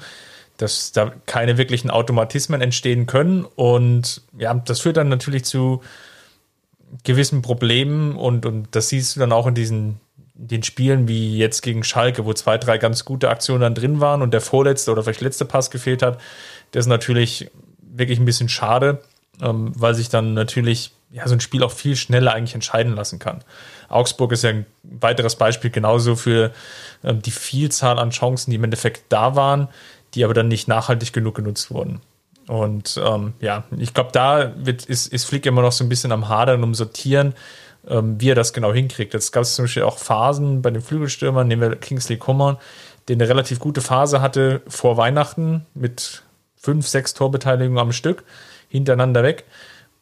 dass 0.56 0.90
da 0.90 1.12
keine 1.26 1.56
wirklichen 1.56 1.90
Automatismen 1.90 2.60
entstehen 2.60 3.06
können. 3.06 3.44
Und 3.44 4.22
ja, 4.36 4.52
das 4.54 4.80
führt 4.80 4.96
dann 4.96 5.08
natürlich 5.08 5.44
zu 5.44 5.82
gewissen 7.04 7.42
Problemen 7.42 8.16
und, 8.16 8.46
und 8.46 8.68
das 8.72 8.88
siehst 8.88 9.14
du 9.14 9.20
dann 9.20 9.32
auch 9.32 9.46
in 9.46 9.54
diesen 9.54 10.00
den 10.38 10.62
Spielen 10.62 11.08
wie 11.08 11.38
jetzt 11.38 11.62
gegen 11.62 11.82
Schalke, 11.82 12.24
wo 12.24 12.32
zwei, 12.32 12.58
drei 12.58 12.78
ganz 12.78 13.04
gute 13.04 13.30
Aktionen 13.30 13.62
dann 13.62 13.74
drin 13.74 14.00
waren 14.00 14.22
und 14.22 14.32
der 14.32 14.40
vorletzte 14.40 14.92
oder 14.92 15.02
vielleicht 15.02 15.22
letzte 15.22 15.44
Pass 15.44 15.70
gefehlt 15.70 16.02
hat, 16.02 16.20
das 16.72 16.84
ist 16.84 16.88
natürlich 16.88 17.50
wirklich 17.80 18.18
ein 18.18 18.26
bisschen 18.26 18.48
schade, 18.48 19.02
ähm, 19.40 19.72
weil 19.74 19.94
sich 19.94 20.08
dann 20.08 20.34
natürlich 20.34 20.92
ja, 21.10 21.26
so 21.26 21.34
ein 21.34 21.40
Spiel 21.40 21.62
auch 21.62 21.72
viel 21.72 21.96
schneller 21.96 22.34
eigentlich 22.34 22.54
entscheiden 22.54 22.94
lassen 22.94 23.18
kann. 23.18 23.42
Augsburg 23.88 24.32
ist 24.32 24.42
ja 24.42 24.50
ein 24.50 24.66
weiteres 24.82 25.36
Beispiel 25.36 25.70
genauso 25.70 26.16
für 26.16 26.52
ähm, 27.02 27.22
die 27.22 27.30
Vielzahl 27.30 27.98
an 27.98 28.10
Chancen, 28.10 28.50
die 28.50 28.56
im 28.56 28.64
Endeffekt 28.64 29.04
da 29.08 29.36
waren, 29.36 29.68
die 30.14 30.24
aber 30.24 30.34
dann 30.34 30.48
nicht 30.48 30.68
nachhaltig 30.68 31.12
genug 31.12 31.36
genutzt 31.36 31.70
wurden. 31.70 32.00
Und 32.48 33.00
ähm, 33.04 33.32
ja, 33.40 33.64
ich 33.76 33.94
glaube, 33.94 34.10
da 34.12 34.52
wird, 34.56 34.84
ist, 34.84 35.12
ist 35.12 35.24
Flick 35.24 35.46
immer 35.46 35.62
noch 35.62 35.72
so 35.72 35.84
ein 35.84 35.88
bisschen 35.88 36.12
am 36.12 36.28
Hadern, 36.28 36.62
um 36.62 36.74
Sortieren, 36.74 37.34
ähm, 37.88 38.20
wie 38.20 38.30
er 38.30 38.34
das 38.34 38.52
genau 38.52 38.72
hinkriegt. 38.72 39.14
Jetzt 39.14 39.32
gab 39.32 39.42
es 39.42 39.54
zum 39.54 39.64
Beispiel 39.64 39.82
auch 39.82 39.98
Phasen 39.98 40.62
bei 40.62 40.70
den 40.70 40.82
Flügelstürmern, 40.82 41.46
nehmen 41.46 41.62
wir 41.62 41.76
Kingsley 41.76 42.16
Coman, 42.16 42.56
der 43.08 43.14
eine 43.14 43.28
relativ 43.28 43.58
gute 43.58 43.80
Phase 43.80 44.20
hatte 44.20 44.62
vor 44.66 44.96
Weihnachten 44.96 45.66
mit 45.74 46.22
fünf, 46.56 46.88
sechs 46.88 47.14
Torbeteiligungen 47.14 47.78
am 47.78 47.92
Stück 47.92 48.24
hintereinander 48.68 49.22
weg 49.22 49.44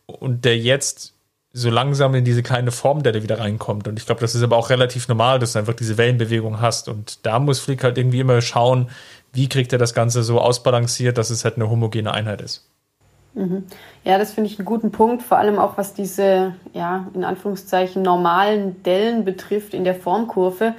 und 0.07 0.45
der 0.45 0.59
jetzt 0.59 1.15
so 1.57 1.71
langsam 1.71 2.15
in 2.17 2.25
diese 2.25 2.43
kleine 2.43 2.73
Form, 2.73 3.05
der 3.05 3.13
da 3.13 3.23
wieder 3.23 3.39
reinkommt. 3.39 3.87
Und 3.87 3.99
ich 3.99 4.07
glaube, 4.07 4.21
das 4.21 4.35
ist 4.35 4.43
aber 4.43 4.57
auch 4.57 4.71
relativ 4.71 5.07
normal, 5.07 5.39
dass 5.39 5.53
du 5.53 5.61
einfach 5.61 5.75
diese 5.75 5.97
Wellenbewegung 5.97 6.61
hast. 6.61 6.89
Und 6.89 7.25
da 7.25 7.39
muss 7.39 7.61
Flick 7.61 7.85
halt 7.85 7.97
irgendwie 7.97 8.19
immer 8.19 8.41
schauen, 8.41 8.91
wie 9.33 9.49
kriegt 9.49 9.73
er 9.73 9.79
das 9.79 9.95
Ganze 9.95 10.25
so 10.25 10.41
ausbalanciert, 10.41 11.17
dass 11.17 11.31
es 11.31 11.45
halt 11.45 11.55
eine 11.55 11.71
homogene 11.71 12.13
Einheit 12.13 12.41
ist. 12.41 12.69
Mhm. 13.35 13.65
Ja, 14.05 14.19
das 14.19 14.33
finde 14.33 14.49
ich 14.49 14.59
einen 14.59 14.67
guten 14.67 14.93
Punkt, 14.93 15.23
vor 15.23 15.39
allem 15.39 15.59
auch 15.59 15.77
was 15.77 15.93
diese, 15.93 16.55
ja, 16.73 17.09
in 17.15 17.25
Anführungszeichen 17.25 18.03
normalen 18.03 18.83
Dellen 18.85 19.25
betrifft 19.25 19.75
in 19.75 19.85
der 19.85 19.97
Formkurve. 19.97 20.75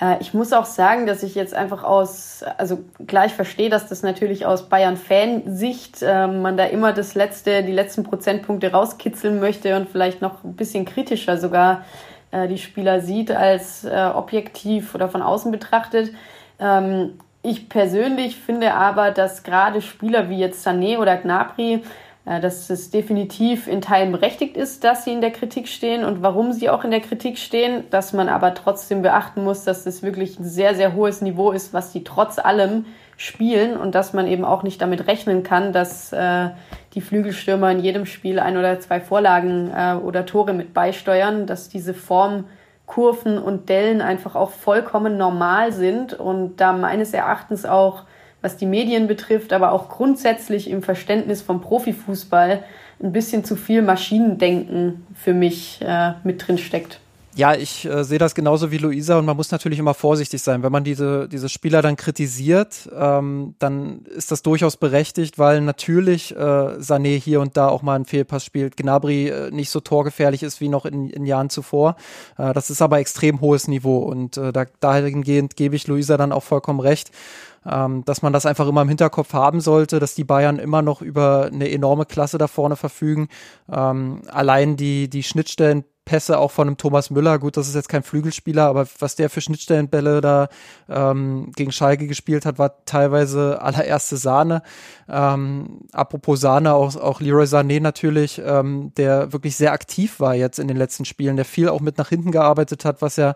Äh, 0.00 0.16
ich 0.20 0.34
muss 0.34 0.52
auch 0.52 0.64
sagen, 0.64 1.06
dass 1.06 1.22
ich 1.22 1.36
jetzt 1.36 1.54
einfach 1.54 1.84
aus, 1.84 2.44
also 2.58 2.80
gleich 3.06 3.32
verstehe, 3.32 3.70
dass 3.70 3.88
das 3.88 4.02
natürlich 4.02 4.46
aus 4.46 4.68
Bayern-Fansicht 4.68 6.02
äh, 6.02 6.26
man 6.26 6.56
da 6.56 6.64
immer 6.64 6.92
das 6.92 7.14
letzte, 7.14 7.62
die 7.62 7.72
letzten 7.72 8.02
Prozentpunkte 8.02 8.72
rauskitzeln 8.72 9.38
möchte 9.38 9.76
und 9.76 9.88
vielleicht 9.88 10.20
noch 10.20 10.42
ein 10.42 10.54
bisschen 10.54 10.84
kritischer 10.84 11.38
sogar 11.38 11.84
äh, 12.32 12.48
die 12.48 12.58
Spieler 12.58 13.00
sieht 13.00 13.30
als 13.30 13.84
äh, 13.84 14.10
objektiv 14.12 14.94
oder 14.96 15.08
von 15.08 15.22
außen 15.22 15.52
betrachtet. 15.52 16.12
Ähm, 16.58 17.18
ich 17.42 17.68
persönlich 17.68 18.36
finde 18.36 18.74
aber, 18.74 19.10
dass 19.10 19.42
gerade 19.42 19.82
Spieler 19.82 20.28
wie 20.28 20.38
jetzt 20.38 20.66
Sané 20.66 20.98
oder 20.98 21.16
Gnabry, 21.16 21.82
äh, 22.24 22.40
dass 22.40 22.70
es 22.70 22.90
definitiv 22.90 23.66
in 23.66 23.80
Teilen 23.80 24.12
berechtigt 24.12 24.56
ist, 24.56 24.84
dass 24.84 25.04
sie 25.04 25.12
in 25.12 25.20
der 25.20 25.32
Kritik 25.32 25.66
stehen. 25.66 26.04
Und 26.04 26.22
warum 26.22 26.52
sie 26.52 26.70
auch 26.70 26.84
in 26.84 26.92
der 26.92 27.00
Kritik 27.00 27.38
stehen, 27.38 27.84
dass 27.90 28.12
man 28.12 28.28
aber 28.28 28.54
trotzdem 28.54 29.02
beachten 29.02 29.42
muss, 29.42 29.64
dass 29.64 29.82
das 29.82 30.04
wirklich 30.04 30.38
ein 30.38 30.44
sehr, 30.44 30.76
sehr 30.76 30.94
hohes 30.94 31.20
Niveau 31.20 31.50
ist, 31.50 31.74
was 31.74 31.92
sie 31.92 32.04
trotz 32.04 32.38
allem 32.38 32.84
spielen. 33.16 33.76
Und 33.76 33.96
dass 33.96 34.12
man 34.12 34.28
eben 34.28 34.44
auch 34.44 34.62
nicht 34.62 34.80
damit 34.80 35.08
rechnen 35.08 35.42
kann, 35.42 35.72
dass 35.72 36.12
äh, 36.12 36.50
die 36.94 37.00
Flügelstürmer 37.00 37.72
in 37.72 37.80
jedem 37.80 38.06
Spiel 38.06 38.38
ein 38.38 38.56
oder 38.56 38.78
zwei 38.78 39.00
Vorlagen 39.00 39.72
äh, 39.76 39.94
oder 39.94 40.26
Tore 40.26 40.52
mit 40.52 40.72
beisteuern, 40.74 41.46
dass 41.46 41.68
diese 41.68 41.92
Form 41.92 42.44
Kurven 42.86 43.38
und 43.38 43.68
Dellen 43.68 44.00
einfach 44.00 44.34
auch 44.34 44.50
vollkommen 44.50 45.16
normal 45.16 45.72
sind 45.72 46.14
und 46.14 46.56
da 46.56 46.72
meines 46.72 47.14
Erachtens 47.14 47.64
auch, 47.64 48.02
was 48.40 48.56
die 48.56 48.66
Medien 48.66 49.06
betrifft, 49.06 49.52
aber 49.52 49.72
auch 49.72 49.88
grundsätzlich 49.88 50.68
im 50.68 50.82
Verständnis 50.82 51.42
vom 51.42 51.60
Profifußball 51.60 52.64
ein 53.02 53.12
bisschen 53.12 53.44
zu 53.44 53.56
viel 53.56 53.82
Maschinendenken 53.82 55.06
für 55.14 55.34
mich 55.34 55.80
äh, 55.82 56.12
mit 56.24 56.46
drin 56.46 56.58
steckt. 56.58 57.00
Ja, 57.34 57.54
ich 57.54 57.86
äh, 57.86 58.04
sehe 58.04 58.18
das 58.18 58.34
genauso 58.34 58.70
wie 58.70 58.76
Luisa 58.76 59.18
und 59.18 59.24
man 59.24 59.38
muss 59.38 59.50
natürlich 59.50 59.78
immer 59.78 59.94
vorsichtig 59.94 60.42
sein. 60.42 60.62
Wenn 60.62 60.70
man 60.70 60.84
diese, 60.84 61.28
diese 61.28 61.48
Spieler 61.48 61.80
dann 61.80 61.96
kritisiert, 61.96 62.90
ähm, 62.94 63.54
dann 63.58 64.04
ist 64.04 64.30
das 64.30 64.42
durchaus 64.42 64.76
berechtigt, 64.76 65.38
weil 65.38 65.62
natürlich 65.62 66.36
äh, 66.36 66.38
Sané 66.38 67.18
hier 67.18 67.40
und 67.40 67.56
da 67.56 67.68
auch 67.68 67.80
mal 67.80 67.94
einen 67.94 68.04
Fehlpass 68.04 68.44
spielt, 68.44 68.76
Gnabry 68.76 69.28
äh, 69.28 69.50
nicht 69.50 69.70
so 69.70 69.80
torgefährlich 69.80 70.42
ist 70.42 70.60
wie 70.60 70.68
noch 70.68 70.84
in, 70.84 71.08
in 71.08 71.24
Jahren 71.24 71.48
zuvor. 71.48 71.96
Äh, 72.36 72.52
das 72.52 72.68
ist 72.68 72.82
aber 72.82 72.98
extrem 72.98 73.40
hohes 73.40 73.66
Niveau 73.66 74.00
und 74.00 74.36
äh, 74.36 74.52
da, 74.52 74.66
dahingehend 74.80 75.56
gebe 75.56 75.74
ich 75.74 75.86
Luisa 75.86 76.18
dann 76.18 76.32
auch 76.32 76.42
vollkommen 76.42 76.80
recht. 76.80 77.12
Ähm, 77.64 78.04
dass 78.04 78.22
man 78.22 78.32
das 78.32 78.46
einfach 78.46 78.66
immer 78.66 78.82
im 78.82 78.88
Hinterkopf 78.88 79.32
haben 79.32 79.60
sollte, 79.60 80.00
dass 80.00 80.14
die 80.14 80.24
Bayern 80.24 80.58
immer 80.58 80.82
noch 80.82 81.00
über 81.00 81.50
eine 81.52 81.70
enorme 81.70 82.06
Klasse 82.06 82.38
da 82.38 82.48
vorne 82.48 82.76
verfügen. 82.76 83.28
Ähm, 83.70 84.22
allein 84.28 84.76
die, 84.76 85.08
die 85.08 85.22
Schnittstellen 85.22 85.84
Pässe 86.04 86.38
auch 86.38 86.50
von 86.50 86.66
einem 86.66 86.76
Thomas 86.76 87.10
Müller. 87.10 87.38
Gut, 87.38 87.56
das 87.56 87.68
ist 87.68 87.74
jetzt 87.74 87.88
kein 87.88 88.02
Flügelspieler, 88.02 88.66
aber 88.66 88.86
was 88.98 89.14
der 89.14 89.30
für 89.30 89.40
Schnittstellenbälle 89.40 90.20
da 90.20 90.48
ähm, 90.88 91.52
gegen 91.54 91.70
Schalke 91.70 92.08
gespielt 92.08 92.44
hat, 92.44 92.58
war 92.58 92.84
teilweise 92.86 93.62
allererste 93.62 94.16
Sahne. 94.16 94.62
Ähm, 95.08 95.82
apropos 95.92 96.40
Sahne, 96.40 96.74
auch, 96.74 96.96
auch 96.96 97.20
Leroy 97.20 97.44
Sané 97.44 97.80
natürlich, 97.80 98.42
ähm, 98.44 98.92
der 98.96 99.32
wirklich 99.32 99.56
sehr 99.56 99.72
aktiv 99.72 100.18
war 100.18 100.34
jetzt 100.34 100.58
in 100.58 100.66
den 100.66 100.76
letzten 100.76 101.04
Spielen, 101.04 101.36
der 101.36 101.44
viel 101.44 101.68
auch 101.68 101.80
mit 101.80 101.98
nach 101.98 102.08
hinten 102.08 102.32
gearbeitet 102.32 102.84
hat, 102.84 103.00
was 103.00 103.16
ja 103.16 103.34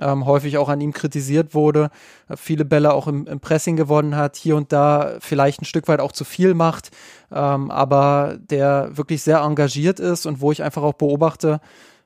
ähm, 0.00 0.26
häufig 0.26 0.58
auch 0.58 0.68
an 0.68 0.80
ihm 0.80 0.92
kritisiert 0.92 1.54
wurde, 1.54 1.90
äh, 2.28 2.36
viele 2.36 2.64
Bälle 2.64 2.92
auch 2.92 3.06
im, 3.06 3.26
im, 3.26 3.40
Pressing 3.40 3.76
gewonnen 3.76 4.16
hat, 4.16 4.36
hier 4.36 4.56
und 4.56 4.72
da 4.72 5.16
vielleicht 5.20 5.62
ein 5.62 5.66
Stück 5.66 5.88
weit 5.88 6.00
auch 6.00 6.12
zu 6.12 6.24
viel 6.24 6.54
macht, 6.54 6.90
ähm, 7.32 7.70
aber 7.70 8.36
der 8.38 8.96
wirklich 8.96 9.22
sehr 9.22 9.38
engagiert 9.38 10.00
ist 10.00 10.26
und 10.26 10.40
wo 10.40 10.52
ich 10.52 10.62
einfach 10.62 10.82
auch 10.82 10.94
beobachte, 10.94 11.60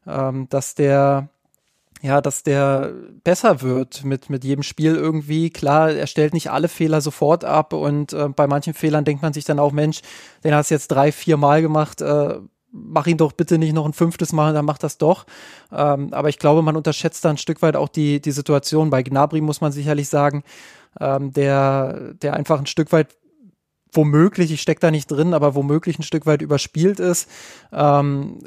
ähm, 0.06 0.48
dass 0.50 0.74
der 0.74 1.28
ja, 2.00 2.20
dass 2.20 2.44
der 2.44 2.92
besser 3.24 3.60
wird 3.60 4.04
mit, 4.04 4.30
mit 4.30 4.44
jedem 4.44 4.62
Spiel 4.62 4.94
irgendwie. 4.94 5.50
Klar, 5.50 5.90
er 5.90 6.06
stellt 6.06 6.32
nicht 6.32 6.50
alle 6.50 6.68
Fehler 6.68 7.00
sofort 7.00 7.44
ab 7.44 7.72
und 7.72 8.12
äh, 8.12 8.28
bei 8.28 8.46
manchen 8.46 8.74
Fehlern 8.74 9.04
denkt 9.04 9.22
man 9.22 9.32
sich 9.32 9.44
dann 9.44 9.58
auch, 9.58 9.72
Mensch, 9.72 10.02
den 10.44 10.54
hast 10.54 10.70
du 10.70 10.74
jetzt 10.74 10.88
drei, 10.88 11.10
vier 11.10 11.36
Mal 11.36 11.60
gemacht, 11.60 12.00
äh, 12.00 12.36
mach 12.70 13.06
ihn 13.06 13.16
doch 13.16 13.32
bitte 13.32 13.58
nicht 13.58 13.72
noch 13.72 13.86
ein 13.86 13.92
fünftes 13.92 14.32
Mal, 14.32 14.52
dann 14.52 14.64
mach 14.64 14.78
das 14.78 14.98
doch. 14.98 15.26
Ähm, 15.72 16.12
aber 16.12 16.28
ich 16.28 16.38
glaube, 16.38 16.62
man 16.62 16.76
unterschätzt 16.76 17.24
da 17.24 17.30
ein 17.30 17.38
Stück 17.38 17.62
weit 17.62 17.76
auch 17.76 17.88
die, 17.88 18.20
die 18.20 18.32
Situation. 18.32 18.90
Bei 18.90 19.02
Gnabry 19.02 19.40
muss 19.40 19.60
man 19.60 19.72
sicherlich 19.72 20.08
sagen, 20.08 20.42
ähm, 21.00 21.32
der, 21.32 22.14
der 22.14 22.34
einfach 22.34 22.58
ein 22.58 22.66
Stück 22.66 22.92
weit 22.92 23.16
womöglich, 23.92 24.52
ich 24.52 24.60
stecke 24.60 24.80
da 24.80 24.90
nicht 24.90 25.10
drin, 25.10 25.34
aber 25.34 25.54
womöglich 25.54 25.98
ein 25.98 26.02
Stück 26.02 26.26
weit 26.26 26.42
überspielt 26.42 27.00
ist. 27.00 27.28
Ähm, 27.72 28.38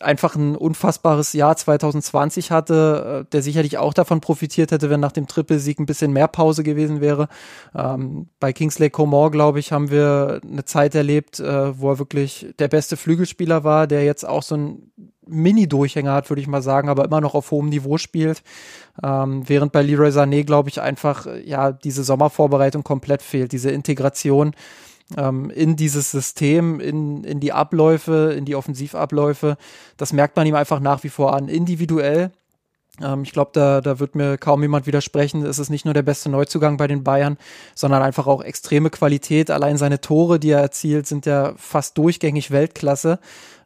einfach 0.00 0.36
ein 0.36 0.56
unfassbares 0.56 1.32
Jahr 1.32 1.56
2020 1.56 2.50
hatte, 2.50 3.24
äh, 3.26 3.30
der 3.30 3.42
sicherlich 3.42 3.78
auch 3.78 3.94
davon 3.94 4.20
profitiert 4.20 4.70
hätte, 4.70 4.90
wenn 4.90 5.00
nach 5.00 5.12
dem 5.12 5.26
Trippelsieg 5.26 5.78
ein 5.78 5.86
bisschen 5.86 6.12
mehr 6.12 6.28
Pause 6.28 6.62
gewesen 6.62 7.00
wäre. 7.00 7.28
Ähm, 7.74 8.28
bei 8.40 8.52
Kingsley 8.52 8.90
Coman, 8.90 9.30
glaube 9.30 9.58
ich, 9.58 9.72
haben 9.72 9.90
wir 9.90 10.40
eine 10.42 10.64
Zeit 10.64 10.94
erlebt, 10.94 11.40
äh, 11.40 11.78
wo 11.78 11.90
er 11.90 11.98
wirklich 11.98 12.54
der 12.58 12.68
beste 12.68 12.96
Flügelspieler 12.96 13.64
war, 13.64 13.86
der 13.86 14.04
jetzt 14.04 14.26
auch 14.26 14.42
so 14.42 14.56
ein 14.56 14.92
Mini-Durchhänger 15.26 16.12
hat, 16.12 16.30
würde 16.30 16.40
ich 16.40 16.48
mal 16.48 16.62
sagen, 16.62 16.88
aber 16.88 17.04
immer 17.04 17.20
noch 17.20 17.34
auf 17.34 17.50
hohem 17.50 17.68
Niveau 17.68 17.98
spielt. 17.98 18.42
Ähm, 19.02 19.42
während 19.46 19.72
bei 19.72 19.82
Leroy 19.82 20.10
Sané, 20.10 20.44
glaube 20.44 20.68
ich, 20.68 20.80
einfach 20.80 21.26
äh, 21.26 21.42
ja 21.46 21.72
diese 21.72 22.04
Sommervorbereitung 22.04 22.84
komplett 22.84 23.22
fehlt, 23.22 23.52
diese 23.52 23.70
Integration 23.70 24.54
ähm, 25.16 25.50
in 25.50 25.76
dieses 25.76 26.10
System, 26.10 26.80
in, 26.80 27.24
in 27.24 27.40
die 27.40 27.52
Abläufe, 27.52 28.34
in 28.36 28.44
die 28.44 28.56
Offensivabläufe. 28.56 29.56
Das 29.96 30.12
merkt 30.12 30.36
man 30.36 30.46
ihm 30.46 30.54
einfach 30.54 30.80
nach 30.80 31.04
wie 31.04 31.08
vor 31.08 31.34
an. 31.34 31.48
Individuell 31.48 32.32
ähm, 33.02 33.22
ich 33.22 33.32
glaube, 33.32 33.50
da, 33.52 33.80
da 33.80 33.98
wird 33.98 34.14
mir 34.14 34.38
kaum 34.38 34.62
jemand 34.62 34.86
widersprechen. 34.86 35.44
Es 35.44 35.58
ist 35.58 35.70
nicht 35.70 35.84
nur 35.84 35.94
der 35.94 36.02
beste 36.02 36.28
Neuzugang 36.28 36.76
bei 36.76 36.86
den 36.86 37.04
Bayern, 37.04 37.36
sondern 37.74 38.02
einfach 38.02 38.26
auch 38.26 38.42
extreme 38.42 38.90
Qualität. 38.90 39.50
Allein 39.50 39.76
seine 39.76 40.00
Tore, 40.00 40.38
die 40.38 40.50
er 40.50 40.60
erzielt, 40.60 41.06
sind 41.06 41.26
ja 41.26 41.54
fast 41.56 41.98
durchgängig 41.98 42.50
Weltklasse. 42.50 43.18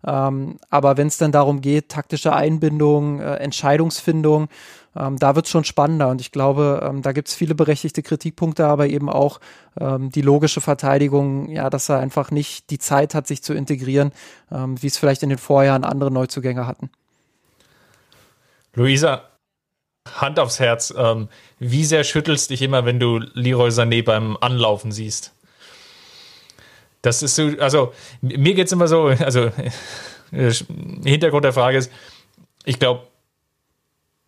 Ähm, 0.07 0.59
aber 0.70 0.97
wenn 0.97 1.09
es 1.09 1.18
dann 1.18 1.32
darum 1.32 1.61
geht, 1.61 1.91
taktische 1.91 2.32
Einbindung, 2.32 3.20
äh, 3.20 3.34
Entscheidungsfindung, 3.36 4.49
ähm, 4.97 5.18
da 5.18 5.36
wird 5.36 5.47
es 5.47 5.51
schon 5.51 5.64
spannender. 5.64 6.09
Und 6.09 6.20
ich 6.20 6.32
glaube, 6.32 6.80
ähm, 6.82 7.03
da 7.03 7.12
gibt 7.12 7.28
es 7.28 7.34
viele 7.34 7.55
berechtigte 7.55 8.03
Kritikpunkte, 8.03 8.66
aber 8.66 8.88
eben 8.88 9.09
auch 9.09 9.41
ähm, 9.78 10.11
die 10.11 10.22
logische 10.22 10.61
Verteidigung, 10.61 11.49
ja, 11.51 11.70
dass 11.70 11.88
er 11.88 11.99
einfach 11.99 12.30
nicht 12.30 12.70
die 12.70 12.78
Zeit 12.78 13.14
hat, 13.14 13.26
sich 13.26 13.43
zu 13.43 13.55
integrieren, 13.55 14.12
ähm, 14.51 14.80
wie 14.82 14.88
es 14.88 14.99
vielleicht 14.99 15.22
in 15.22 15.28
den 15.28 15.38
Vorjahren 15.38 15.84
andere 15.84 16.11
Neuzugänge 16.11 16.66
hatten. 16.66 16.91
Luisa, 18.74 19.22
Hand 20.09 20.38
aufs 20.38 20.59
Herz, 20.59 20.93
ähm, 20.97 21.28
wie 21.59 21.84
sehr 21.84 22.05
schüttelst 22.05 22.51
dich 22.51 22.62
immer, 22.62 22.84
wenn 22.84 22.99
du 22.99 23.18
Leroy 23.18 23.70
Sané 23.70 24.05
beim 24.05 24.36
Anlaufen 24.41 24.93
siehst? 24.93 25.32
Das 27.03 27.22
ist 27.22 27.36
so, 27.36 27.51
also 27.59 27.93
mir 28.20 28.55
geht 28.55 28.66
es 28.66 28.72
immer 28.72 28.88
so, 28.88 29.07
also 29.07 29.51
Hintergrund 30.30 31.45
der 31.45 31.53
Frage 31.53 31.78
ist, 31.78 31.91
ich 32.64 32.78
glaube, 32.78 33.10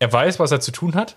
er 0.03 0.11
weiß, 0.11 0.37
was 0.39 0.51
er 0.51 0.59
zu 0.59 0.71
tun 0.71 0.95
hat. 0.95 1.15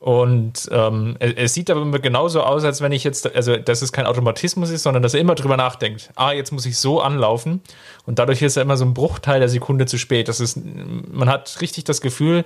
Und 0.00 0.68
ähm, 0.72 1.16
es 1.20 1.54
sieht 1.54 1.70
aber 1.70 1.82
immer 1.82 1.98
genauso 1.98 2.42
aus, 2.42 2.64
als 2.64 2.80
wenn 2.80 2.90
ich 2.90 3.04
jetzt, 3.04 3.36
also 3.36 3.56
dass 3.56 3.82
es 3.82 3.92
kein 3.92 4.06
Automatismus 4.06 4.70
ist, 4.70 4.82
sondern 4.82 5.02
dass 5.02 5.14
er 5.14 5.20
immer 5.20 5.34
drüber 5.36 5.56
nachdenkt. 5.56 6.10
Ah, 6.16 6.32
jetzt 6.32 6.50
muss 6.50 6.66
ich 6.66 6.76
so 6.78 7.00
anlaufen. 7.00 7.60
Und 8.06 8.18
dadurch 8.18 8.42
ist 8.42 8.56
er 8.56 8.62
immer 8.62 8.76
so 8.76 8.84
ein 8.84 8.94
Bruchteil 8.94 9.38
der 9.38 9.48
Sekunde 9.48 9.86
zu 9.86 9.96
spät. 9.96 10.26
Das 10.26 10.40
ist, 10.40 10.58
man 10.64 11.28
hat 11.28 11.60
richtig 11.60 11.84
das 11.84 12.00
Gefühl, 12.00 12.44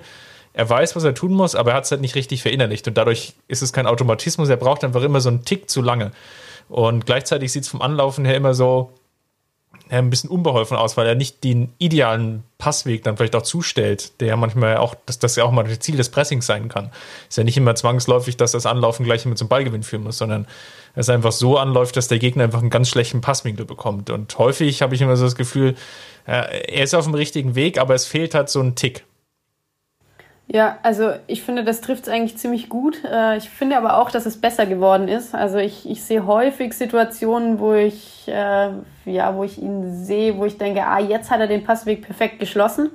er 0.53 0.69
weiß, 0.69 0.95
was 0.95 1.03
er 1.03 1.15
tun 1.15 1.33
muss, 1.33 1.55
aber 1.55 1.71
er 1.71 1.77
hat 1.77 1.85
es 1.85 1.91
halt 1.91 2.01
nicht 2.01 2.15
richtig 2.15 2.43
verinnerlicht. 2.43 2.87
Und 2.87 2.97
dadurch 2.97 3.33
ist 3.47 3.63
es 3.63 3.73
kein 3.73 3.87
Automatismus, 3.87 4.49
er 4.49 4.57
braucht 4.57 4.83
einfach 4.83 5.01
immer 5.01 5.21
so 5.21 5.29
einen 5.29 5.45
Tick 5.45 5.69
zu 5.69 5.81
lange. 5.81 6.11
Und 6.69 7.05
gleichzeitig 7.05 7.51
sieht 7.51 7.63
es 7.63 7.69
vom 7.69 7.81
Anlaufen 7.81 8.25
her 8.25 8.35
immer 8.35 8.53
so, 8.53 8.91
ein 9.89 10.09
bisschen 10.09 10.29
unbeholfen 10.29 10.77
aus, 10.77 10.97
weil 10.97 11.07
er 11.07 11.15
nicht 11.15 11.43
den 11.43 11.73
idealen 11.77 12.43
Passweg 12.57 13.03
dann 13.03 13.17
vielleicht 13.17 13.35
auch 13.35 13.43
zustellt, 13.43 14.19
der 14.19 14.29
ja 14.29 14.35
manchmal 14.35 14.77
auch, 14.77 14.95
dass 15.05 15.19
das 15.19 15.35
ja 15.35 15.43
auch 15.43 15.51
mal 15.51 15.63
das 15.63 15.79
Ziel 15.79 15.95
des 15.97 16.09
Pressings 16.09 16.45
sein 16.45 16.69
kann. 16.69 16.91
Ist 17.29 17.37
ja 17.37 17.43
nicht 17.43 17.57
immer 17.57 17.75
zwangsläufig, 17.75 18.37
dass 18.37 18.51
das 18.51 18.65
Anlaufen 18.65 19.05
gleich 19.05 19.25
mit 19.25 19.37
zum 19.37 19.47
Ballgewinn 19.47 19.83
führen 19.83 20.03
muss, 20.03 20.17
sondern 20.17 20.47
es 20.95 21.09
einfach 21.09 21.31
so 21.31 21.57
anläuft, 21.57 21.97
dass 21.97 22.07
der 22.07 22.19
Gegner 22.19 22.45
einfach 22.45 22.61
einen 22.61 22.69
ganz 22.69 22.89
schlechten 22.89 23.21
Passwinkel 23.21 23.65
bekommt. 23.65 24.09
Und 24.09 24.37
häufig 24.37 24.81
habe 24.81 24.95
ich 24.95 25.01
immer 25.01 25.17
so 25.17 25.25
das 25.25 25.35
Gefühl, 25.35 25.75
er 26.25 26.83
ist 26.83 26.95
auf 26.95 27.05
dem 27.05 27.13
richtigen 27.13 27.53
Weg, 27.55 27.77
aber 27.77 27.93
es 27.93 28.05
fehlt 28.05 28.33
halt 28.33 28.49
so 28.49 28.61
ein 28.61 28.75
Tick. 28.75 29.05
Ja, 30.47 30.77
also 30.83 31.11
ich 31.25 31.41
finde, 31.43 31.63
das 31.63 31.81
trifft 31.81 32.03
es 32.03 32.09
eigentlich 32.09 32.37
ziemlich 32.37 32.69
gut. 32.69 33.03
Äh, 33.03 33.37
ich 33.37 33.49
finde 33.49 33.77
aber 33.77 33.97
auch, 33.97 34.11
dass 34.11 34.27
es 34.27 34.39
besser 34.39 34.65
geworden 34.67 35.07
ist. 35.07 35.33
Also 35.33 35.57
ich, 35.57 35.89
ich 35.89 36.03
sehe 36.03 36.27
häufig 36.27 36.73
Situationen, 36.73 37.59
wo 37.59 37.73
ich, 37.73 38.27
äh, 38.27 38.69
ja, 39.05 39.35
wo 39.35 39.43
ich 39.43 39.57
ihn 39.59 40.03
sehe, 40.03 40.37
wo 40.37 40.45
ich 40.45 40.57
denke, 40.57 40.85
ah, 40.85 40.99
jetzt 40.99 41.31
hat 41.31 41.39
er 41.39 41.47
den 41.47 41.63
Passweg 41.63 42.03
perfekt 42.03 42.39
geschlossen 42.39 42.91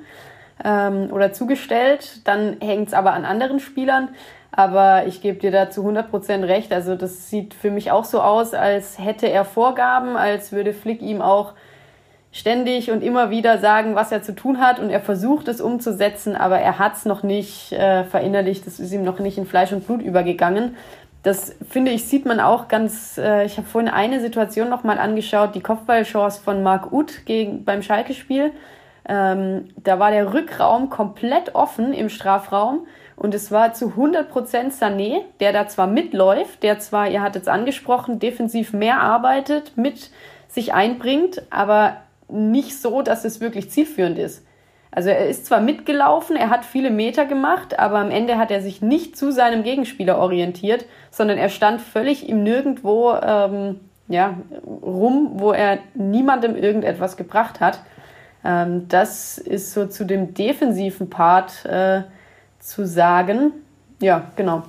ähm, 0.64 1.10
oder 1.12 1.32
zugestellt. 1.32 2.20
Dann 2.24 2.56
hängt 2.60 2.88
es 2.88 2.94
aber 2.94 3.12
an 3.14 3.24
anderen 3.24 3.58
Spielern. 3.58 4.10
Aber 4.52 5.06
ich 5.06 5.20
gebe 5.20 5.38
dir 5.38 5.50
da 5.50 5.70
zu 5.70 5.82
100% 5.82 6.46
recht. 6.46 6.72
Also 6.72 6.94
das 6.94 7.30
sieht 7.30 7.54
für 7.54 7.70
mich 7.70 7.90
auch 7.90 8.04
so 8.04 8.20
aus, 8.20 8.54
als 8.54 8.98
hätte 8.98 9.28
er 9.28 9.44
Vorgaben, 9.44 10.16
als 10.16 10.52
würde 10.52 10.72
Flick 10.72 11.02
ihm 11.02 11.20
auch 11.20 11.54
ständig 12.32 12.90
und 12.90 13.02
immer 13.02 13.30
wieder 13.30 13.58
sagen, 13.58 13.94
was 13.94 14.12
er 14.12 14.22
zu 14.22 14.34
tun 14.34 14.60
hat 14.60 14.78
und 14.78 14.90
er 14.90 15.00
versucht 15.00 15.48
es 15.48 15.60
umzusetzen, 15.60 16.36
aber 16.36 16.58
er 16.60 16.78
hat 16.78 16.94
es 16.96 17.04
noch 17.04 17.22
nicht 17.22 17.72
äh, 17.72 18.04
verinnerlicht, 18.04 18.66
das 18.66 18.78
ist 18.78 18.92
ihm 18.92 19.02
noch 19.02 19.18
nicht 19.18 19.36
in 19.36 19.46
Fleisch 19.46 19.72
und 19.72 19.86
Blut 19.86 20.00
übergegangen. 20.00 20.76
Das 21.22 21.54
finde 21.68 21.90
ich, 21.90 22.06
sieht 22.06 22.24
man 22.24 22.40
auch 22.40 22.68
ganz, 22.68 23.18
äh, 23.18 23.44
ich 23.44 23.58
habe 23.58 23.66
vorhin 23.66 23.90
eine 23.90 24.20
Situation 24.20 24.68
nochmal 24.68 24.98
angeschaut, 24.98 25.54
die 25.54 25.60
Kopfballchance 25.60 26.40
von 26.40 26.62
Marc 26.62 26.92
Uth 26.92 27.26
gegen, 27.26 27.64
beim 27.64 27.82
Schalke-Spiel. 27.82 28.52
Ähm, 29.08 29.68
da 29.76 29.98
war 29.98 30.12
der 30.12 30.32
Rückraum 30.32 30.88
komplett 30.88 31.54
offen 31.54 31.92
im 31.92 32.08
Strafraum 32.08 32.86
und 33.16 33.34
es 33.34 33.50
war 33.50 33.74
zu 33.74 33.88
100% 33.88 34.70
Sané, 34.70 35.22
der 35.40 35.52
da 35.52 35.66
zwar 35.66 35.88
mitläuft, 35.88 36.62
der 36.62 36.78
zwar, 36.78 37.08
ihr 37.10 37.22
hattet 37.22 37.42
es 37.42 37.48
angesprochen, 37.48 38.18
defensiv 38.18 38.72
mehr 38.72 39.00
arbeitet, 39.00 39.76
mit 39.76 40.10
sich 40.48 40.72
einbringt, 40.72 41.42
aber 41.50 41.96
nicht 42.32 42.80
so, 42.80 43.02
dass 43.02 43.24
es 43.24 43.40
wirklich 43.40 43.70
zielführend 43.70 44.18
ist. 44.18 44.44
Also 44.92 45.10
er 45.10 45.28
ist 45.28 45.46
zwar 45.46 45.60
mitgelaufen, 45.60 46.34
er 46.34 46.50
hat 46.50 46.64
viele 46.64 46.90
Meter 46.90 47.24
gemacht, 47.24 47.78
aber 47.78 47.98
am 47.98 48.10
Ende 48.10 48.38
hat 48.38 48.50
er 48.50 48.60
sich 48.60 48.82
nicht 48.82 49.16
zu 49.16 49.30
seinem 49.30 49.62
Gegenspieler 49.62 50.18
orientiert, 50.18 50.84
sondern 51.10 51.38
er 51.38 51.48
stand 51.48 51.80
völlig 51.80 52.28
im 52.28 52.42
Nirgendwo 52.42 53.12
ähm, 53.14 53.80
ja, 54.08 54.36
rum, 54.66 55.32
wo 55.34 55.52
er 55.52 55.78
niemandem 55.94 56.56
irgendetwas 56.56 57.16
gebracht 57.16 57.60
hat. 57.60 57.80
Ähm, 58.44 58.88
das 58.88 59.38
ist 59.38 59.72
so 59.72 59.86
zu 59.86 60.04
dem 60.04 60.34
defensiven 60.34 61.08
Part 61.08 61.64
äh, 61.66 62.02
zu 62.58 62.86
sagen. 62.86 63.52
Ja, 64.00 64.30
genau. 64.34 64.64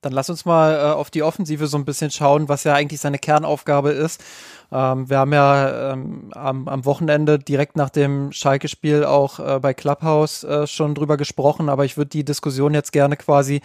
Dann 0.00 0.12
lass 0.12 0.30
uns 0.30 0.44
mal 0.44 0.74
äh, 0.74 0.92
auf 0.94 1.10
die 1.10 1.24
Offensive 1.24 1.66
so 1.66 1.76
ein 1.76 1.84
bisschen 1.84 2.12
schauen, 2.12 2.48
was 2.48 2.62
ja 2.62 2.74
eigentlich 2.74 3.00
seine 3.00 3.18
Kernaufgabe 3.18 3.90
ist. 3.90 4.22
Ähm, 4.70 5.08
wir 5.08 5.18
haben 5.18 5.32
ja 5.32 5.92
ähm, 5.92 6.30
am, 6.34 6.68
am, 6.68 6.84
Wochenende 6.84 7.38
direkt 7.38 7.76
nach 7.76 7.90
dem 7.90 8.32
Schalke-Spiel 8.32 9.04
auch 9.04 9.38
äh, 9.38 9.58
bei 9.60 9.72
Clubhouse 9.72 10.44
äh, 10.44 10.66
schon 10.66 10.94
drüber 10.94 11.16
gesprochen, 11.16 11.68
aber 11.68 11.84
ich 11.84 11.96
würde 11.96 12.10
die 12.10 12.24
Diskussion 12.24 12.74
jetzt 12.74 12.92
gerne 12.92 13.16
quasi 13.16 13.62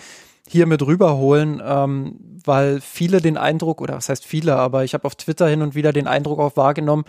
hier 0.47 0.65
mit 0.65 0.81
rüberholen, 0.81 1.61
ähm, 1.65 2.19
weil 2.45 2.81
viele 2.81 3.21
den 3.21 3.37
Eindruck, 3.37 3.81
oder 3.81 3.95
was 3.95 4.09
heißt 4.09 4.25
viele, 4.25 4.55
aber 4.55 4.83
ich 4.83 4.93
habe 4.93 5.05
auf 5.05 5.15
Twitter 5.15 5.47
hin 5.47 5.61
und 5.61 5.75
wieder 5.75 5.93
den 5.93 6.07
Eindruck 6.07 6.39
auch 6.39 6.57
wahrgenommen, 6.57 7.05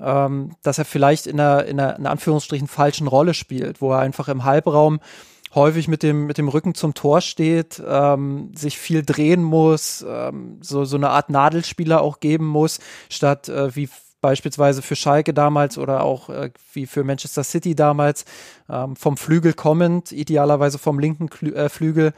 ähm, 0.00 0.56
dass 0.62 0.78
er 0.78 0.84
vielleicht 0.84 1.26
in 1.26 1.38
einer, 1.38 1.64
in 1.64 1.78
einer 1.78 1.96
in 1.96 2.06
Anführungsstrichen 2.06 2.68
falschen 2.68 3.06
Rolle 3.06 3.34
spielt, 3.34 3.80
wo 3.80 3.92
er 3.92 4.00
einfach 4.00 4.28
im 4.28 4.44
Halbraum 4.44 5.00
häufig 5.54 5.88
mit 5.88 6.02
dem, 6.02 6.26
mit 6.26 6.38
dem 6.38 6.48
Rücken 6.48 6.74
zum 6.74 6.94
Tor 6.94 7.20
steht, 7.20 7.82
ähm, 7.86 8.52
sich 8.54 8.78
viel 8.78 9.02
drehen 9.02 9.42
muss, 9.42 10.04
ähm, 10.08 10.58
so, 10.60 10.84
so 10.84 10.96
eine 10.96 11.10
Art 11.10 11.30
Nadelspieler 11.30 12.00
auch 12.00 12.20
geben 12.20 12.46
muss, 12.46 12.80
statt 13.08 13.48
äh, 13.48 13.74
wie 13.74 13.88
beispielsweise 14.22 14.82
für 14.82 14.96
Schalke 14.96 15.34
damals 15.34 15.76
oder 15.76 16.04
auch 16.04 16.30
äh, 16.30 16.50
wie 16.72 16.86
für 16.86 17.04
Manchester 17.04 17.44
City 17.44 17.74
damals 17.74 18.24
ähm, 18.70 18.96
vom 18.96 19.16
Flügel 19.16 19.52
kommend, 19.52 20.12
idealerweise 20.12 20.78
vom 20.78 20.98
linken 20.98 21.28
Klü 21.28 21.52
äh, 21.52 21.68
Flügel 21.68 22.14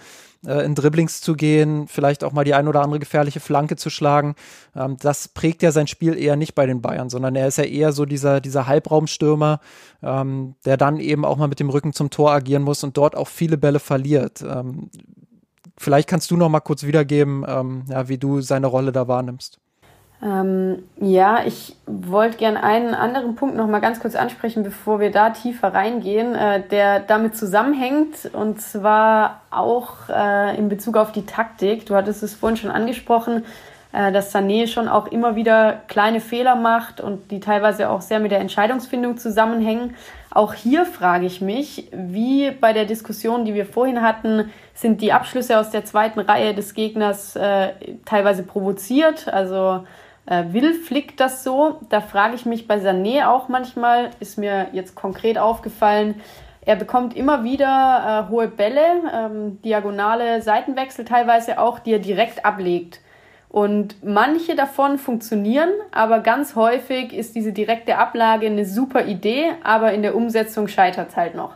äh, 0.47 0.65
in 0.65 0.75
Dribblings 0.75 1.21
zu 1.21 1.35
gehen, 1.35 1.87
vielleicht 1.89 2.25
auch 2.25 2.33
mal 2.33 2.45
die 2.45 2.55
ein 2.55 2.69
oder 2.69 2.83
andere 2.83 3.01
gefährliche 3.01 3.41
Flanke 3.41 3.77
zu 3.77 3.91
schlagen. 3.91 4.35
Ähm, 4.75 4.97
das 5.01 5.29
prägt 5.29 5.63
ja 5.63 5.73
sein 5.73 5.87
Spiel 5.87 6.17
eher 6.19 6.37
nicht 6.37 6.55
bei 6.55 6.67
den 6.67 6.83
Bayern, 6.83 7.11
sondern 7.11 7.37
er 7.37 7.49
ist 7.49 7.59
ja 7.59 7.65
eher 7.65 7.93
so 7.93 8.05
dieser, 8.05 8.41
dieser 8.41 8.67
Halbraumstürmer, 8.67 9.61
ähm, 10.03 10.55
der 10.65 10.77
dann 10.77 10.99
eben 10.99 11.25
auch 11.25 11.37
mal 11.37 11.49
mit 11.49 11.61
dem 11.61 11.71
Rücken 11.71 11.93
zum 11.93 12.11
Tor 12.11 12.33
agieren 12.33 12.63
muss 12.63 12.85
und 12.85 12.97
dort 12.97 13.17
auch 13.17 13.29
viele 13.29 13.59
Bälle 13.59 13.79
verliert. 13.79 14.43
Ähm, 14.43 14.91
vielleicht 15.79 16.09
kannst 16.09 16.31
du 16.31 16.37
noch 16.37 16.49
mal 16.49 16.61
kurz 16.61 16.85
wiedergeben, 16.85 17.45
ähm, 17.47 17.85
ja, 17.89 18.09
wie 18.09 18.19
du 18.19 18.41
seine 18.41 18.67
Rolle 18.67 18.93
da 18.93 19.09
wahrnimmst. 19.09 19.61
Ähm, 20.25 20.85
ja, 20.97 21.45
ich 21.45 21.77
wollte 21.87 22.39
gern 22.39 22.57
einen 22.57 22.95
anderen 22.95 23.35
Punkt 23.35 23.57
noch 23.57 23.67
mal 23.67 23.81
ganz 23.81 24.01
kurz 24.01 24.15
ansprechen, 24.15 24.63
bevor 24.63 24.99
wir 24.99 25.11
da 25.11 25.31
tiefer 25.31 25.75
reingehen, 25.75 26.35
äh, 26.35 26.67
der 26.67 27.01
damit 27.01 27.37
zusammenhängt 27.37 28.31
und 28.33 28.59
zwar 28.63 29.43
auch 29.51 30.09
äh, 30.09 30.57
in 30.57 30.71
Bezug 30.71 30.97
auf 30.97 31.13
die 31.13 31.27
Taktik. 31.27 31.85
Du 31.85 31.95
hattest 31.95 32.23
es 32.23 32.35
vorhin 32.35 32.57
schon 32.57 32.71
angesprochen, 32.71 33.45
äh, 33.93 34.13
dass 34.13 34.35
Sané 34.35 34.67
schon 34.67 34.89
auch 34.89 35.09
immer 35.09 35.37
wieder 35.37 35.83
kleine 35.89 36.21
Fehler 36.21 36.57
macht 36.57 37.03
und 37.03 37.31
die 37.31 37.41
teilweise 37.41 37.91
auch 37.91 38.01
sehr 38.01 38.19
mit 38.19 38.31
der 38.31 38.41
Entscheidungsfindung 38.41 39.19
zusammenhängen. 39.19 39.95
Auch 40.31 40.55
hier 40.55 40.87
frage 40.87 41.27
ich 41.27 41.43
mich, 41.43 41.91
wie 41.93 42.51
bei 42.51 42.73
der 42.73 42.87
Diskussion, 42.87 43.45
die 43.45 43.53
wir 43.53 43.67
vorhin 43.67 44.01
hatten, 44.01 44.51
sind 44.73 45.03
die 45.03 45.13
Abschlüsse 45.13 45.59
aus 45.61 45.69
der 45.69 45.85
zweiten 45.85 46.21
Reihe 46.21 46.55
des 46.55 46.73
Gegners 46.73 47.37
äh, 47.37 47.73
teilweise 48.07 48.43
provoziert, 48.43 49.29
also 49.29 49.85
äh, 50.27 50.45
will 50.49 50.75
Flick 50.75 51.17
das 51.17 51.45
so? 51.45 51.81
Da 51.89 52.01
frage 52.01 52.35
ich 52.35 52.47
mich 52.47 52.67
bei 52.67 52.77
Sané 52.77 53.27
auch 53.27 53.49
manchmal, 53.49 54.11
ist 54.21 54.39
mir 54.39 54.69
jetzt 54.73 54.95
konkret 54.95 55.39
aufgefallen, 55.39 56.21
er 56.67 56.77
bekommt 56.77 57.15
immer 57.15 57.45
wieder 57.45 58.27
äh, 58.27 58.31
hohe 58.31 58.49
Bälle, 58.49 59.03
ähm, 59.13 59.61
diagonale 59.63 60.41
Seitenwechsel 60.41 61.05
teilweise 61.05 61.59
auch, 61.59 61.79
die 61.79 61.93
er 61.93 61.99
direkt 61.99 62.45
ablegt. 62.45 63.01
Und 63.51 64.03
manche 64.03 64.57
davon 64.57 64.99
funktionieren, 64.99 65.71
aber 65.93 66.21
ganz 66.21 66.57
häufig 66.57 67.13
ist 67.13 67.37
diese 67.37 67.53
direkte 67.53 67.99
Ablage 67.99 68.47
eine 68.47 68.65
super 68.65 69.05
Idee, 69.05 69.53
aber 69.63 69.93
in 69.93 70.03
der 70.03 70.17
Umsetzung 70.17 70.67
scheitert 70.67 71.11
es 71.11 71.17
halt 71.17 71.35
noch. 71.35 71.55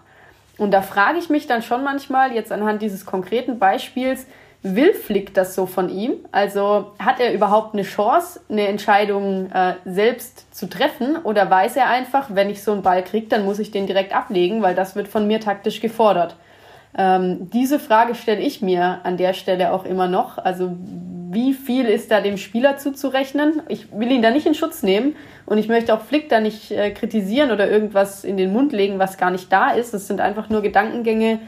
Und 0.59 0.73
da 0.73 0.83
frage 0.83 1.19
ich 1.19 1.31
mich 1.31 1.47
dann 1.47 1.63
schon 1.63 1.83
manchmal, 1.83 2.33
jetzt 2.33 2.53
anhand 2.53 2.83
dieses 2.83 3.07
konkreten 3.07 3.59
Beispiels, 3.59 4.27
will 4.63 4.93
Flick 4.93 5.35
das 5.35 5.55
so 5.55 5.67
von 5.67 5.89
ihm? 5.89 6.15
Also 6.33 6.93
hat 6.99 7.21
er 7.21 7.33
überhaupt 7.33 7.75
eine 7.75 7.85
Chance, 7.85 8.41
eine 8.49 8.67
Entscheidung 8.67 9.51
äh, 9.53 9.75
selbst 9.85 10.55
zu 10.55 10.69
treffen? 10.69 11.17
Oder 11.17 11.49
weiß 11.49 11.77
er 11.77 11.89
einfach, 11.89 12.27
wenn 12.31 12.51
ich 12.51 12.63
so 12.63 12.73
einen 12.73 12.83
Ball 12.83 13.05
kriege, 13.05 13.29
dann 13.29 13.45
muss 13.45 13.59
ich 13.59 13.71
den 13.71 13.87
direkt 13.87 14.15
ablegen, 14.15 14.63
weil 14.63 14.75
das 14.75 14.97
wird 14.97 15.09
von 15.09 15.27
mir 15.27 15.41
taktisch 15.41 15.81
gefordert? 15.81 16.37
Ähm, 16.97 17.51
diese 17.51 17.79
Frage 17.79 18.15
stelle 18.15 18.41
ich 18.41 18.63
mir 18.63 19.01
an 19.05 19.17
der 19.17 19.33
Stelle 19.33 19.73
auch 19.73 19.85
immer 19.85 20.09
noch. 20.09 20.39
Also 20.39 20.73
wie 21.31 21.53
viel 21.53 21.85
ist 21.85 22.11
da 22.11 22.21
dem 22.21 22.39
Spieler 22.39 22.79
zuzurechnen? 22.79 23.63
Ich 23.69 23.93
will 23.93 24.11
ihn 24.11 24.23
da 24.23 24.31
nicht 24.31 24.47
in 24.47 24.55
Schutz 24.55 24.83
nehmen 24.83 25.15
und 25.47 25.59
ich 25.59 25.69
möchte 25.69 25.95
auch 25.95 26.01
Flick 26.01 26.29
da 26.29 26.41
nicht 26.41 26.71
äh, 26.71 26.91
kritisieren 26.91 27.51
oder 27.51 27.71
irgendwas 27.71 28.25
in 28.25 28.37
den 28.37 28.53
Mund 28.53 28.73
legen, 28.73 28.99
was 28.99 29.19
gar 29.19 29.31
nicht 29.31 29.53
da 29.53 29.71
ist. 29.71 29.93
Das 29.93 30.07
sind 30.07 30.21
einfach 30.21 30.49
nur 30.49 30.63
Gedankengänge, 30.63 31.41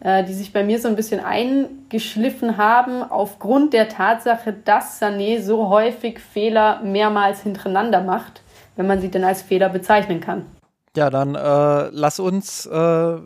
die 0.00 0.34
sich 0.34 0.52
bei 0.52 0.62
mir 0.62 0.78
so 0.78 0.88
ein 0.88 0.96
bisschen 0.96 1.20
eingeschliffen 1.20 2.58
haben, 2.58 3.02
aufgrund 3.02 3.72
der 3.72 3.88
Tatsache, 3.88 4.52
dass 4.52 5.00
Sané 5.00 5.42
so 5.42 5.70
häufig 5.70 6.20
Fehler 6.20 6.82
mehrmals 6.82 7.40
hintereinander 7.40 8.02
macht, 8.02 8.42
wenn 8.76 8.86
man 8.86 9.00
sie 9.00 9.10
denn 9.10 9.24
als 9.24 9.40
Fehler 9.40 9.70
bezeichnen 9.70 10.20
kann. 10.20 10.44
Ja, 10.96 11.10
dann 11.10 11.34
äh, 11.34 11.88
lass 11.92 12.20
uns, 12.20 12.66
äh, 12.66 13.16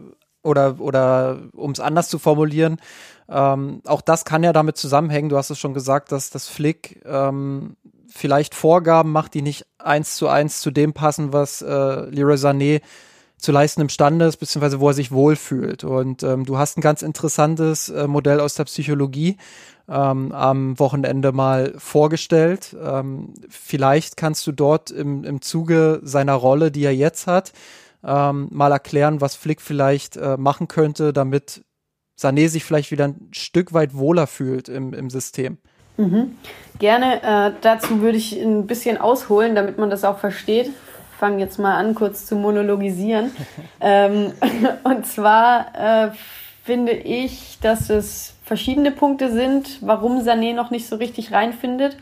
oder, 0.43 0.81
oder 0.81 1.39
um 1.55 1.73
es 1.73 1.81
anders 1.81 2.09
zu 2.09 2.19
formulieren, 2.19 2.79
ähm, 3.29 3.81
auch 3.87 4.01
das 4.01 4.25
kann 4.25 4.43
ja 4.43 4.53
damit 4.53 4.77
zusammenhängen, 4.77 5.29
du 5.29 5.37
hast 5.37 5.51
es 5.51 5.59
schon 5.59 5.75
gesagt, 5.75 6.11
dass 6.11 6.31
das 6.31 6.49
Flick 6.49 7.01
ähm, 7.07 7.77
vielleicht 8.09 8.57
Vorgaben 8.57 9.13
macht, 9.13 9.35
die 9.35 9.43
nicht 9.43 9.67
eins 9.79 10.17
zu 10.17 10.29
eins 10.29 10.61
zu 10.61 10.73
dem 10.73 10.93
passen, 10.93 11.33
was 11.33 11.63
äh, 11.63 11.67
Leroy 12.11 12.35
Sané 12.35 12.81
zu 13.41 13.53
leisten 13.53 13.81
imstande 13.81 14.27
ist, 14.27 14.37
beziehungsweise 14.37 14.81
wo 14.81 14.89
er 14.89 14.95
sich 14.95 15.13
wohlfühlt. 15.13 15.85
Und 15.85 16.23
ähm, 16.23 16.45
du 16.45 16.59
hast 16.59 16.79
ein 16.79 16.83
ganz 16.83 17.03
interessantes 17.03 17.89
äh, 17.89 18.07
Modell 18.07 18.41
aus 18.41 18.55
der 18.55 18.65
Psychologie 18.65 19.37
ähm, 19.89 20.33
am 20.33 20.79
Wochenende 20.79 21.33
mal 21.33 21.75
vorgestellt. 21.77 22.77
Ähm, 22.83 23.35
vielleicht 23.49 24.17
kannst 24.17 24.47
du 24.47 24.53
dort 24.53 24.91
im, 24.91 25.25
im 25.25 25.41
Zuge 25.43 26.01
seiner 26.03 26.35
Rolle, 26.35 26.71
die 26.71 26.85
er 26.85 26.95
jetzt 26.95 27.27
hat, 27.27 27.53
ähm, 28.05 28.49
mal 28.51 28.73
erklären, 28.73 29.21
was 29.21 29.35
Flick 29.35 29.61
vielleicht 29.61 30.17
äh, 30.17 30.37
machen 30.37 30.69
könnte, 30.69 31.13
damit 31.13 31.65
Sané 32.19 32.49
sich 32.49 32.65
vielleicht 32.65 32.91
wieder 32.91 33.09
ein 33.09 33.31
Stück 33.33 33.73
weit 33.73 33.95
wohler 33.95 34.27
fühlt 34.27 34.69
im, 34.69 34.93
im 34.95 35.11
System. 35.11 35.59
Mhm. 35.97 36.37
Gerne. 36.79 37.23
Äh, 37.23 37.53
dazu 37.61 38.01
würde 38.01 38.17
ich 38.17 38.39
ein 38.41 38.67
bisschen 38.67 38.99
ausholen, 38.99 39.55
damit 39.55 39.79
man 39.79 39.91
das 39.91 40.05
auch 40.05 40.19
versteht 40.19 40.71
fange 41.21 41.39
jetzt 41.39 41.59
mal 41.59 41.77
an, 41.77 41.95
kurz 41.95 42.25
zu 42.25 42.35
monologisieren. 42.35 43.31
ähm, 43.81 44.33
und 44.83 45.07
zwar 45.07 45.67
äh, 45.75 46.11
finde 46.65 46.93
ich, 46.93 47.59
dass 47.61 47.91
es 47.91 48.35
verschiedene 48.43 48.91
Punkte 48.91 49.31
sind, 49.31 49.79
warum 49.83 50.21
Sané 50.21 50.55
noch 50.55 50.71
nicht 50.71 50.89
so 50.89 50.97
richtig 50.97 51.31
reinfindet. 51.31 51.97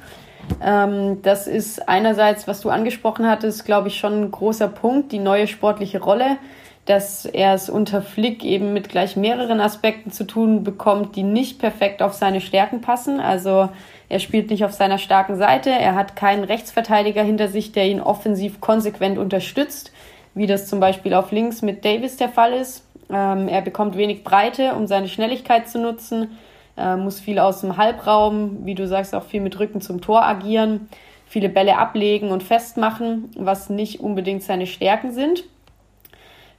Ähm, 0.63 1.21
das 1.23 1.47
ist 1.47 1.89
einerseits, 1.89 2.47
was 2.47 2.61
du 2.61 2.71
angesprochen 2.71 3.29
hattest, 3.29 3.65
glaube 3.65 3.89
ich, 3.89 3.99
schon 3.99 4.23
ein 4.23 4.31
großer 4.31 4.69
Punkt, 4.69 5.13
die 5.13 5.19
neue 5.19 5.49
sportliche 5.49 6.01
Rolle, 6.01 6.39
dass 6.87 7.27
er 7.27 7.55
es 7.55 7.69
unter 7.69 8.01
Flick 8.01 8.45
eben 8.45 8.73
mit 8.73 8.89
gleich 8.89 9.17
mehreren 9.17 9.61
Aspekten 9.61 10.11
zu 10.11 10.25
tun 10.25 10.63
bekommt, 10.63 11.17
die 11.17 11.25
nicht 11.25 11.59
perfekt 11.59 12.01
auf 12.03 12.15
seine 12.15 12.41
Stärken 12.41 12.81
passen. 12.81 13.21
Also 13.21 13.69
er 14.09 14.21
spielt 14.21 14.51
nicht 14.51 14.65
auf 14.65 14.73
seiner 14.73 14.99
starken 14.99 15.37
Seite. 15.37 15.71
Er 15.71 15.95
hat 15.95 16.17
keinen 16.17 16.45
Rechtsverteidiger 16.45 17.23
hinter 17.23 17.49
sich, 17.49 17.73
der 17.73 17.87
ihn 17.87 18.01
offensiv 18.01 18.61
konsequent 18.61 19.19
unterstützt, 19.19 19.93
wie 20.35 20.47
das 20.47 20.67
zum 20.67 20.81
Beispiel 20.81 21.15
auf 21.15 21.31
links 21.31 21.63
mit 21.63 21.85
Davis 21.85 22.17
der 22.17 22.29
Fall 22.29 22.53
ist. 22.55 22.85
Ähm, 23.11 23.49
er 23.49 23.63
bekommt 23.63 23.97
wenig 23.97 24.25
Breite, 24.25 24.75
um 24.75 24.87
seine 24.87 25.09
Schnelligkeit 25.09 25.69
zu 25.69 25.79
nutzen, 25.79 26.39
äh, 26.77 26.97
muss 26.97 27.21
viel 27.21 27.39
aus 27.39 27.61
dem 27.61 27.77
Halbraum, 27.77 28.65
wie 28.65 28.75
du 28.75 28.87
sagst, 28.87 29.15
auch 29.15 29.25
viel 29.25 29.41
mit 29.41 29.59
Rücken 29.59 29.81
zum 29.81 30.01
Tor 30.01 30.25
agieren, 30.25 30.89
viele 31.27 31.49
Bälle 31.49 31.79
ablegen 31.79 32.31
und 32.31 32.43
festmachen, 32.43 33.31
was 33.37 33.69
nicht 33.69 34.01
unbedingt 34.01 34.43
seine 34.43 34.67
Stärken 34.67 35.13
sind. 35.13 35.45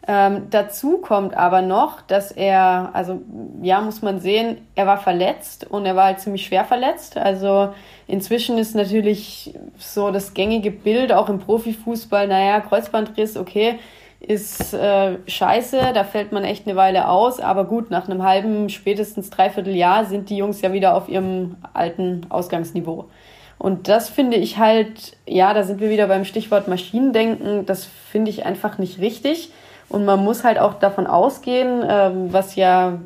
Ähm, 0.07 0.47
dazu 0.49 0.99
kommt 0.99 1.35
aber 1.35 1.61
noch, 1.61 2.01
dass 2.01 2.31
er, 2.31 2.89
also 2.93 3.21
ja, 3.61 3.81
muss 3.81 4.01
man 4.01 4.19
sehen, 4.19 4.57
er 4.75 4.87
war 4.87 4.97
verletzt 4.97 5.67
und 5.69 5.85
er 5.85 5.95
war 5.95 6.05
halt 6.05 6.19
ziemlich 6.19 6.45
schwer 6.45 6.65
verletzt. 6.65 7.17
Also 7.17 7.73
inzwischen 8.07 8.57
ist 8.57 8.75
natürlich 8.75 9.53
so 9.77 10.09
das 10.11 10.33
gängige 10.33 10.71
Bild 10.71 11.11
auch 11.11 11.29
im 11.29 11.39
Profifußball, 11.39 12.27
naja, 12.27 12.61
Kreuzbandriss, 12.61 13.37
okay, 13.37 13.77
ist 14.19 14.73
äh, 14.73 15.17
scheiße, 15.27 15.91
da 15.93 16.03
fällt 16.03 16.31
man 16.31 16.43
echt 16.43 16.67
eine 16.67 16.75
Weile 16.75 17.07
aus, 17.07 17.39
aber 17.39 17.65
gut, 17.65 17.89
nach 17.89 18.09
einem 18.09 18.23
halben, 18.23 18.69
spätestens 18.69 19.29
dreiviertel 19.29 19.75
Jahr 19.75 20.05
sind 20.05 20.29
die 20.29 20.37
Jungs 20.37 20.61
ja 20.61 20.73
wieder 20.73 20.95
auf 20.95 21.07
ihrem 21.07 21.57
alten 21.73 22.25
Ausgangsniveau. 22.29 23.09
Und 23.57 23.89
das 23.89 24.09
finde 24.09 24.37
ich 24.37 24.57
halt, 24.57 25.17
ja, 25.27 25.53
da 25.53 25.63
sind 25.63 25.81
wir 25.81 25.89
wieder 25.89 26.07
beim 26.07 26.25
Stichwort 26.25 26.67
Maschinendenken, 26.67 27.65
das 27.65 27.85
finde 27.85 28.31
ich 28.31 28.45
einfach 28.45 28.77
nicht 28.77 28.99
richtig. 28.99 29.51
Und 29.89 30.05
man 30.05 30.23
muss 30.23 30.43
halt 30.43 30.59
auch 30.59 30.75
davon 30.75 31.07
ausgehen, 31.07 31.83
ähm, 31.87 32.31
was 32.31 32.55
ja, 32.55 32.99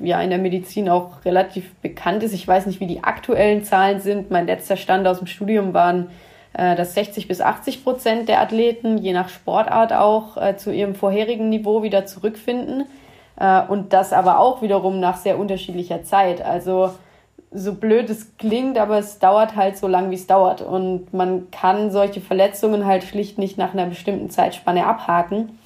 ja 0.00 0.20
in 0.20 0.30
der 0.30 0.40
Medizin 0.40 0.88
auch 0.88 1.24
relativ 1.24 1.72
bekannt 1.76 2.24
ist. 2.24 2.32
Ich 2.34 2.46
weiß 2.46 2.66
nicht, 2.66 2.80
wie 2.80 2.88
die 2.88 3.04
aktuellen 3.04 3.62
Zahlen 3.62 4.00
sind. 4.00 4.32
Mein 4.32 4.46
letzter 4.46 4.76
Stand 4.76 5.06
aus 5.06 5.18
dem 5.18 5.28
Studium 5.28 5.74
waren, 5.74 6.10
äh, 6.52 6.74
dass 6.74 6.94
60 6.94 7.28
bis 7.28 7.40
80 7.40 7.84
Prozent 7.84 8.28
der 8.28 8.40
Athleten, 8.40 8.98
je 8.98 9.12
nach 9.12 9.28
Sportart 9.28 9.92
auch, 9.92 10.36
äh, 10.36 10.56
zu 10.56 10.72
ihrem 10.72 10.96
vorherigen 10.96 11.50
Niveau 11.50 11.84
wieder 11.84 12.04
zurückfinden. 12.04 12.86
Äh, 13.38 13.62
und 13.62 13.92
das 13.92 14.12
aber 14.12 14.40
auch 14.40 14.60
wiederum 14.60 14.98
nach 14.98 15.16
sehr 15.16 15.38
unterschiedlicher 15.38 16.02
Zeit. 16.02 16.42
Also 16.42 16.90
so 17.52 17.74
blöd 17.74 18.10
es 18.10 18.36
klingt, 18.38 18.76
aber 18.76 18.98
es 18.98 19.20
dauert 19.20 19.54
halt 19.54 19.76
so 19.76 19.86
lang, 19.86 20.10
wie 20.10 20.16
es 20.16 20.26
dauert. 20.26 20.60
Und 20.62 21.14
man 21.14 21.50
kann 21.52 21.92
solche 21.92 22.20
Verletzungen 22.20 22.84
halt 22.86 23.04
schlicht 23.04 23.38
nicht 23.38 23.56
nach 23.56 23.72
einer 23.72 23.86
bestimmten 23.86 24.30
Zeitspanne 24.30 24.84
abhaken. 24.84 25.56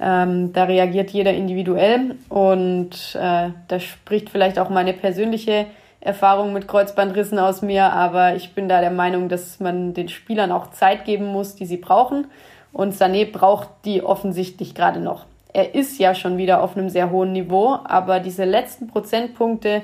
Ähm, 0.00 0.52
da 0.52 0.64
reagiert 0.64 1.10
jeder 1.10 1.32
individuell 1.32 2.16
und 2.28 3.16
äh, 3.20 3.50
da 3.66 3.80
spricht 3.80 4.30
vielleicht 4.30 4.58
auch 4.58 4.68
meine 4.68 4.92
persönliche 4.92 5.66
Erfahrung 6.00 6.52
mit 6.52 6.68
Kreuzbandrissen 6.68 7.38
aus 7.38 7.62
mir, 7.62 7.92
aber 7.92 8.36
ich 8.36 8.54
bin 8.54 8.68
da 8.68 8.80
der 8.80 8.92
Meinung, 8.92 9.28
dass 9.28 9.58
man 9.58 9.94
den 9.94 10.08
Spielern 10.08 10.52
auch 10.52 10.70
Zeit 10.70 11.04
geben 11.04 11.26
muss, 11.26 11.56
die 11.56 11.66
sie 11.66 11.76
brauchen. 11.76 12.28
Und 12.72 12.94
Sané 12.94 13.30
braucht 13.30 13.68
die 13.84 14.02
offensichtlich 14.02 14.74
gerade 14.74 15.00
noch. 15.00 15.24
Er 15.52 15.74
ist 15.74 15.98
ja 15.98 16.14
schon 16.14 16.38
wieder 16.38 16.62
auf 16.62 16.76
einem 16.76 16.88
sehr 16.88 17.10
hohen 17.10 17.32
Niveau, 17.32 17.78
aber 17.82 18.20
diese 18.20 18.44
letzten 18.44 18.86
Prozentpunkte, 18.86 19.82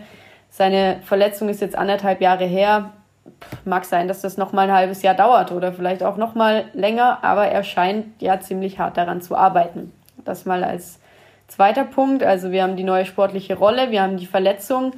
seine 0.51 0.99
Verletzung 1.03 1.49
ist 1.49 1.61
jetzt 1.61 1.77
anderthalb 1.77 2.21
Jahre 2.21 2.45
her, 2.45 2.91
mag 3.65 3.85
sein, 3.85 4.07
dass 4.07 4.21
das 4.21 4.37
noch 4.37 4.53
mal 4.53 4.69
ein 4.69 4.75
halbes 4.75 5.03
Jahr 5.03 5.15
dauert 5.15 5.51
oder 5.51 5.73
vielleicht 5.73 6.05
auch 6.05 6.17
noch 6.17 6.35
mal 6.35 6.67
länger, 6.75 7.19
aber 7.23 7.47
er 7.47 7.65
scheint 7.65 8.23
ja 8.23 8.39
ziemlich 8.39 8.79
hart 8.79 8.97
daran 8.97 9.23
zu 9.23 9.35
arbeiten. 9.35 9.93
Das 10.25 10.45
mal 10.45 10.65
als 10.65 10.99
zweiter 11.49 11.85
Punkt. 11.85 12.23
Also 12.23 12.51
wir 12.51 12.63
haben 12.63 12.77
die 12.77 12.85
neue 12.85 13.05
sportliche 13.05 13.57
Rolle, 13.57 13.91
wir 13.91 14.03
haben 14.03 14.17
die 14.17 14.27
Verletzung. 14.27 14.93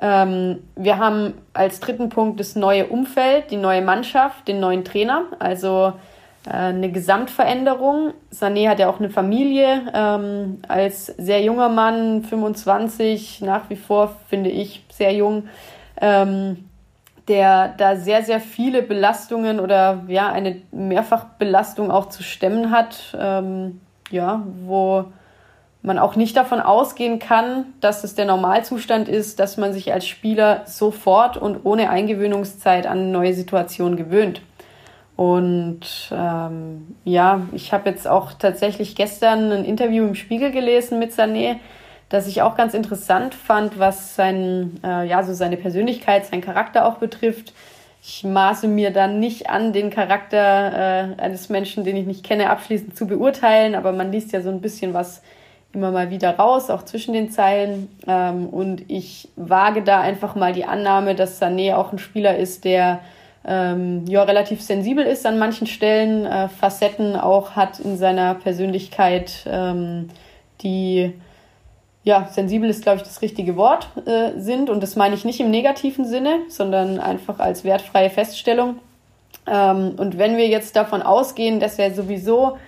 Ähm, 0.00 0.62
wir 0.76 0.98
haben 0.98 1.34
als 1.52 1.80
dritten 1.80 2.08
Punkt 2.08 2.38
das 2.40 2.54
neue 2.54 2.86
Umfeld, 2.86 3.50
die 3.50 3.56
neue 3.56 3.82
Mannschaft, 3.82 4.46
den 4.46 4.60
neuen 4.60 4.84
Trainer, 4.84 5.24
also 5.40 5.92
äh, 6.46 6.50
eine 6.50 6.92
Gesamtveränderung. 6.92 8.12
Sané 8.32 8.68
hat 8.68 8.78
ja 8.78 8.88
auch 8.88 9.00
eine 9.00 9.10
Familie, 9.10 9.90
ähm, 9.92 10.60
als 10.68 11.06
sehr 11.06 11.42
junger 11.42 11.68
Mann, 11.68 12.22
25, 12.22 13.40
nach 13.40 13.68
wie 13.70 13.76
vor 13.76 14.14
finde 14.28 14.50
ich 14.50 14.84
sehr 14.90 15.12
jung. 15.12 15.48
Ähm, 16.00 16.68
der 17.26 17.74
da 17.76 17.96
sehr, 17.96 18.22
sehr 18.22 18.40
viele 18.40 18.82
Belastungen 18.82 19.60
oder 19.60 20.04
ja, 20.08 20.32
eine 20.32 20.62
Mehrfachbelastung 20.72 21.90
auch 21.90 22.08
zu 22.08 22.22
stemmen 22.22 22.70
hat, 22.70 23.14
ähm, 23.18 23.80
ja, 24.10 24.42
wo 24.64 25.06
man 25.82 25.98
auch 25.98 26.16
nicht 26.16 26.36
davon 26.36 26.60
ausgehen 26.60 27.18
kann, 27.18 27.66
dass 27.80 28.04
es 28.04 28.14
der 28.14 28.24
Normalzustand 28.24 29.08
ist, 29.08 29.38
dass 29.38 29.56
man 29.56 29.72
sich 29.72 29.92
als 29.92 30.06
Spieler 30.06 30.62
sofort 30.66 31.36
und 31.36 31.64
ohne 31.64 31.90
Eingewöhnungszeit 31.90 32.86
an 32.86 33.12
neue 33.12 33.34
Situation 33.34 33.96
gewöhnt. 33.96 34.42
Und 35.16 36.10
ähm, 36.12 36.94
ja, 37.04 37.42
ich 37.52 37.72
habe 37.72 37.90
jetzt 37.90 38.06
auch 38.06 38.34
tatsächlich 38.34 38.94
gestern 38.94 39.50
ein 39.50 39.64
Interview 39.64 40.06
im 40.06 40.14
Spiegel 40.14 40.52
gelesen 40.52 40.98
mit 40.98 41.12
Sané, 41.12 41.56
das 42.08 42.26
ich 42.26 42.42
auch 42.42 42.56
ganz 42.56 42.74
interessant 42.74 43.34
fand, 43.34 43.78
was 43.78 44.14
sein, 44.14 44.80
äh, 44.84 45.06
ja, 45.08 45.22
so 45.22 45.34
seine 45.34 45.56
Persönlichkeit, 45.56 46.26
sein 46.26 46.40
Charakter 46.40 46.86
auch 46.86 46.98
betrifft. 46.98 47.52
Ich 48.02 48.24
maße 48.24 48.68
mir 48.68 48.92
dann 48.92 49.18
nicht 49.20 49.50
an, 49.50 49.72
den 49.72 49.90
Charakter 49.90 51.16
äh, 51.18 51.20
eines 51.20 51.48
Menschen, 51.48 51.84
den 51.84 51.96
ich 51.96 52.06
nicht 52.06 52.24
kenne, 52.24 52.50
abschließend 52.50 52.96
zu 52.96 53.06
beurteilen, 53.06 53.74
aber 53.74 53.92
man 53.92 54.12
liest 54.12 54.32
ja 54.32 54.40
so 54.40 54.50
ein 54.50 54.60
bisschen 54.60 54.94
was 54.94 55.22
immer 55.72 55.90
mal 55.90 56.10
wieder 56.10 56.36
raus, 56.36 56.70
auch 56.70 56.82
zwischen 56.84 57.12
den 57.12 57.30
Zeilen. 57.30 57.88
Ähm, 58.06 58.46
und 58.48 58.90
ich 58.90 59.28
wage 59.36 59.82
da 59.82 60.00
einfach 60.00 60.34
mal 60.34 60.52
die 60.52 60.64
Annahme, 60.64 61.14
dass 61.14 61.40
Sané 61.40 61.74
auch 61.74 61.92
ein 61.92 61.98
Spieler 61.98 62.36
ist, 62.36 62.64
der 62.64 63.00
ähm, 63.44 64.04
ja 64.06 64.22
relativ 64.22 64.62
sensibel 64.62 65.04
ist 65.04 65.26
an 65.26 65.38
manchen 65.38 65.66
Stellen, 65.66 66.24
äh, 66.24 66.48
Facetten 66.48 67.16
auch 67.16 67.52
hat 67.52 67.80
in 67.80 67.96
seiner 67.96 68.34
Persönlichkeit, 68.34 69.44
ähm, 69.46 70.08
die 70.62 71.14
ja, 72.04 72.28
sensibel 72.32 72.70
ist, 72.70 72.82
glaube 72.82 72.98
ich, 72.98 73.02
das 73.02 73.22
richtige 73.22 73.56
Wort, 73.56 73.88
äh, 74.06 74.38
sind. 74.38 74.70
Und 74.70 74.82
das 74.82 74.96
meine 74.96 75.14
ich 75.14 75.24
nicht 75.24 75.40
im 75.40 75.50
negativen 75.50 76.04
Sinne, 76.04 76.40
sondern 76.48 77.00
einfach 77.00 77.38
als 77.38 77.64
wertfreie 77.64 78.10
Feststellung. 78.10 78.76
Ähm, 79.46 79.94
und 79.96 80.18
wenn 80.18 80.36
wir 80.36 80.48
jetzt 80.48 80.76
davon 80.76 81.02
ausgehen, 81.02 81.60
dass 81.60 81.78
er 81.78 81.92
sowieso 81.92 82.58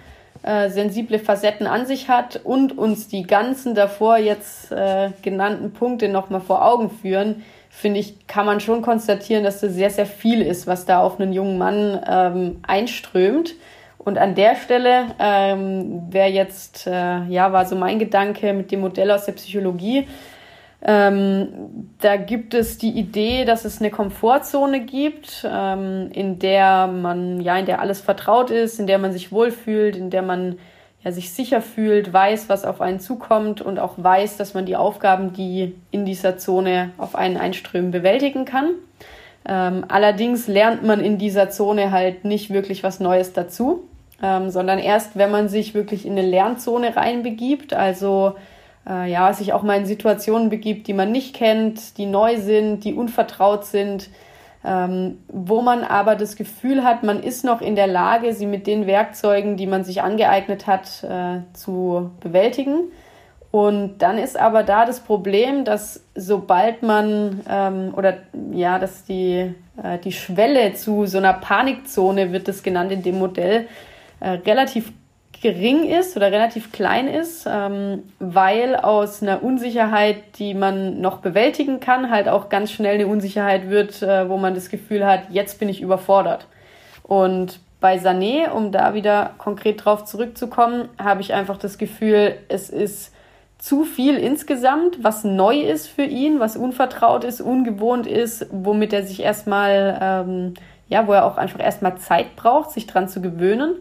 äh, 0.43 0.71
sensible 0.71 1.19
Facetten 1.19 1.67
an 1.67 1.87
sich 1.87 2.09
hat 2.09 2.41
und 2.43 2.77
uns 2.77 3.09
die 3.09 3.23
ganzen 3.23 3.75
davor 3.75 4.17
jetzt 4.17 4.73
äh, 4.73 5.11
genannten 5.23 5.73
Punkte 5.73 6.09
nochmal 6.09 6.41
vor 6.41 6.65
Augen 6.65 6.91
führen, 6.91 7.43
finde 7.69 8.01
ich, 8.01 8.27
kann 8.27 8.47
man 8.47 8.61
schon 8.61 8.83
konstatieren, 8.83 9.45
dass 9.45 9.61
das 9.61 9.75
sehr, 9.75 9.91
sehr 9.91 10.07
viel 10.07 10.43
ist, 10.43 10.67
was 10.67 10.87
da 10.87 11.01
auf 11.01 11.21
einen 11.21 11.33
jungen 11.33 11.57
Mann 11.57 12.01
ähm, 12.07 12.61
einströmt. 12.67 13.55
Und 14.11 14.19
an 14.19 14.35
der 14.35 14.57
Stelle 14.57 15.15
ähm, 15.21 16.03
wäre 16.11 16.29
jetzt, 16.29 16.89
äh, 16.89 17.23
ja, 17.27 17.53
war 17.53 17.65
so 17.65 17.77
mein 17.77 18.01
Gedanke 18.01 18.53
mit 18.53 18.73
dem 18.73 18.81
Modell 18.81 19.09
aus 19.13 19.27
der 19.27 19.35
Psychologie. 19.35 20.09
Ähm, 20.83 21.95
da 22.01 22.17
gibt 22.17 22.55
es 22.55 22.77
die 22.77 22.91
Idee, 22.91 23.45
dass 23.45 23.65
es 23.65 23.79
eine 23.79 23.93
Komfortzone 23.93 24.81
gibt, 24.81 25.47
ähm, 25.49 26.11
in 26.13 26.41
der 26.41 26.89
man, 26.89 27.41
ja, 27.41 27.57
in 27.57 27.67
der 27.67 27.81
alles 27.81 28.01
vertraut 28.01 28.51
ist, 28.51 28.81
in 28.81 28.89
der 28.89 28.99
man 28.99 29.13
sich 29.13 29.31
wohlfühlt, 29.31 29.95
in 29.95 30.11
der 30.11 30.23
man 30.23 30.59
ja, 31.05 31.13
sich 31.13 31.31
sicher 31.33 31.63
fühlt, 31.63 32.13
weiß, 32.13 32.49
was 32.49 32.65
auf 32.65 32.81
einen 32.81 32.99
zukommt 32.99 33.63
und 33.63 33.79
auch 33.79 33.95
weiß, 33.97 34.39
dass 34.39 34.55
man 34.55 34.67
die 34.67 34.75
Aufgaben, 34.75 35.33
die 35.35 35.77
in 35.93 36.05
dieser 36.05 36.37
Zone 36.37 36.91
auf 36.99 37.15
einen 37.15 37.37
einströmen, 37.37 37.93
bewältigen 37.93 38.45
kann. 38.45 38.71
Ähm, 39.47 39.85
allerdings 39.87 40.49
lernt 40.49 40.83
man 40.83 40.99
in 40.99 41.17
dieser 41.17 41.49
Zone 41.49 41.93
halt 41.93 42.25
nicht 42.25 42.53
wirklich 42.53 42.83
was 42.83 42.99
Neues 42.99 43.33
dazu 43.33 43.85
ähm, 44.23 44.51
sondern 44.51 44.79
erst, 44.79 45.17
wenn 45.17 45.31
man 45.31 45.49
sich 45.49 45.75
wirklich 45.75 46.07
in 46.07 46.13
eine 46.13 46.23
Lernzone 46.23 46.97
reinbegibt, 46.97 47.73
also 47.73 48.35
äh, 48.89 49.11
ja, 49.11 49.33
sich 49.33 49.53
auch 49.53 49.63
mal 49.63 49.79
in 49.79 49.87
Situationen 49.87 50.51
begibt, 50.51 50.87
die 50.87 50.95
man 50.95 51.13
nicht 51.13 51.35
kennt, 51.35 51.97
die 51.99 52.07
neu 52.07 52.39
sind, 52.39 52.85
die 52.85 52.95
unvertraut 52.95 53.65
sind, 53.65 54.11
ähm, 54.65 55.19
wo 55.29 55.63
man 55.63 55.85
aber 55.85 56.17
das 56.17 56.37
Gefühl 56.37 56.85
hat, 56.85 57.03
man 57.03 57.23
ist 57.23 57.45
noch 57.45 57.63
in 57.63 57.77
der 57.77 57.87
Lage, 57.87 58.35
sie 58.35 58.47
mit 58.47 58.67
den 58.67 58.87
Werkzeugen, 58.87 59.57
die 59.57 59.67
man 59.67 59.85
sich 59.85 60.03
angeeignet 60.03 60.67
hat, 60.67 61.03
äh, 61.03 61.41
zu 61.55 62.11
bewältigen. 62.21 62.91
Und 63.51 63.99
dann 63.99 64.17
ist 64.17 64.39
aber 64.39 64.63
da 64.63 64.85
das 64.85 65.01
Problem, 65.01 65.65
dass 65.65 66.05
sobald 66.15 66.83
man 66.83 67.41
ähm, 67.49 67.93
oder 67.97 68.19
ja, 68.53 68.79
dass 68.79 69.05
die, 69.05 69.55
äh, 69.83 69.99
die 70.05 70.13
Schwelle 70.13 70.75
zu 70.75 71.07
so 71.07 71.19
einer 71.19 71.33
Panikzone 71.33 72.33
wird 72.33 72.47
das 72.47 72.63
genannt 72.63 72.93
in 72.93 73.03
dem 73.03 73.19
Modell, 73.19 73.67
äh, 74.21 74.31
relativ 74.31 74.93
gering 75.43 75.89
ist 75.89 76.17
oder 76.17 76.31
relativ 76.31 76.71
klein 76.71 77.09
ist, 77.09 77.47
ähm, 77.51 78.03
weil 78.19 78.77
aus 78.77 79.23
einer 79.23 79.43
Unsicherheit, 79.43 80.39
die 80.39 80.55
man 80.55 81.01
noch 81.01 81.19
bewältigen 81.19 81.81
kann, 81.81 82.11
halt 82.11 82.29
auch 82.29 82.51
ganz 82.51 82.71
schnell 82.71 82.95
eine 82.95 83.07
Unsicherheit 83.07 83.71
wird, 83.71 84.03
äh, 84.03 84.29
wo 84.29 84.37
man 84.37 84.55
das 84.55 84.69
Gefühl 84.69 85.07
hat, 85.07 85.31
jetzt 85.31 85.59
bin 85.59 85.69
ich 85.69 85.81
überfordert. 85.81 86.47
Und 87.03 87.61
bei 87.81 87.97
Sané, 87.97 88.51
um 88.51 88.73
da 88.73 88.93
wieder 88.93 89.35
konkret 89.39 89.85
drauf 89.85 90.05
zurückzukommen, 90.05 90.91
habe 91.03 91.23
ich 91.23 91.33
einfach 91.33 91.57
das 91.57 91.79
Gefühl, 91.79 92.37
es 92.49 92.69
ist 92.69 93.15
zu 93.59 93.85
viel 93.85 94.17
insgesamt, 94.17 95.03
was 95.03 95.25
neu 95.25 95.61
ist 95.61 95.87
für 95.87 96.05
ihn, 96.05 96.41
was 96.41 96.57
unvertraut 96.57 97.25
ist, 97.25 97.41
ungewohnt 97.41 98.07
ist, 98.07 98.47
womit 98.51 98.93
er 98.93 99.05
sich 99.05 99.23
erstmal, 99.23 99.99
ähm, 100.01 100.55
ja, 100.89 101.07
wo 101.07 101.13
er 101.13 101.25
auch 101.25 101.39
einfach 101.39 101.61
erstmal 101.61 101.97
Zeit 101.97 102.37
braucht, 102.37 102.71
sich 102.71 102.87
dran 102.87 103.09
zu 103.09 103.23
gewöhnen. 103.23 103.77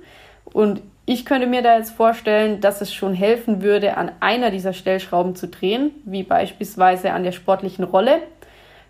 Und 0.54 0.82
ich 1.06 1.26
könnte 1.26 1.47
mir 1.47 1.62
da 1.62 1.78
jetzt 1.78 1.91
vorstellen, 1.91 2.62
dass 2.62 2.82
es 2.82 2.93
schon 2.93 3.14
helfen 3.14 3.62
würde, 3.64 3.97
an 3.97 4.12
einer 4.20 4.52
dieser 4.52 4.74
Stellschrauben 4.74 5.36
zu 5.36 5.47
drehen, 5.47 5.91
wie 6.06 6.24
beispielsweise 6.24 7.12
an 7.14 7.24
der 7.24 7.32
sportlichen 7.32 7.84
Rolle. 7.84 8.20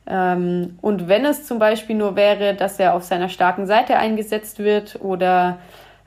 Ähm, 0.06 0.78
und 0.82 1.08
wenn 1.08 1.26
es 1.26 1.46
zum 1.46 1.60
Beispiel 1.60 1.96
nur 1.96 2.16
wäre, 2.16 2.56
dass 2.56 2.80
er 2.80 2.94
auf 2.94 3.04
seiner 3.04 3.30
starken 3.30 3.68
Seite 3.68 3.96
eingesetzt 3.98 4.60
wird 4.60 5.00
oder 5.02 5.60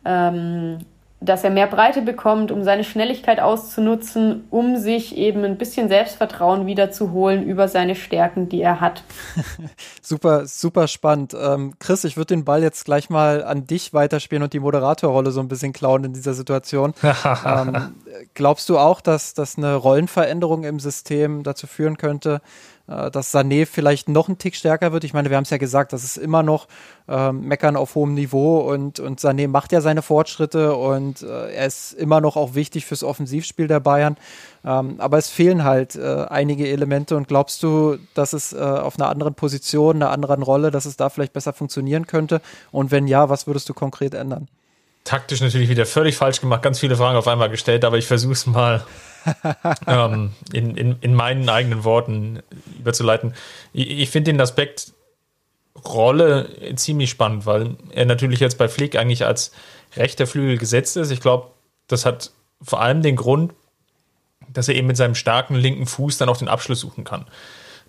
ähm, 0.05 0.79
dass 1.25 1.45
er 1.45 1.51
mehr 1.51 1.67
Breite 1.67 2.03
bekommt, 2.03 2.51
um 2.51 2.65
seine 2.65 2.85
Schnelligkeit 2.85 3.41
auszunutzen, 3.41 4.45
um 4.51 4.77
sich 4.77 5.17
eben 5.17 5.45
ein 5.45 5.59
bisschen 5.59 5.89
Selbstvertrauen 5.89 6.67
wiederzuholen 6.67 7.43
über 7.45 7.69
seine 7.69 7.95
Stärken, 7.95 8.49
die 8.49 8.61
er 8.61 8.81
hat. 8.81 9.05
super, 10.03 10.47
super 10.47 10.89
spannend. 10.89 11.35
Ähm, 11.41 11.75
Chris, 11.79 12.05
ich 12.05 12.17
würde 12.17 12.35
den 12.35 12.45
Ball 12.45 12.63
jetzt 12.63 12.85
gleich 12.85 13.11
mal 13.11 13.45
an 13.45 13.67
dich 13.67 13.95
weiterspielen 13.95 14.43
und 14.43 14.53
die 14.53 14.61
Moderatorrolle 14.61 15.31
so 15.31 15.41
ein 15.41 15.49
bisschen 15.49 15.73
klauen 15.73 16.05
in 16.05 16.13
dieser 16.13 16.35
Situation. 16.35 16.95
ähm, 17.47 17.95
glaubst 18.35 18.69
du 18.69 18.79
auch, 18.79 19.01
dass, 19.01 19.35
dass 19.35 19.57
eine 19.57 19.75
Rollenveränderung 19.77 20.65
im 20.65 20.81
System 20.81 21.43
dazu 21.43 21.67
führen 21.67 21.97
könnte, 21.97 22.41
dass 22.87 23.35
Sané 23.35 23.67
vielleicht 23.67 24.09
noch 24.09 24.29
ein 24.29 24.39
Tick 24.39 24.57
stärker 24.57 24.93
wird. 24.93 25.05
Ich 25.05 25.15
meine, 25.15 25.31
wir 25.31 25.37
haben 25.37 25.45
es 25.45 25.51
ja 25.51 25.57
gesagt, 25.57 25.93
das 25.93 26.05
ist 26.05 26.17
immer 26.17 26.43
noch 26.43 26.67
ähm, 27.09 27.43
Meckern 27.43 27.77
auf 27.77 27.95
hohem 27.95 28.15
Niveau 28.15 28.59
und, 28.59 29.01
und 29.01 29.21
Sané 29.21 29.49
macht 29.49 29.73
ja 29.73 29.81
seine 29.81 30.03
Fortschritte 30.03 30.75
und 30.75 31.23
äh, 31.23 31.53
er 31.53 31.67
ist 31.67 31.93
immer 31.93 32.21
noch 32.21 32.37
auch 32.37 32.55
wichtig 32.55 32.87
fürs 32.87 33.05
Offensivspiel 33.05 33.69
der 33.69 33.81
Bayern. 33.81 34.17
Ähm, 34.65 34.97
aber 34.99 35.19
es 35.19 35.29
fehlen 35.29 35.65
halt 35.65 35.97
äh, 35.97 36.27
einige 36.29 36.69
Elemente 36.69 37.17
und 37.17 37.29
glaubst 37.29 37.63
du, 37.63 37.99
dass 38.15 38.33
es 38.33 38.53
äh, 38.53 38.59
auf 38.59 38.99
einer 38.99 39.09
anderen 39.09 39.35
Position, 39.35 39.97
einer 39.97 40.11
anderen 40.11 40.43
Rolle, 40.43 40.71
dass 40.71 40.85
es 40.85 40.97
da 40.97 41.09
vielleicht 41.09 41.33
besser 41.33 41.53
funktionieren 41.53 42.07
könnte? 42.07 42.41
Und 42.71 42.91
wenn 42.91 43.07
ja, 43.07 43.29
was 43.29 43.47
würdest 43.47 43.69
du 43.69 43.75
konkret 43.75 44.15
ändern? 44.15 44.49
Taktisch 45.05 45.41
natürlich 45.41 45.69
wieder 45.69 45.87
völlig 45.87 46.17
falsch 46.17 46.41
gemacht, 46.41 46.63
ganz 46.63 46.79
viele 46.79 46.97
Fragen 46.97 47.19
auf 47.19 47.27
einmal 47.27 47.51
gestellt, 47.51 47.85
aber 47.85 47.99
ich 47.99 48.07
versuche 48.07 48.35
es 48.35 48.47
mal 48.47 48.85
ähm, 49.87 50.33
in, 50.53 50.77
in, 50.77 50.97
in 51.01 51.15
meinen 51.15 51.49
eigenen 51.49 51.85
Worten 51.85 52.43
überzuleiten. 52.79 53.35
Ich, 53.73 53.91
ich 53.91 54.11
finde 54.11 54.33
den 54.33 54.41
Aspekt 54.41 54.93
Rolle 55.85 56.75
ziemlich 56.77 57.11
spannend, 57.11 57.47
weil 57.47 57.77
er 57.91 58.05
natürlich 58.05 58.41
jetzt 58.41 58.59
bei 58.59 58.69
Flick 58.69 58.97
eigentlich 58.97 59.25
als 59.25 59.53
rechter 59.97 60.27
Flügel 60.27 60.59
gesetzt 60.59 60.97
ist. 60.97 61.11
Ich 61.11 61.21
glaube, 61.21 61.49
das 61.89 62.05
hat 62.05 62.31
vor 62.61 62.81
allem 62.81 63.03
den 63.03 63.17
Grund, 63.17 63.53
dass 64.49 64.69
er 64.69 64.75
eben 64.75 64.87
mit 64.87 64.97
seinem 64.97 65.15
starken 65.15 65.55
linken 65.55 65.87
Fuß 65.87 66.19
dann 66.19 66.29
auch 66.29 66.37
den 66.37 66.49
Abschluss 66.49 66.81
suchen 66.81 67.05
kann. 67.05 67.27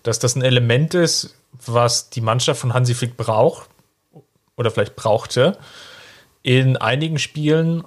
Dass 0.02 0.20
das 0.20 0.36
ein 0.36 0.42
Element 0.42 0.94
ist, 0.94 1.36
was 1.66 2.10
die 2.10 2.22
Mannschaft 2.22 2.62
von 2.62 2.74
Hansi 2.74 2.94
Flick 2.94 3.18
braucht 3.18 3.70
oder 4.56 4.72
vielleicht 4.72 4.96
brauchte 4.96 5.58
in 6.42 6.78
einigen 6.78 7.20
Spielen 7.20 7.84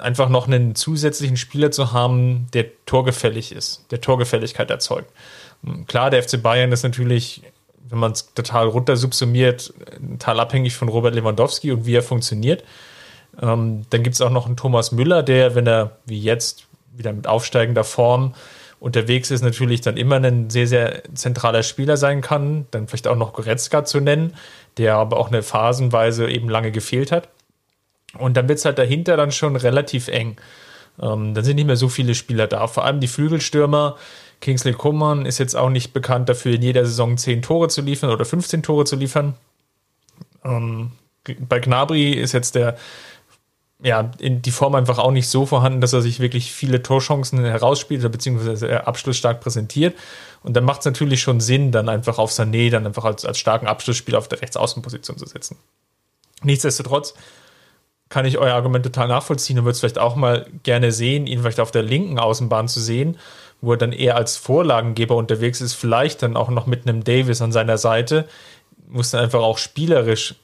einfach 0.00 0.28
noch 0.28 0.46
einen 0.46 0.74
zusätzlichen 0.74 1.36
Spieler 1.36 1.70
zu 1.70 1.92
haben, 1.92 2.46
der 2.52 2.66
torgefällig 2.86 3.52
ist, 3.52 3.84
der 3.90 4.00
Torgefälligkeit 4.00 4.70
erzeugt. 4.70 5.10
Klar, 5.86 6.10
der 6.10 6.22
FC 6.22 6.40
Bayern 6.42 6.72
ist 6.72 6.82
natürlich, 6.82 7.42
wenn 7.88 7.98
man 7.98 8.12
es 8.12 8.32
total 8.34 8.68
runter 8.68 8.96
subsumiert, 8.96 9.72
total 10.12 10.40
abhängig 10.40 10.76
von 10.76 10.88
Robert 10.88 11.14
Lewandowski 11.14 11.72
und 11.72 11.86
wie 11.86 11.94
er 11.94 12.02
funktioniert. 12.02 12.64
Ähm, 13.40 13.82
dann 13.90 14.02
gibt 14.02 14.14
es 14.14 14.20
auch 14.20 14.30
noch 14.30 14.46
einen 14.46 14.56
Thomas 14.56 14.92
Müller, 14.92 15.22
der, 15.22 15.54
wenn 15.54 15.66
er 15.66 15.98
wie 16.06 16.20
jetzt 16.20 16.66
wieder 16.94 17.12
mit 17.12 17.26
aufsteigender 17.26 17.84
Form 17.84 18.34
unterwegs 18.80 19.30
ist, 19.30 19.42
natürlich 19.42 19.80
dann 19.80 19.96
immer 19.96 20.16
ein 20.16 20.50
sehr, 20.50 20.66
sehr 20.66 21.02
zentraler 21.14 21.62
Spieler 21.62 21.96
sein 21.96 22.20
kann. 22.20 22.66
Dann 22.70 22.86
vielleicht 22.86 23.08
auch 23.08 23.16
noch 23.16 23.32
Goretzka 23.32 23.84
zu 23.84 24.00
nennen, 24.00 24.34
der 24.76 24.96
aber 24.96 25.16
auch 25.16 25.28
eine 25.28 25.42
phasenweise 25.42 26.28
eben 26.30 26.48
lange 26.48 26.70
gefehlt 26.70 27.10
hat. 27.10 27.28
Und 28.16 28.36
dann 28.36 28.48
wird 28.48 28.58
es 28.58 28.64
halt 28.64 28.78
dahinter 28.78 29.16
dann 29.16 29.32
schon 29.32 29.56
relativ 29.56 30.08
eng. 30.08 30.36
Ähm, 31.00 31.34
dann 31.34 31.44
sind 31.44 31.56
nicht 31.56 31.66
mehr 31.66 31.76
so 31.76 31.88
viele 31.88 32.14
Spieler 32.14 32.46
da. 32.46 32.66
Vor 32.66 32.84
allem 32.84 33.00
die 33.00 33.08
Flügelstürmer. 33.08 33.96
Kingsley 34.40 34.72
Coman 34.72 35.26
ist 35.26 35.38
jetzt 35.38 35.56
auch 35.56 35.70
nicht 35.70 35.92
bekannt 35.92 36.28
dafür, 36.28 36.54
in 36.54 36.62
jeder 36.62 36.84
Saison 36.84 37.16
10 37.18 37.42
Tore 37.42 37.68
zu 37.68 37.82
liefern 37.82 38.10
oder 38.10 38.24
15 38.24 38.62
Tore 38.62 38.84
zu 38.84 38.96
liefern. 38.96 39.34
Ähm, 40.44 40.92
bei 41.40 41.58
Gnabry 41.58 42.12
ist 42.12 42.32
jetzt 42.32 42.54
der 42.54 42.76
ja, 43.80 44.10
in 44.18 44.42
die 44.42 44.50
Form 44.50 44.74
einfach 44.74 44.98
auch 44.98 45.12
nicht 45.12 45.28
so 45.28 45.46
vorhanden, 45.46 45.80
dass 45.80 45.92
er 45.92 46.02
sich 46.02 46.18
wirklich 46.18 46.52
viele 46.52 46.82
Torchancen 46.82 47.44
herausspielt, 47.44 48.10
beziehungsweise 48.10 48.86
abschlussstark 48.86 49.40
präsentiert. 49.40 49.96
Und 50.42 50.56
dann 50.56 50.64
macht 50.64 50.80
es 50.80 50.86
natürlich 50.86 51.22
schon 51.22 51.40
Sinn, 51.40 51.70
dann 51.70 51.88
einfach 51.88 52.18
auf 52.18 52.32
Sané 52.32 52.70
dann 52.70 52.86
einfach 52.86 53.04
als, 53.04 53.24
als 53.24 53.38
starken 53.38 53.68
Abschlussspieler 53.68 54.18
auf 54.18 54.26
der 54.26 54.42
Rechtsaußenposition 54.42 55.16
zu 55.16 55.26
setzen. 55.26 55.56
Nichtsdestotrotz 56.42 57.14
kann 58.08 58.24
ich 58.24 58.38
euer 58.38 58.54
Argument 58.54 58.84
total 58.84 59.08
nachvollziehen 59.08 59.58
und 59.58 59.64
würde 59.64 59.72
es 59.72 59.80
vielleicht 59.80 59.98
auch 59.98 60.16
mal 60.16 60.46
gerne 60.62 60.92
sehen, 60.92 61.26
ihn 61.26 61.40
vielleicht 61.40 61.60
auf 61.60 61.70
der 61.70 61.82
linken 61.82 62.18
Außenbahn 62.18 62.68
zu 62.68 62.80
sehen, 62.80 63.18
wo 63.60 63.72
er 63.72 63.78
dann 63.78 63.92
eher 63.92 64.16
als 64.16 64.36
Vorlagengeber 64.36 65.16
unterwegs 65.16 65.60
ist, 65.60 65.74
vielleicht 65.74 66.22
dann 66.22 66.36
auch 66.36 66.48
noch 66.48 66.66
mit 66.66 66.88
einem 66.88 67.04
Davis 67.04 67.42
an 67.42 67.52
seiner 67.52 67.78
Seite, 67.78 68.26
muss 68.88 69.10
dann 69.10 69.22
einfach 69.22 69.40
auch 69.40 69.58
spielerisch 69.58 70.36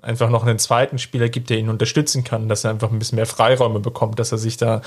einfach 0.00 0.30
noch 0.30 0.44
einen 0.44 0.58
zweiten 0.58 0.98
Spieler 0.98 1.28
gibt, 1.28 1.50
der 1.50 1.58
ihn 1.58 1.68
unterstützen 1.68 2.22
kann, 2.22 2.48
dass 2.48 2.64
er 2.64 2.70
einfach 2.70 2.90
ein 2.90 2.98
bisschen 2.98 3.16
mehr 3.16 3.26
Freiräume 3.26 3.80
bekommt, 3.80 4.18
dass 4.18 4.30
er 4.30 4.38
sich 4.38 4.56
da 4.56 4.80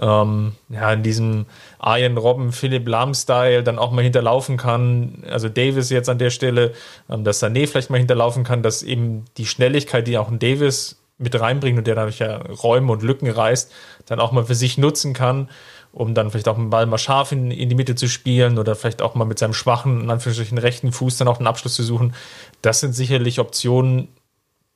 ähm, 0.00 0.52
ja, 0.70 0.92
in 0.92 1.02
diesem 1.02 1.46
Ian 1.84 2.16
Robben, 2.16 2.52
Philipp 2.52 2.88
Lahm-Style 2.88 3.62
dann 3.62 3.78
auch 3.78 3.92
mal 3.92 4.02
hinterlaufen 4.02 4.56
kann. 4.56 5.24
Also 5.30 5.48
Davis 5.48 5.90
jetzt 5.90 6.08
an 6.08 6.18
der 6.18 6.30
Stelle, 6.30 6.72
ähm, 7.10 7.22
dass 7.22 7.42
Sané 7.42 7.66
vielleicht 7.66 7.90
mal 7.90 7.98
hinterlaufen 7.98 8.44
kann, 8.44 8.62
dass 8.62 8.82
eben 8.82 9.26
die 9.36 9.46
Schnelligkeit, 9.46 10.06
die 10.06 10.16
auch 10.16 10.28
ein 10.28 10.38
Davis 10.38 10.96
mit 11.18 11.38
reinbringt 11.38 11.78
und 11.78 11.86
der 11.86 11.94
dadurch 11.94 12.18
ja 12.18 12.36
Räume 12.36 12.92
und 12.92 13.02
Lücken 13.02 13.30
reißt, 13.30 13.72
dann 14.06 14.20
auch 14.20 14.32
mal 14.32 14.44
für 14.44 14.54
sich 14.54 14.76
nutzen 14.76 15.14
kann, 15.14 15.48
um 15.92 16.14
dann 16.14 16.30
vielleicht 16.30 16.48
auch 16.48 16.58
einen 16.58 16.70
Ball 16.70 16.86
mal 16.86 16.98
scharf 16.98 17.32
in, 17.32 17.50
in 17.50 17.68
die 17.68 17.74
Mitte 17.74 17.94
zu 17.94 18.08
spielen 18.08 18.58
oder 18.58 18.76
vielleicht 18.76 19.00
auch 19.00 19.14
mal 19.14 19.24
mit 19.24 19.38
seinem 19.38 19.54
schwachen, 19.54 20.02
in 20.02 20.10
Anführungsstrichen 20.10 20.58
rechten 20.58 20.92
Fuß 20.92 21.16
dann 21.16 21.28
auch 21.28 21.38
einen 21.38 21.46
Abschluss 21.46 21.74
zu 21.74 21.82
suchen. 21.82 22.14
Das 22.60 22.80
sind 22.80 22.92
sicherlich 22.92 23.40
Optionen, 23.40 24.08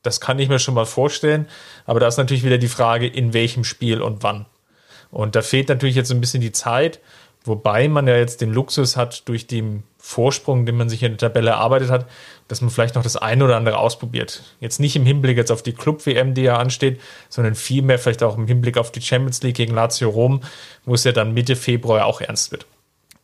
das 0.03 0.21
kann 0.21 0.39
ich 0.39 0.49
mir 0.49 0.59
schon 0.59 0.75
mal 0.75 0.87
vorstellen. 0.87 1.47
Aber 1.85 2.01
da 2.01 2.09
ist 2.09 2.17
natürlich 2.17 2.45
wieder 2.45 2.59
die 2.59 2.69
Frage, 2.69 3.07
in 3.07 3.35
welchem 3.35 3.65
Spiel 3.65 4.01
und 4.01 4.23
wann. 4.23 4.47
Und 5.11 5.37
da 5.37 5.43
fehlt 5.43 5.69
natürlich 5.69 5.97
jetzt 5.97 6.11
ein 6.11 6.21
bisschen 6.21 6.41
die 6.41 6.53
Zeit, 6.53 7.01
wobei 7.45 7.89
man 7.89 8.07
ja 8.07 8.17
jetzt 8.17 8.41
den 8.41 8.53
Luxus 8.53 8.97
hat 8.97 9.29
durch 9.29 9.47
den 9.47 9.83
Vorsprung, 9.99 10.67
den 10.67 10.77
man 10.77 10.89
sich 10.89 11.03
in 11.03 11.13
der 11.13 11.29
Tabelle 11.29 11.51
erarbeitet 11.51 11.91
hat, 11.91 12.07
dass 12.51 12.61
man 12.61 12.71
vielleicht 12.71 12.97
noch 12.97 13.05
das 13.05 13.17
eine 13.17 13.45
oder 13.45 13.57
andere 13.57 13.79
ausprobiert. 13.79 14.43
Jetzt 14.59 14.81
nicht 14.81 14.97
im 14.97 15.07
Hinblick 15.07 15.37
jetzt 15.37 15.53
auf 15.53 15.63
die 15.63 15.73
Club-WM, 15.73 16.35
die 16.35 16.43
ja 16.43 16.57
ansteht, 16.57 17.01
sondern 17.29 17.55
vielmehr 17.55 18.01
vielleicht 18.01 18.25
auch 18.25 18.37
im 18.37 18.49
Hinblick 18.49 18.77
auf 18.77 18.91
die 18.91 19.01
Champions 19.01 19.41
League 19.43 19.55
gegen 19.55 19.73
Lazio 19.73 20.09
Rom, 20.09 20.41
wo 20.85 20.95
es 20.95 21.05
ja 21.05 21.13
dann 21.13 21.33
Mitte 21.33 21.55
Februar 21.55 22.07
auch 22.07 22.21
ernst 22.21 22.51
wird. 22.51 22.67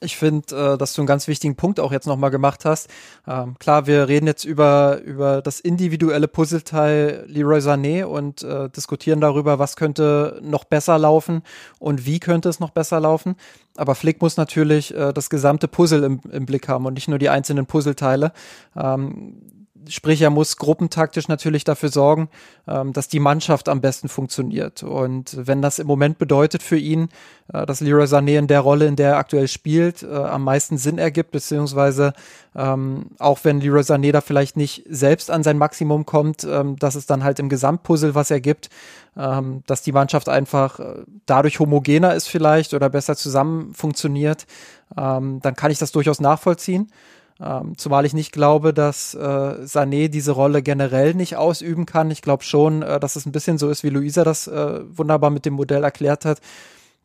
Ich 0.06 0.16
finde, 0.16 0.74
äh, 0.74 0.78
dass 0.78 0.94
du 0.94 1.02
einen 1.02 1.08
ganz 1.08 1.26
wichtigen 1.26 1.56
Punkt 1.56 1.80
auch 1.80 1.90
jetzt 1.90 2.06
nochmal 2.06 2.30
gemacht 2.30 2.64
hast. 2.64 2.88
Ähm, 3.26 3.58
klar, 3.58 3.88
wir 3.88 4.06
reden 4.06 4.28
jetzt 4.28 4.44
über, 4.44 5.00
über 5.04 5.42
das 5.42 5.58
individuelle 5.58 6.28
Puzzleteil 6.28 7.24
Leroy 7.26 7.58
Sané 7.58 8.04
und 8.04 8.44
äh, 8.44 8.70
diskutieren 8.70 9.20
darüber, 9.20 9.58
was 9.58 9.74
könnte 9.74 10.40
noch 10.44 10.62
besser 10.62 10.96
laufen 10.96 11.42
und 11.80 12.06
wie 12.06 12.20
könnte 12.20 12.48
es 12.48 12.60
noch 12.60 12.70
besser 12.70 13.00
laufen. 13.00 13.34
Aber 13.76 13.96
Flick 13.96 14.22
muss 14.22 14.36
natürlich 14.36 14.94
äh, 14.94 15.12
das 15.12 15.28
gesamte 15.28 15.66
Puzzle 15.66 16.04
im, 16.04 16.20
im 16.30 16.46
Blick 16.46 16.68
haben 16.68 16.86
und 16.86 16.94
nicht 16.94 17.08
nur 17.08 17.18
die 17.18 17.28
einzelnen 17.28 17.66
Puzzleteile. 17.66 18.30
Ähm, 18.76 19.42
Sprich, 19.88 20.22
er 20.22 20.30
muss 20.30 20.56
gruppentaktisch 20.56 21.28
natürlich 21.28 21.64
dafür 21.64 21.88
sorgen, 21.88 22.28
ähm, 22.66 22.92
dass 22.92 23.08
die 23.08 23.20
Mannschaft 23.20 23.68
am 23.68 23.80
besten 23.80 24.08
funktioniert. 24.08 24.82
Und 24.82 25.36
wenn 25.46 25.62
das 25.62 25.78
im 25.78 25.86
Moment 25.86 26.18
bedeutet 26.18 26.62
für 26.62 26.76
ihn, 26.76 27.08
äh, 27.52 27.66
dass 27.66 27.80
Leroy 27.80 28.04
Sané 28.04 28.38
in 28.38 28.46
der 28.46 28.60
Rolle, 28.60 28.86
in 28.86 28.96
der 28.96 29.12
er 29.12 29.16
aktuell 29.18 29.48
spielt, 29.48 30.02
äh, 30.02 30.06
am 30.06 30.44
meisten 30.44 30.78
Sinn 30.78 30.98
ergibt, 30.98 31.30
beziehungsweise 31.30 32.12
ähm, 32.54 33.06
auch 33.18 33.40
wenn 33.42 33.60
Leroy 33.60 33.82
Sané 33.82 34.12
da 34.12 34.20
vielleicht 34.20 34.56
nicht 34.56 34.84
selbst 34.88 35.30
an 35.30 35.42
sein 35.42 35.58
Maximum 35.58 36.06
kommt, 36.06 36.44
ähm, 36.44 36.76
dass 36.76 36.94
es 36.94 37.06
dann 37.06 37.22
halt 37.22 37.38
im 37.38 37.48
Gesamtpuzzle 37.48 38.14
was 38.14 38.30
ergibt, 38.30 38.70
ähm, 39.16 39.62
dass 39.66 39.82
die 39.82 39.92
Mannschaft 39.92 40.28
einfach 40.28 40.78
äh, 40.80 41.04
dadurch 41.26 41.60
homogener 41.60 42.14
ist 42.14 42.28
vielleicht 42.28 42.74
oder 42.74 42.88
besser 42.88 43.16
zusammen 43.16 43.74
funktioniert, 43.74 44.46
ähm, 44.96 45.40
dann 45.42 45.54
kann 45.54 45.70
ich 45.70 45.78
das 45.78 45.92
durchaus 45.92 46.20
nachvollziehen. 46.20 46.90
Ähm, 47.38 47.76
zumal 47.76 48.06
ich 48.06 48.14
nicht 48.14 48.32
glaube, 48.32 48.72
dass 48.72 49.14
äh, 49.14 49.18
Sané 49.18 50.08
diese 50.08 50.32
Rolle 50.32 50.62
generell 50.62 51.14
nicht 51.14 51.36
ausüben 51.36 51.84
kann. 51.84 52.10
Ich 52.10 52.22
glaube 52.22 52.44
schon, 52.44 52.82
äh, 52.82 52.98
dass 52.98 53.16
es 53.16 53.26
ein 53.26 53.32
bisschen 53.32 53.58
so 53.58 53.68
ist, 53.68 53.84
wie 53.84 53.90
Luisa 53.90 54.24
das 54.24 54.46
äh, 54.46 54.80
wunderbar 54.96 55.30
mit 55.30 55.44
dem 55.44 55.54
Modell 55.54 55.84
erklärt 55.84 56.24
hat, 56.24 56.40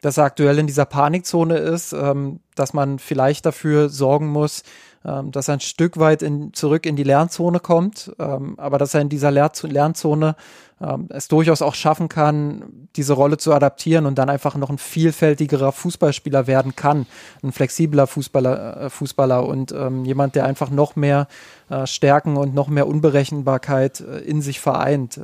dass 0.01 0.17
er 0.17 0.25
aktuell 0.25 0.59
in 0.59 0.67
dieser 0.67 0.85
Panikzone 0.85 1.57
ist, 1.57 1.93
ähm, 1.93 2.39
dass 2.55 2.73
man 2.73 2.99
vielleicht 2.99 3.45
dafür 3.45 3.89
sorgen 3.89 4.27
muss, 4.27 4.63
ähm, 5.05 5.31
dass 5.31 5.47
er 5.47 5.55
ein 5.55 5.59
Stück 5.61 5.97
weit 5.97 6.21
in, 6.21 6.53
zurück 6.53 6.85
in 6.85 6.95
die 6.95 7.03
Lernzone 7.03 7.59
kommt, 7.59 8.11
ähm, 8.19 8.55
aber 8.57 8.77
dass 8.77 8.93
er 8.93 9.01
in 9.01 9.09
dieser 9.09 9.31
Lehr 9.31 9.51
Lernzone 9.63 10.35
ähm, 10.81 11.07
es 11.09 11.27
durchaus 11.27 11.61
auch 11.61 11.75
schaffen 11.75 12.09
kann, 12.09 12.87
diese 12.95 13.13
Rolle 13.13 13.37
zu 13.37 13.53
adaptieren 13.53 14.05
und 14.05 14.17
dann 14.17 14.29
einfach 14.29 14.55
noch 14.55 14.69
ein 14.69 14.77
vielfältigerer 14.77 15.71
Fußballspieler 15.71 16.47
werden 16.47 16.75
kann, 16.75 17.05
ein 17.43 17.51
flexibler 17.51 18.07
Fußballer, 18.07 18.81
äh, 18.81 18.89
Fußballer 18.89 19.45
und 19.45 19.71
ähm, 19.71 20.05
jemand, 20.05 20.35
der 20.35 20.45
einfach 20.45 20.69
noch 20.69 20.95
mehr 20.95 21.27
äh, 21.69 21.85
Stärken 21.87 22.37
und 22.37 22.53
noch 22.53 22.67
mehr 22.67 22.87
Unberechenbarkeit 22.87 24.01
äh, 24.01 24.19
in 24.19 24.41
sich 24.41 24.59
vereint. 24.59 25.19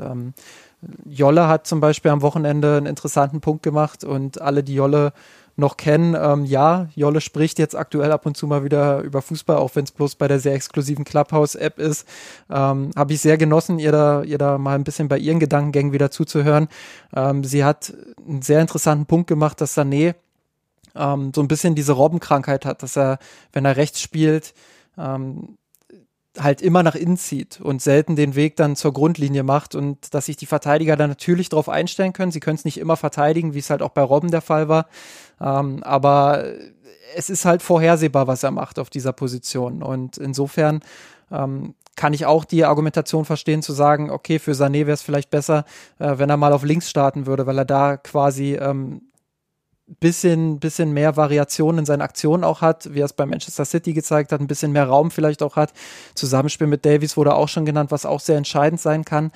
Jolle 1.06 1.48
hat 1.48 1.68
zum 1.68 1.80
Beispiel 1.80 2.12
am 2.12 2.22
Wochenende 2.22 2.78
einen 2.78 2.86
interessanten 2.86 3.42
Punkt 3.42 3.64
gemacht 3.64 4.04
und 4.04 4.42
alle, 4.42 4.64
die 4.64 4.76
Jolle 4.76 5.14
noch 5.58 5.76
kennen. 5.76 6.16
Ähm, 6.16 6.46
ja, 6.46 6.88
Jolle 6.96 7.20
spricht 7.20 7.58
jetzt 7.58 7.76
aktuell 7.76 8.12
ab 8.12 8.26
und 8.26 8.38
zu 8.38 8.46
mal 8.46 8.64
wieder 8.64 9.00
über 9.02 9.22
Fußball, 9.22 9.58
auch 9.58 9.76
wenn 9.76 9.86
es 9.86 9.92
bloß 9.92 10.16
bei 10.16 10.28
der 10.28 10.40
sehr 10.40 10.54
exklusiven 10.54 11.04
Clubhouse-App 11.04 11.80
ist. 11.80 12.08
Ähm, 12.50 12.92
Habe 12.96 13.14
ich 13.14 13.22
sehr 13.22 13.38
genossen, 13.38 13.80
ihr 13.80 13.92
da, 13.92 14.22
ihr 14.22 14.38
da 14.38 14.60
mal 14.60 14.76
ein 14.76 14.84
bisschen 14.84 15.08
bei 15.08 15.18
ihren 15.18 15.40
Gedankengängen 15.40 15.94
wieder 15.94 16.12
zuzuhören. 16.12 16.68
Ähm, 17.16 17.44
sie 17.44 17.64
hat 17.64 17.92
einen 18.28 18.44
sehr 18.44 18.62
interessanten 18.62 19.08
Punkt 19.08 19.28
gemacht, 19.28 19.60
dass 19.60 19.76
Sané 19.76 20.14
ähm, 20.96 21.32
so 21.36 21.42
ein 21.42 21.48
bisschen 21.48 21.74
diese 21.74 21.94
Robbenkrankheit 21.94 22.66
hat, 22.66 22.84
dass 22.84 22.96
er, 22.96 23.18
wenn 23.52 23.66
er 23.66 23.78
rechts 23.78 24.00
spielt, 24.00 24.54
ähm, 24.96 25.58
halt 26.40 26.62
immer 26.62 26.84
nach 26.84 26.96
innen 26.96 27.18
zieht 27.18 27.60
und 27.62 27.82
selten 27.82 28.16
den 28.16 28.36
Weg 28.36 28.56
dann 28.56 28.76
zur 28.76 28.94
Grundlinie 28.94 29.44
macht 29.44 29.76
und 29.76 30.14
dass 30.14 30.26
sich 30.26 30.38
die 30.38 30.46
Verteidiger 30.46 30.96
dann 30.96 31.10
natürlich 31.10 31.50
darauf 31.50 31.70
einstellen 31.70 32.14
können. 32.14 32.32
Sie 32.32 32.40
können 32.40 32.58
es 32.58 32.66
nicht 32.66 32.78
immer 32.80 32.98
verteidigen, 32.98 33.54
wie 33.54 33.60
es 33.60 33.70
halt 33.70 33.82
auch 33.82 33.90
bei 33.90 34.02
Robben 34.02 34.32
der 34.32 34.42
Fall 34.42 34.68
war. 34.68 34.88
Ähm, 35.42 35.84
aber 35.84 36.46
es 37.16 37.30
ist 37.30 37.46
halt 37.46 37.62
vorhersehbar, 37.62 38.28
was 38.28 38.44
er 38.44 38.52
macht 38.52 38.80
auf 38.80 38.90
dieser 38.90 39.14
Position. 39.14 39.82
Und 39.82 40.18
insofern 40.18 40.82
ähm, 41.32 41.76
kann 41.96 42.14
ich 42.14 42.26
auch 42.26 42.46
die 42.46 42.64
Argumentation 42.64 43.26
verstehen, 43.26 43.62
zu 43.62 43.74
sagen, 43.74 44.10
okay, 44.10 44.40
für 44.40 44.52
Sané 44.52 44.86
wäre 44.86 44.92
es 44.92 45.02
vielleicht 45.02 45.30
besser, 45.30 45.66
äh, 46.00 46.18
wenn 46.18 46.30
er 46.30 46.38
mal 46.38 46.54
auf 46.54 46.64
links 46.64 46.90
starten 46.90 47.26
würde, 47.26 47.46
weil 47.48 47.58
er 47.58 47.66
da 47.66 47.98
quasi 47.98 48.56
ähm, 48.56 49.02
bisschen, 50.00 50.60
bisschen 50.60 50.94
mehr 50.94 51.16
Variation 51.16 51.78
in 51.78 51.86
seinen 51.86 52.02
Aktionen 52.02 52.44
auch 52.44 52.62
hat, 52.62 52.94
wie 52.94 53.02
er 53.02 53.06
es 53.06 53.14
bei 53.14 53.26
Manchester 53.26 53.66
City 53.66 53.94
gezeigt 53.94 54.32
hat, 54.32 54.42
ein 54.42 54.48
bisschen 54.48 54.72
mehr 54.72 54.88
Raum 54.88 55.12
vielleicht 55.12 55.42
auch 55.42 55.56
hat. 55.56 55.74
Zusammenspiel 56.14 56.68
mit 56.68 56.86
Davies 56.86 57.18
wurde 57.18 57.36
auch 57.36 57.48
schon 57.48 57.66
genannt, 57.66 57.92
was 57.92 58.06
auch 58.06 58.20
sehr 58.20 58.38
entscheidend 58.38 58.82
sein 58.82 59.06
kann. 59.06 59.32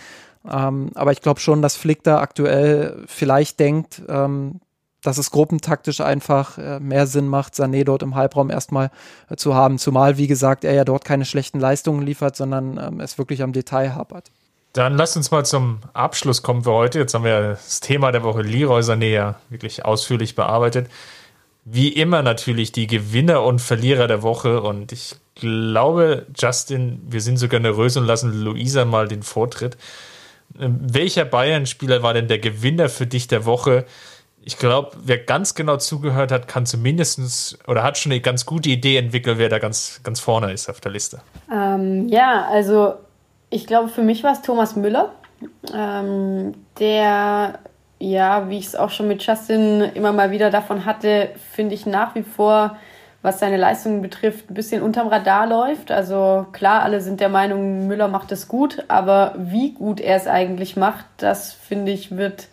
Ähm, 0.50 0.92
aber 0.96 1.12
ich 1.12 1.22
glaube 1.22 1.40
schon, 1.40 1.62
dass 1.62 1.76
Flick 1.76 2.04
da 2.04 2.20
aktuell 2.20 3.04
vielleicht 3.08 3.60
denkt, 3.60 4.02
ähm, 4.10 4.60
dass 5.02 5.18
es 5.18 5.32
gruppentaktisch 5.32 6.02
einfach 6.02 6.58
äh, 6.58 6.80
mehr 6.80 7.08
Sinn 7.08 7.28
macht, 7.28 7.54
Sané 7.56 7.84
dort 7.84 8.04
im 8.04 8.16
Halbraum 8.16 8.50
erstmal 8.50 8.92
äh, 9.30 9.36
zu 9.36 9.56
haben. 9.56 9.78
Zumal, 9.78 10.18
wie 10.18 10.28
gesagt, 10.28 10.64
er 10.64 10.74
ja 10.74 10.86
dort 10.86 11.06
keine 11.06 11.26
schlechten 11.26 11.60
Leistungen 11.60 12.02
liefert, 12.06 12.36
sondern 12.36 12.78
ähm, 12.78 13.00
es 13.00 13.18
wirklich 13.18 13.42
am 13.42 13.54
Detail 13.54 13.96
hapert. 13.96 14.32
Dann 14.74 14.96
lasst 14.96 15.18
uns 15.18 15.32
mal 15.32 15.46
zum 15.46 15.80
Abschluss 15.94 16.44
kommen 16.44 16.64
für 16.64 16.72
heute. 16.72 17.00
Jetzt 17.00 17.14
haben 17.14 17.26
wir 17.26 17.42
das 17.52 17.82
Thema 17.82 18.12
der 18.12 18.24
Woche 18.24 18.42
Leroy 18.42 18.82
Sané 18.82 19.36
wirklich 19.50 19.84
ausführlich 19.84 20.36
bearbeitet. 20.36 20.90
Wie 21.66 21.90
immer 21.90 22.24
natürlich 22.24 22.72
die 22.72 22.88
Gewinner 22.88 23.44
und 23.44 23.60
Verlierer 23.60 24.08
der 24.08 24.24
Woche. 24.24 24.62
Und 24.62 24.92
ich 24.94 25.16
glaube, 25.36 26.26
Justin, 26.38 27.02
wir 27.08 27.22
sind 27.22 27.38
so 27.38 27.50
generös 27.50 27.98
und 27.98 28.06
lassen 28.06 28.44
Luisa 28.44 28.86
mal 28.86 29.08
den 29.08 29.24
Vortritt. 29.24 29.78
Ähm, 30.60 30.80
welcher 30.82 31.26
Bayern-Spieler 31.26 32.02
war 32.02 32.14
denn 32.14 32.30
der 32.30 32.40
Gewinner 32.40 32.88
für 32.88 33.08
dich 33.08 33.28
der 33.28 33.46
Woche? 33.46 33.86
Ich 34.44 34.58
glaube, 34.58 34.92
wer 35.04 35.20
ganz 35.20 35.54
genau 35.54 35.78
zugehört 35.78 36.32
hat, 36.32 36.48
kann 36.48 36.66
zumindest 36.66 37.60
oder 37.68 37.84
hat 37.84 37.98
schon 37.98 38.12
eine 38.12 38.22
ganz 38.22 38.46
gute 38.46 38.70
Idee 38.70 38.98
entwickelt, 38.98 39.38
wer 39.38 39.50
da 39.50 39.60
ganz, 39.60 40.00
ganz 40.02 40.20
vorne 40.20 40.52
ist 40.52 40.68
auf 40.68 40.80
der 40.82 40.92
Liste. 40.92 41.22
Ähm, 41.54 42.08
ja, 42.08 42.48
also 42.50 42.96
ich 43.52 43.68
glaube, 43.68 43.90
für 43.90 44.02
mich 44.02 44.24
war 44.24 44.32
es 44.32 44.42
Thomas 44.42 44.76
Müller, 44.76 45.12
ähm, 45.74 46.54
der 46.80 47.60
ja, 48.02 48.50
wie 48.50 48.58
ich 48.58 48.66
es 48.66 48.76
auch 48.76 48.90
schon 48.90 49.08
mit 49.08 49.26
Justin 49.26 49.82
immer 49.94 50.12
mal 50.12 50.32
wieder 50.32 50.50
davon 50.50 50.86
hatte, 50.86 51.30
finde 51.54 51.76
ich 51.76 51.86
nach 51.86 52.16
wie 52.16 52.24
vor, 52.24 52.76
was 53.22 53.40
seine 53.40 53.58
Leistungen 53.58 54.02
betrifft, 54.02 54.50
ein 54.50 54.56
bisschen 54.56 54.82
unterm 54.82 55.08
Radar 55.08 55.46
läuft. 55.46 55.92
Also 55.92 56.48
klar, 56.52 56.82
alle 56.82 57.02
sind 57.02 57.20
der 57.20 57.30
Meinung, 57.30 57.88
Müller 57.88 58.08
macht 58.08 58.32
es 58.32 58.48
gut, 58.48 58.84
aber 58.88 59.36
wie 59.38 59.74
gut 59.74 60.00
er 60.00 60.16
es 60.16 60.26
eigentlich 60.26 60.76
macht, 60.76 61.06
das 61.18 61.54
finde 61.54 61.92
ich, 61.92 62.18
wird 62.18 62.48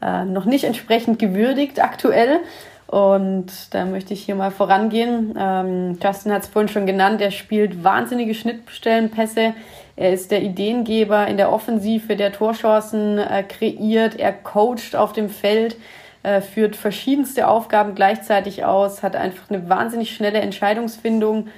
äh, 0.00 0.24
noch 0.24 0.46
nicht 0.46 0.64
entsprechend 0.64 1.18
gewürdigt 1.18 1.82
aktuell. 1.82 2.40
Und 2.86 3.74
da 3.74 3.84
möchte 3.84 4.14
ich 4.14 4.22
hier 4.24 4.36
mal 4.36 4.52
vorangehen. 4.52 5.34
Ähm, 5.38 5.98
Justin 6.02 6.32
hat 6.32 6.42
es 6.42 6.48
vorhin 6.48 6.68
schon 6.68 6.86
genannt, 6.86 7.20
er 7.20 7.32
spielt 7.32 7.84
wahnsinnige 7.84 8.32
Schnittstellenpässe. 8.32 9.54
Er 9.96 10.12
ist 10.12 10.30
der 10.30 10.42
Ideengeber 10.42 11.26
in 11.26 11.38
der 11.38 11.50
Offensive, 11.50 12.16
der 12.16 12.32
Torchancen 12.32 13.18
äh, 13.18 13.42
kreiert, 13.42 14.18
er 14.18 14.32
coacht 14.32 14.94
auf 14.94 15.14
dem 15.14 15.30
Feld, 15.30 15.76
äh, 16.22 16.42
führt 16.42 16.76
verschiedenste 16.76 17.48
Aufgaben 17.48 17.94
gleichzeitig 17.94 18.64
aus, 18.64 19.02
hat 19.02 19.16
einfach 19.16 19.48
eine 19.48 19.68
wahnsinnig 19.70 20.14
schnelle 20.14 20.40
Entscheidungsfindung. 20.40 21.48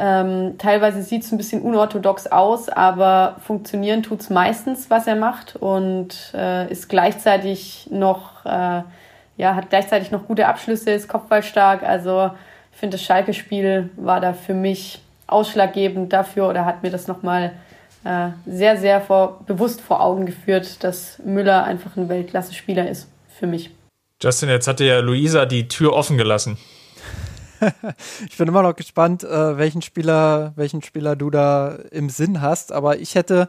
Ähm, 0.00 0.58
teilweise 0.58 1.02
sieht 1.02 1.24
es 1.24 1.32
ein 1.32 1.38
bisschen 1.38 1.60
unorthodox 1.60 2.28
aus, 2.28 2.68
aber 2.68 3.34
funktionieren 3.44 4.04
tut 4.04 4.20
es 4.20 4.30
meistens, 4.30 4.90
was 4.90 5.08
er 5.08 5.16
macht 5.16 5.56
und 5.56 6.32
äh, 6.34 6.70
ist 6.70 6.88
gleichzeitig 6.88 7.88
noch, 7.90 8.46
äh, 8.46 8.82
ja, 9.36 9.56
hat 9.56 9.70
gleichzeitig 9.70 10.12
noch 10.12 10.28
gute 10.28 10.46
Abschlüsse, 10.46 10.92
ist 10.92 11.08
kopfballstark. 11.08 11.82
Also 11.82 12.30
ich 12.70 12.78
finde, 12.78 12.96
das 12.96 13.02
Schalke-Spiel 13.02 13.90
war 13.96 14.20
da 14.20 14.34
für 14.34 14.54
mich 14.54 15.02
ausschlaggebend 15.26 16.12
dafür 16.12 16.48
oder 16.48 16.64
hat 16.64 16.84
mir 16.84 16.90
das 16.90 17.08
nochmal 17.08 17.50
äh, 18.08 18.30
sehr, 18.46 18.78
sehr 18.78 19.02
vor, 19.02 19.44
bewusst 19.46 19.82
vor 19.82 20.00
Augen 20.00 20.24
geführt, 20.24 20.82
dass 20.82 21.18
Müller 21.24 21.64
einfach 21.64 21.94
ein 21.98 22.08
Weltklasse-Spieler 22.08 22.88
ist 22.88 23.08
für 23.38 23.46
mich. 23.46 23.70
Justin, 24.22 24.48
jetzt 24.48 24.66
hatte 24.66 24.84
ja 24.84 25.00
Luisa 25.00 25.44
die 25.44 25.68
Tür 25.68 25.92
offen 25.92 26.16
gelassen. 26.16 26.56
ich 28.26 28.38
bin 28.38 28.48
immer 28.48 28.62
noch 28.62 28.74
gespannt, 28.74 29.24
äh, 29.24 29.58
welchen 29.58 29.82
Spieler, 29.82 30.54
welchen 30.56 30.80
Spieler 30.82 31.16
du 31.16 31.28
da 31.28 31.76
im 31.90 32.08
Sinn 32.08 32.40
hast. 32.40 32.72
Aber 32.72 32.98
ich 32.98 33.14
hätte 33.14 33.46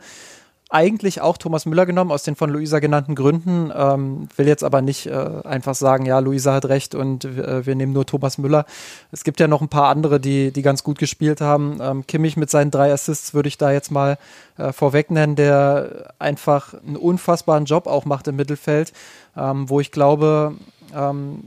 eigentlich 0.70 1.20
auch 1.22 1.38
Thomas 1.38 1.66
Müller 1.66 1.88
genommen, 1.88 2.12
aus 2.12 2.22
den 2.22 2.36
von 2.36 2.52
Luisa 2.52 2.80
genannten 2.80 3.16
Gründen. 3.16 3.72
Ähm, 3.76 4.30
will 4.36 4.48
jetzt 4.48 4.64
aber 4.64 4.82
nicht 4.82 5.08
äh, 5.08 5.42
einfach 5.44 5.74
sagen, 5.74 6.06
ja, 6.06 6.20
Luisa 6.20 6.54
hat 6.54 6.66
recht 6.66 6.94
und 6.94 7.26
äh, 7.26 7.66
wir 7.66 7.76
nehmen 7.76 7.92
nur 7.92 8.06
Thomas 8.06 8.38
Müller. 8.38 8.66
Es 9.12 9.24
gibt 9.24 9.40
ja 9.40 9.48
noch 9.48 9.62
ein 9.62 9.70
paar 9.70 9.90
andere, 9.90 10.20
die, 10.20 10.52
die 10.52 10.62
ganz 10.62 10.84
gut 10.84 11.00
gespielt 11.00 11.42
haben. 11.42 11.80
Ähm, 11.82 12.06
Kimmich 12.06 12.38
mit 12.38 12.52
seinen 12.52 12.70
drei 12.70 12.94
Assists 12.94 13.34
würde 13.34 13.50
ich 13.50 13.58
da 13.58 13.72
jetzt 13.72 13.90
mal 13.90 14.20
äh, 14.58 14.72
vorweg 14.72 15.10
nennen, 15.10 15.36
der 15.36 16.14
einfach 16.20 16.76
einen 16.76 16.98
unfassbaren 16.98 17.66
Job 17.66 17.88
auch 17.88 18.06
macht 18.06 18.28
im 18.28 18.36
Mittelfeld, 18.36 18.94
ähm, 19.36 19.70
wo 19.70 19.80
ich 19.80 19.92
glaube, 19.92 20.54
ähm, 20.96 21.46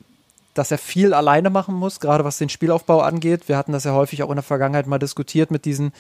dass 0.55 0.71
er 0.71 0.79
viel 0.79 1.15
alleine 1.15 1.49
machen 1.49 1.75
muss, 1.75 2.01
gerade 2.01 2.25
was 2.25 2.39
den 2.39 2.49
Spielaufbau 2.49 3.01
angeht. 3.01 3.49
Wir 3.49 3.57
hatten 3.57 3.73
das 3.73 3.85
ja 3.85 3.93
häufig 3.93 4.23
auch 4.23 4.29
in 4.29 4.37
der 4.37 4.43
Vergangenheit 4.43 4.87
mal 4.87 4.99
diskutiert 4.99 5.51
mit 5.51 5.65
diesen 5.65 5.93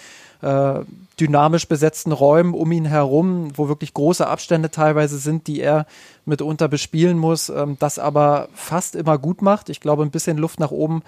äh, 0.42 0.80
dynamisch 1.18 1.68
besetzten 1.68 2.12
Räumen 2.12 2.54
um 2.54 2.72
ihn 2.72 2.84
herum, 2.84 3.56
wo 3.56 3.68
wirklich 3.68 3.94
große 3.94 4.26
Abstände 4.26 4.70
teilweise 4.70 5.18
sind, 5.18 5.46
die 5.46 5.60
er 5.60 5.86
mitunter 6.24 6.68
bespielen 6.68 7.18
muss, 7.18 7.48
ähm, 7.48 7.76
das 7.78 7.98
aber 7.98 8.48
fast 8.54 8.96
immer 8.96 9.18
gut 9.18 9.40
macht. 9.40 9.68
Ich 9.68 9.80
glaube, 9.80 10.02
ein 10.02 10.10
bisschen 10.10 10.36
Luft 10.38 10.60
nach 10.60 10.70
oben 10.70 11.02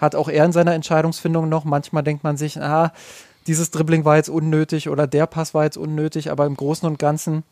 hat 0.00 0.14
auch 0.14 0.28
er 0.28 0.44
in 0.44 0.52
seiner 0.52 0.74
Entscheidungsfindung 0.74 1.48
noch. 1.48 1.64
Manchmal 1.64 2.02
denkt 2.02 2.24
man 2.24 2.36
sich, 2.36 2.60
ah, 2.60 2.92
dieses 3.46 3.70
Dribbling 3.70 4.04
war 4.04 4.16
jetzt 4.16 4.28
unnötig 4.28 4.88
oder 4.88 5.06
der 5.06 5.26
Pass 5.26 5.54
war 5.54 5.64
jetzt 5.64 5.76
unnötig, 5.76 6.30
aber 6.30 6.46
im 6.46 6.56
Großen 6.56 6.88
und 6.88 6.98
Ganzen 6.98 7.42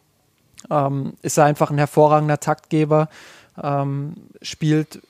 ähm, 0.71 1.15
ist 1.23 1.39
er 1.39 1.45
einfach 1.45 1.71
ein 1.71 1.79
hervorragender 1.79 2.39
Taktgeber, 2.39 3.09
ähm, 3.63 4.15
spielt 4.43 5.01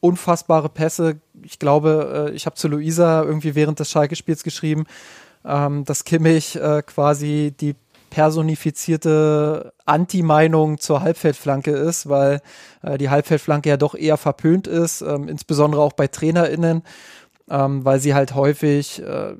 unfassbare 0.00 0.68
Pässe. 0.68 1.16
Ich 1.42 1.58
glaube, 1.58 2.28
äh, 2.30 2.34
ich 2.34 2.46
habe 2.46 2.56
zu 2.56 2.68
Luisa 2.68 3.22
irgendwie 3.22 3.54
während 3.54 3.80
des 3.80 3.90
Schalke-Spiels 3.90 4.42
geschrieben, 4.42 4.86
ähm, 5.46 5.84
dass 5.84 6.04
Kimmich 6.04 6.56
äh, 6.56 6.82
quasi 6.82 7.54
die 7.58 7.74
personifizierte 8.10 9.72
Anti-Meinung 9.84 10.78
zur 10.78 11.02
Halbfeldflanke 11.02 11.72
ist, 11.72 12.08
weil 12.08 12.40
äh, 12.82 12.98
die 12.98 13.10
Halbfeldflanke 13.10 13.68
ja 13.68 13.76
doch 13.76 13.94
eher 13.94 14.16
verpönt 14.16 14.66
ist, 14.66 15.02
ähm, 15.02 15.28
insbesondere 15.28 15.82
auch 15.82 15.92
bei 15.92 16.06
TrainerInnen, 16.06 16.82
ähm, 17.50 17.84
weil 17.84 18.00
sie 18.00 18.14
halt 18.14 18.34
häufig, 18.34 19.02
äh, 19.02 19.34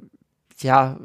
ja, 0.61 0.99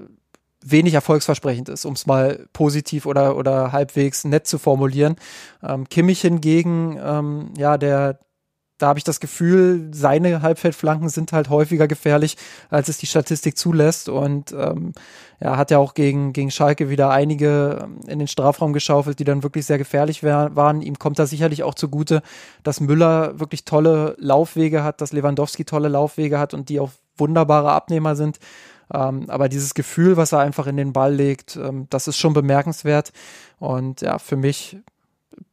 wenig 0.64 0.94
erfolgsversprechend 0.94 1.70
ist, 1.70 1.86
um 1.86 1.94
es 1.94 2.06
mal 2.06 2.46
positiv 2.54 3.06
oder, 3.06 3.36
oder 3.36 3.72
halbwegs 3.72 4.26
nett 4.26 4.46
zu 4.46 4.60
formulieren. 4.60 5.16
Ähm, 5.64 5.90
Kimmich 5.90 6.22
hingegen, 6.22 7.00
ähm, 7.04 7.54
ja, 7.58 7.78
der, 7.78 8.20
da 8.82 8.88
habe 8.88 9.00
ich 9.00 9.04
das 9.04 9.20
Gefühl, 9.20 9.90
seine 9.92 10.42
Halbfeldflanken 10.42 11.10
sind 11.10 11.34
halt 11.34 11.50
häufiger 11.50 11.88
gefährlich, 11.88 12.36
als 12.70 12.90
es 12.90 12.98
die 12.98 13.06
Statistik 13.06 13.58
zulässt. 13.58 14.10
Und 14.10 14.54
ähm, 14.54 14.94
er 15.40 15.58
hat 15.58 15.70
ja 15.72 15.78
auch 15.78 15.94
gegen, 15.94 16.34
gegen 16.34 16.50
Schalke 16.50 16.90
wieder 16.90 17.12
einige 17.12 17.80
ähm, 17.84 18.00
in 18.08 18.20
den 18.20 18.28
Strafraum 18.28 18.74
geschaufelt, 18.74 19.20
die 19.20 19.24
dann 19.24 19.44
wirklich 19.44 19.66
sehr 19.66 19.78
gefährlich 19.78 20.24
wär, 20.24 20.56
waren. 20.56 20.82
Ihm 20.82 20.98
kommt 20.98 21.20
da 21.20 21.26
sicherlich 21.26 21.64
auch 21.64 21.76
zugute, 21.76 22.24
dass 22.64 22.80
Müller 22.80 23.40
wirklich 23.40 23.66
tolle 23.66 24.16
Laufwege 24.18 24.84
hat, 24.84 25.02
dass 25.02 25.14
Lewandowski 25.14 25.64
tolle 25.66 25.88
Laufwege 25.88 26.40
hat 26.40 26.54
und 26.54 26.70
die 26.70 26.80
auch 26.80 26.92
wunderbare 27.18 27.72
Abnehmer 27.72 28.16
sind. 28.16 28.40
Ähm, 28.94 29.30
aber 29.30 29.48
dieses 29.48 29.74
Gefühl, 29.74 30.18
was 30.18 30.32
er 30.32 30.40
einfach 30.40 30.68
in 30.68 30.78
den 30.78 30.92
Ball 30.92 31.14
legt, 31.14 31.56
ähm, 31.56 31.88
das 31.90 32.08
ist 32.08 32.18
schon 32.18 32.34
bemerkenswert. 32.34 33.12
Und 33.60 34.02
ja, 34.02 34.18
für 34.18 34.38
mich 34.38 34.78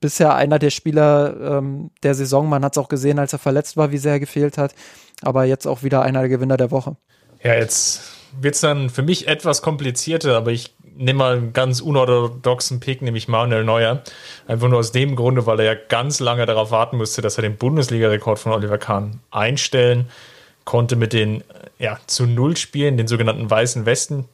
bisher 0.00 0.34
einer 0.34 0.58
der 0.58 0.70
Spieler 0.70 1.58
ähm, 1.58 1.90
der 2.02 2.14
Saison. 2.14 2.48
Man 2.48 2.64
hat 2.64 2.74
es 2.74 2.78
auch 2.78 2.88
gesehen, 2.88 3.18
als 3.18 3.32
er 3.32 3.38
verletzt 3.38 3.76
war, 3.76 3.90
wie 3.90 3.98
sehr 3.98 4.12
er 4.12 4.20
gefehlt 4.20 4.58
hat. 4.58 4.74
Aber 5.22 5.44
jetzt 5.44 5.66
auch 5.66 5.82
wieder 5.82 6.02
einer 6.02 6.20
der 6.20 6.28
Gewinner 6.28 6.56
der 6.56 6.70
Woche. 6.70 6.96
Ja, 7.42 7.54
jetzt 7.54 8.02
wird 8.40 8.54
es 8.54 8.60
dann 8.60 8.90
für 8.90 9.02
mich 9.02 9.28
etwas 9.28 9.62
komplizierter, 9.62 10.36
aber 10.36 10.50
ich 10.50 10.74
nehme 10.96 11.18
mal 11.18 11.36
einen 11.36 11.52
ganz 11.52 11.80
unorthodoxen 11.80 12.80
Pick, 12.80 13.02
nämlich 13.02 13.28
Manuel 13.28 13.64
Neuer. 13.64 14.02
Einfach 14.46 14.68
nur 14.68 14.80
aus 14.80 14.92
dem 14.92 15.16
Grunde, 15.16 15.46
weil 15.46 15.60
er 15.60 15.66
ja 15.66 15.74
ganz 15.74 16.18
lange 16.20 16.44
darauf 16.44 16.70
warten 16.70 16.96
musste, 16.96 17.22
dass 17.22 17.38
er 17.38 17.42
den 17.42 17.56
Bundesliga-Rekord 17.56 18.38
von 18.38 18.52
Oliver 18.52 18.78
Kahn 18.78 19.20
einstellen 19.30 20.08
konnte 20.64 20.96
mit 20.96 21.12
den 21.12 21.44
ja, 21.78 21.98
zu 22.06 22.26
Null 22.26 22.56
Spielen, 22.56 22.96
den 22.96 23.06
sogenannten 23.06 23.48
Weißen 23.48 23.86
Westen. 23.86 24.28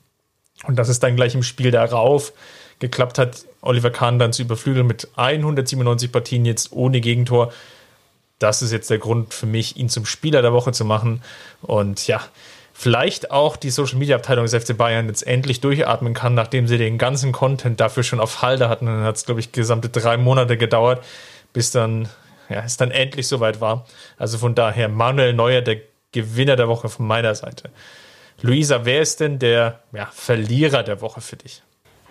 Und 0.67 0.77
das 0.77 0.89
ist 0.89 1.03
dann 1.03 1.17
gleich 1.17 1.35
im 1.35 1.43
Spiel 1.43 1.71
darauf 1.71 2.33
geklappt 2.79 3.19
hat, 3.19 3.45
Oliver 3.65 3.91
Kahn 3.91 4.19
dann 4.19 4.33
zu 4.33 4.43
überflügeln 4.43 4.87
mit 4.87 5.09
197 5.17 6.12
Partien 6.12 6.45
jetzt 6.45 6.73
ohne 6.73 7.01
Gegentor. 7.01 7.53
Das 8.39 8.62
ist 8.62 8.73
jetzt 8.73 8.91
der 8.91 8.99
Grund 8.99 9.33
für 9.33 9.47
mich, 9.47 9.77
ihn 9.77 9.89
zum 9.89 10.07
Spieler 10.07 10.43
der 10.43 10.53
Woche 10.53 10.73
zu 10.73 10.85
machen. 10.85 11.23
Und 11.62 12.07
ja, 12.07 12.21
vielleicht 12.73 13.31
auch 13.31 13.57
die 13.57 13.71
Social 13.71 13.99
Media 13.99 14.17
Abteilung 14.17 14.45
des 14.47 14.55
FC 14.55 14.77
Bayern 14.77 15.07
jetzt 15.07 15.27
endlich 15.27 15.61
durchatmen 15.61 16.12
kann, 16.12 16.35
nachdem 16.35 16.69
sie 16.69 16.77
den 16.77 16.99
ganzen 16.99 17.33
Content 17.33 17.81
dafür 17.81 18.03
schon 18.03 18.21
auf 18.21 18.43
Halde 18.43 18.69
hatten. 18.69 18.87
Dann 18.87 19.05
hat 19.05 19.17
es, 19.17 19.25
glaube 19.25 19.41
ich, 19.41 19.53
gesamte 19.53 19.89
drei 19.89 20.17
Monate 20.17 20.59
gedauert, 20.59 21.03
bis 21.53 21.71
dann, 21.71 22.09
ja, 22.51 22.62
es 22.65 22.77
dann 22.77 22.91
endlich 22.91 23.29
soweit 23.29 23.61
war. 23.61 23.87
Also 24.19 24.37
von 24.39 24.55
daher 24.55 24.89
Manuel 24.89 25.33
Neuer, 25.33 25.62
der 25.62 25.81
Gewinner 26.12 26.57
der 26.57 26.69
Woche 26.69 26.89
von 26.89 27.07
meiner 27.07 27.35
Seite. 27.35 27.71
Luisa, 28.43 28.85
wer 28.85 29.01
ist 29.01 29.21
denn 29.21 29.39
der 29.39 29.81
ja, 29.93 30.09
Verlierer 30.12 30.83
der 30.83 31.01
Woche 31.01 31.21
für 31.21 31.37
dich? 31.37 31.62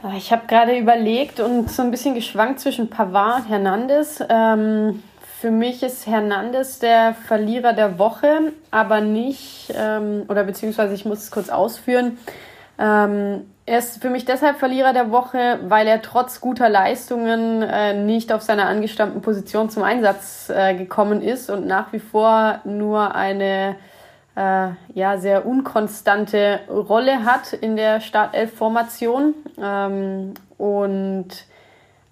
Ah, 0.05 0.15
ich 0.17 0.33
habe 0.33 0.47
gerade 0.47 0.77
überlegt 0.77 1.39
und 1.39 1.71
so 1.71 1.81
ein 1.81 1.89
bisschen 1.89 2.13
geschwankt 2.13 2.59
zwischen 2.59 2.89
Pavard 2.89 3.43
und 3.43 3.49
Hernandez. 3.49 4.21
Ähm, 4.27 5.01
für 5.39 5.49
mich 5.49 5.81
ist 5.81 6.07
Hernandez 6.07 6.79
der 6.79 7.13
Verlierer 7.13 7.71
der 7.71 7.97
Woche, 7.97 8.51
aber 8.69 8.99
nicht, 8.99 9.73
ähm, 9.73 10.25
oder 10.27 10.43
beziehungsweise 10.43 10.93
ich 10.93 11.05
muss 11.05 11.19
es 11.19 11.31
kurz 11.31 11.47
ausführen. 11.47 12.17
Ähm, 12.77 13.45
er 13.65 13.79
ist 13.79 14.01
für 14.01 14.09
mich 14.09 14.25
deshalb 14.25 14.57
Verlierer 14.59 14.91
der 14.91 15.09
Woche, 15.09 15.59
weil 15.69 15.87
er 15.87 16.01
trotz 16.01 16.41
guter 16.41 16.67
Leistungen 16.67 17.61
äh, 17.61 17.93
nicht 17.93 18.33
auf 18.33 18.41
seiner 18.41 18.65
angestammten 18.65 19.21
Position 19.21 19.69
zum 19.69 19.83
Einsatz 19.83 20.49
äh, 20.53 20.75
gekommen 20.75 21.21
ist 21.21 21.49
und 21.49 21.65
nach 21.65 21.93
wie 21.93 21.99
vor 21.99 22.59
nur 22.65 23.15
eine 23.15 23.77
äh, 24.35 24.69
ja, 24.93 25.17
sehr 25.17 25.45
unkonstante 25.45 26.61
Rolle 26.69 27.25
hat 27.25 27.53
in 27.53 27.75
der 27.75 28.01
Startelf-Formation. 28.01 29.35
Ähm, 29.61 30.33
und 30.57 31.27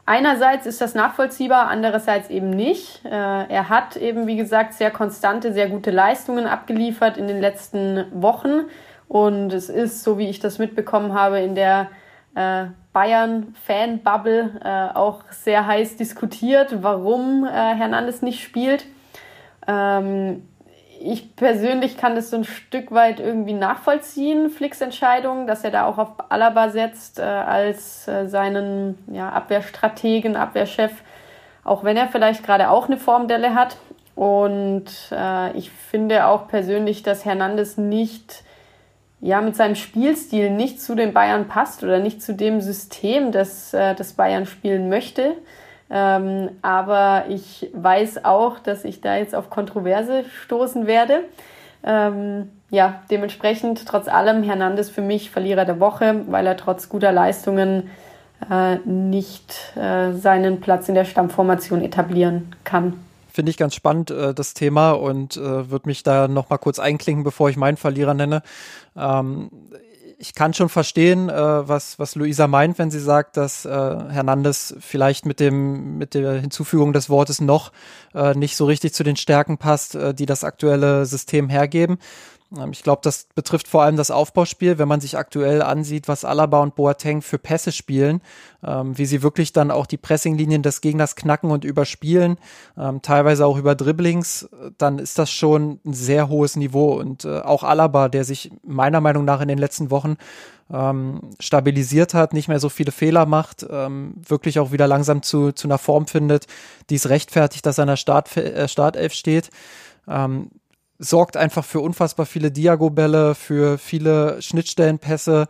einerseits 0.05 0.65
ist 0.65 0.81
das 0.81 0.93
nachvollziehbar, 0.93 1.67
andererseits 1.67 2.29
eben 2.29 2.51
nicht. 2.51 3.03
Äh, 3.05 3.09
er 3.09 3.69
hat 3.69 3.95
eben, 3.95 4.27
wie 4.27 4.37
gesagt, 4.37 4.73
sehr 4.73 4.91
konstante, 4.91 5.51
sehr 5.53 5.69
gute 5.69 5.91
Leistungen 5.91 6.45
abgeliefert 6.45 7.17
in 7.17 7.27
den 7.27 7.41
letzten 7.41 8.05
Wochen. 8.13 8.65
Und 9.07 9.51
es 9.51 9.69
ist, 9.69 10.03
so 10.03 10.17
wie 10.17 10.29
ich 10.29 10.39
das 10.39 10.59
mitbekommen 10.59 11.13
habe, 11.13 11.39
in 11.39 11.55
der 11.55 11.89
äh, 12.35 12.65
Bayern-Fan-Bubble 12.93 14.61
äh, 14.63 14.95
auch 14.95 15.23
sehr 15.31 15.65
heiß 15.65 15.97
diskutiert, 15.97 16.83
warum 16.83 17.45
äh, 17.45 17.49
Hernandez 17.49 18.21
nicht 18.21 18.43
spielt. 18.43 18.85
Ähm, 19.67 20.43
ich 21.03 21.35
persönlich 21.35 21.97
kann 21.97 22.15
das 22.15 22.29
so 22.29 22.37
ein 22.37 22.43
Stück 22.43 22.91
weit 22.91 23.19
irgendwie 23.19 23.53
nachvollziehen, 23.53 24.49
Flicks 24.49 24.81
Entscheidung, 24.81 25.47
dass 25.47 25.63
er 25.63 25.71
da 25.71 25.85
auch 25.85 25.97
auf 25.97 26.09
Alaba 26.29 26.69
setzt 26.69 27.19
äh, 27.19 27.23
als 27.23 28.07
äh, 28.07 28.27
seinen 28.27 28.97
ja, 29.11 29.29
Abwehrstrategen, 29.29 30.35
Abwehrchef. 30.35 30.91
auch 31.63 31.83
wenn 31.83 31.97
er 31.97 32.07
vielleicht 32.07 32.43
gerade 32.43 32.69
auch 32.69 32.87
eine 32.87 32.97
Formdelle 32.97 33.55
hat. 33.55 33.77
Und 34.15 34.85
äh, 35.11 35.57
ich 35.57 35.71
finde 35.71 36.27
auch 36.27 36.47
persönlich, 36.47 37.01
dass 37.01 37.25
Hernandez 37.25 37.77
nicht, 37.77 38.43
ja, 39.19 39.41
mit 39.41 39.55
seinem 39.55 39.75
Spielstil 39.75 40.51
nicht 40.51 40.81
zu 40.81 40.95
den 40.95 41.13
Bayern 41.13 41.47
passt 41.47 41.83
oder 41.83 41.99
nicht 41.99 42.21
zu 42.21 42.33
dem 42.33 42.61
System, 42.61 43.31
das, 43.31 43.73
äh, 43.73 43.95
das 43.95 44.13
Bayern 44.13 44.45
spielen 44.45 44.89
möchte. 44.89 45.35
Ähm, 45.91 46.51
aber 46.61 47.25
ich 47.27 47.69
weiß 47.73 48.23
auch, 48.23 48.59
dass 48.59 48.85
ich 48.85 49.01
da 49.01 49.17
jetzt 49.17 49.35
auf 49.35 49.49
Kontroverse 49.49 50.23
stoßen 50.43 50.87
werde. 50.87 51.25
Ähm, 51.83 52.49
ja, 52.69 53.01
dementsprechend 53.11 53.85
trotz 53.85 54.07
allem 54.07 54.43
Hernandez 54.43 54.89
für 54.89 55.01
mich 55.01 55.31
Verlierer 55.31 55.65
der 55.65 55.79
Woche, 55.81 56.21
weil 56.27 56.47
er 56.47 56.55
trotz 56.55 56.87
guter 56.87 57.11
Leistungen 57.11 57.89
äh, 58.49 58.77
nicht 58.85 59.75
äh, 59.75 60.13
seinen 60.13 60.61
Platz 60.61 60.87
in 60.87 60.95
der 60.95 61.05
Stammformation 61.05 61.81
etablieren 61.81 62.55
kann. 62.63 62.93
Finde 63.33 63.49
ich 63.49 63.57
ganz 63.57 63.75
spannend, 63.75 64.11
äh, 64.11 64.33
das 64.33 64.53
Thema 64.53 64.91
und 64.91 65.35
äh, 65.37 65.69
würde 65.69 65.87
mich 65.89 66.03
da 66.03 66.27
noch 66.27 66.49
mal 66.49 66.57
kurz 66.57 66.79
einklinken, 66.79 67.23
bevor 67.23 67.49
ich 67.49 67.57
meinen 67.57 67.77
Verlierer 67.77 68.13
nenne. 68.13 68.43
Ähm, 68.95 69.51
ich 70.21 70.35
kann 70.35 70.53
schon 70.53 70.69
verstehen, 70.69 71.29
äh, 71.29 71.67
was, 71.67 71.97
was 71.97 72.13
Luisa 72.13 72.45
meint, 72.45 72.77
wenn 72.77 72.91
sie 72.91 72.99
sagt, 72.99 73.37
dass 73.37 73.65
äh, 73.65 73.69
Hernandez 73.69 74.75
vielleicht 74.79 75.25
mit 75.25 75.39
dem, 75.39 75.97
mit 75.97 76.13
der 76.13 76.33
Hinzufügung 76.33 76.93
des 76.93 77.09
Wortes 77.09 77.41
noch 77.41 77.71
äh, 78.13 78.35
nicht 78.35 78.55
so 78.55 78.65
richtig 78.65 78.93
zu 78.93 79.03
den 79.03 79.15
Stärken 79.15 79.57
passt, 79.57 79.95
äh, 79.95 80.13
die 80.13 80.27
das 80.27 80.43
aktuelle 80.43 81.07
System 81.07 81.49
hergeben. 81.49 81.97
Ähm, 82.57 82.71
ich 82.71 82.83
glaube, 82.83 83.01
das 83.03 83.27
betrifft 83.35 83.67
vor 83.67 83.83
allem 83.83 83.95
das 83.95 84.11
Aufbauspiel, 84.11 84.77
wenn 84.77 84.87
man 84.87 85.01
sich 85.01 85.17
aktuell 85.17 85.61
ansieht, 85.61 86.07
was 86.07 86.25
Alaba 86.25 86.61
und 86.61 86.75
Boateng 86.75 87.21
für 87.21 87.37
Pässe 87.37 87.71
spielen, 87.71 88.21
ähm, 88.63 88.97
wie 88.97 89.05
sie 89.05 89.23
wirklich 89.23 89.53
dann 89.53 89.71
auch 89.71 89.85
die 89.85 89.97
Pressinglinien 89.97 90.63
des 90.63 90.81
Gegners 90.81 91.15
knacken 91.15 91.51
und 91.51 91.65
überspielen, 91.65 92.37
ähm, 92.77 93.01
teilweise 93.01 93.45
auch 93.45 93.57
über 93.57 93.75
Dribblings, 93.75 94.49
dann 94.77 94.99
ist 94.99 95.17
das 95.17 95.31
schon 95.31 95.79
ein 95.85 95.93
sehr 95.93 96.29
hohes 96.29 96.55
Niveau. 96.55 96.93
Und 96.93 97.25
äh, 97.25 97.39
auch 97.39 97.63
Alaba, 97.63 98.09
der 98.09 98.23
sich 98.23 98.51
meiner 98.63 99.01
Meinung 99.01 99.25
nach 99.25 99.41
in 99.41 99.47
den 99.47 99.57
letzten 99.57 99.91
Wochen 99.91 100.17
ähm, 100.71 101.21
stabilisiert 101.39 102.13
hat, 102.13 102.33
nicht 102.33 102.47
mehr 102.47 102.59
so 102.59 102.69
viele 102.69 102.91
Fehler 102.91 103.25
macht, 103.25 103.65
ähm, 103.69 104.13
wirklich 104.25 104.59
auch 104.59 104.71
wieder 104.71 104.87
langsam 104.87 105.21
zu, 105.21 105.51
zu 105.51 105.67
einer 105.67 105.77
Form 105.77 106.07
findet, 106.07 106.47
die 106.89 106.95
es 106.95 107.09
rechtfertigt, 107.09 107.65
dass 107.65 107.77
er 107.77 107.83
in 107.83 107.89
der 107.89 107.97
Start, 107.97 108.35
äh, 108.37 108.67
Startelf 108.67 109.13
steht. 109.13 109.49
Ähm, 110.07 110.49
sorgt 111.01 111.35
einfach 111.35 111.65
für 111.65 111.79
unfassbar 111.79 112.25
viele 112.27 112.51
Diago-Bälle, 112.51 113.33
für 113.33 113.79
viele 113.79 114.39
Schnittstellenpässe, 114.41 115.47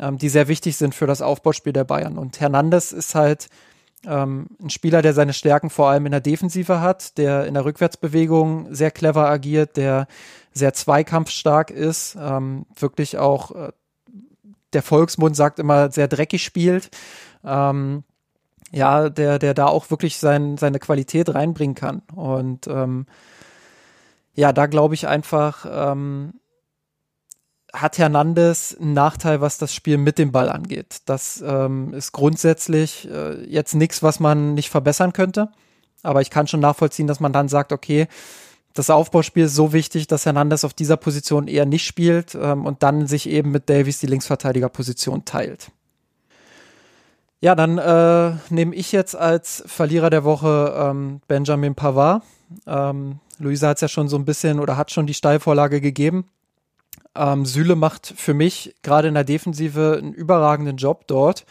ähm, 0.00 0.18
die 0.18 0.28
sehr 0.28 0.48
wichtig 0.48 0.76
sind 0.76 0.94
für 0.94 1.06
das 1.06 1.20
Aufbauspiel 1.20 1.72
der 1.72 1.84
Bayern. 1.84 2.16
Und 2.16 2.40
Hernandez 2.40 2.92
ist 2.92 3.16
halt 3.16 3.48
ähm, 4.06 4.46
ein 4.62 4.70
Spieler, 4.70 5.02
der 5.02 5.12
seine 5.12 5.32
Stärken 5.32 5.68
vor 5.68 5.88
allem 5.88 6.06
in 6.06 6.12
der 6.12 6.20
Defensive 6.20 6.80
hat, 6.80 7.18
der 7.18 7.46
in 7.46 7.54
der 7.54 7.64
Rückwärtsbewegung 7.64 8.72
sehr 8.72 8.92
clever 8.92 9.28
agiert, 9.28 9.76
der 9.76 10.06
sehr 10.52 10.72
zweikampfstark 10.72 11.72
ist, 11.72 12.16
ähm, 12.20 12.64
wirklich 12.78 13.18
auch, 13.18 13.50
äh, 13.50 13.72
der 14.72 14.82
Volksmund 14.82 15.34
sagt 15.34 15.58
immer, 15.58 15.90
sehr 15.90 16.06
dreckig 16.06 16.44
spielt. 16.44 16.90
Ähm, 17.44 18.04
ja, 18.70 19.08
der, 19.08 19.38
der 19.38 19.54
da 19.54 19.66
auch 19.66 19.90
wirklich 19.90 20.18
sein, 20.18 20.56
seine 20.56 20.78
Qualität 20.78 21.32
reinbringen 21.34 21.74
kann. 21.74 22.02
Und 22.14 22.66
ähm, 22.68 23.06
ja, 24.34 24.52
da 24.52 24.66
glaube 24.66 24.94
ich 24.94 25.06
einfach, 25.06 25.66
ähm, 25.68 26.34
hat 27.72 27.98
Hernandez 27.98 28.76
einen 28.80 28.94
Nachteil, 28.94 29.40
was 29.40 29.58
das 29.58 29.74
Spiel 29.74 29.98
mit 29.98 30.18
dem 30.18 30.30
Ball 30.30 30.48
angeht. 30.48 30.98
Das 31.06 31.42
ähm, 31.44 31.92
ist 31.92 32.12
grundsätzlich 32.12 33.08
äh, 33.10 33.44
jetzt 33.46 33.74
nichts, 33.74 34.02
was 34.02 34.20
man 34.20 34.54
nicht 34.54 34.70
verbessern 34.70 35.12
könnte. 35.12 35.48
Aber 36.02 36.20
ich 36.20 36.30
kann 36.30 36.46
schon 36.46 36.60
nachvollziehen, 36.60 37.06
dass 37.06 37.18
man 37.18 37.32
dann 37.32 37.48
sagt, 37.48 37.72
okay, 37.72 38.06
das 38.74 38.90
Aufbauspiel 38.90 39.44
ist 39.44 39.54
so 39.54 39.72
wichtig, 39.72 40.06
dass 40.06 40.26
Hernandez 40.26 40.64
auf 40.64 40.74
dieser 40.74 40.96
Position 40.96 41.48
eher 41.48 41.66
nicht 41.66 41.84
spielt 41.84 42.34
ähm, 42.34 42.66
und 42.66 42.82
dann 42.82 43.06
sich 43.06 43.28
eben 43.28 43.50
mit 43.50 43.68
Davies 43.68 43.98
die 43.98 44.06
Linksverteidigerposition 44.06 45.24
teilt. 45.24 45.70
Ja, 47.40 47.54
dann 47.54 47.78
äh, 47.78 48.36
nehme 48.50 48.74
ich 48.74 48.92
jetzt 48.92 49.16
als 49.16 49.62
Verlierer 49.66 50.10
der 50.10 50.24
Woche 50.24 50.74
ähm, 50.78 51.20
Benjamin 51.28 51.74
Pavard. 51.74 52.22
Ähm, 52.66 53.20
Luisa 53.38 53.68
hat 53.68 53.78
es 53.78 53.82
ja 53.82 53.88
schon 53.88 54.08
so 54.08 54.16
ein 54.16 54.24
bisschen 54.24 54.60
oder 54.60 54.76
hat 54.76 54.90
schon 54.90 55.06
die 55.06 55.14
Steilvorlage 55.14 55.80
gegeben. 55.80 56.26
Ähm, 57.16 57.46
Süle 57.46 57.76
macht 57.76 58.12
für 58.16 58.34
mich 58.34 58.74
gerade 58.82 59.08
in 59.08 59.14
der 59.14 59.24
Defensive 59.24 59.98
einen 59.98 60.12
überragenden 60.12 60.76
Job 60.76 61.06
dort. 61.06 61.44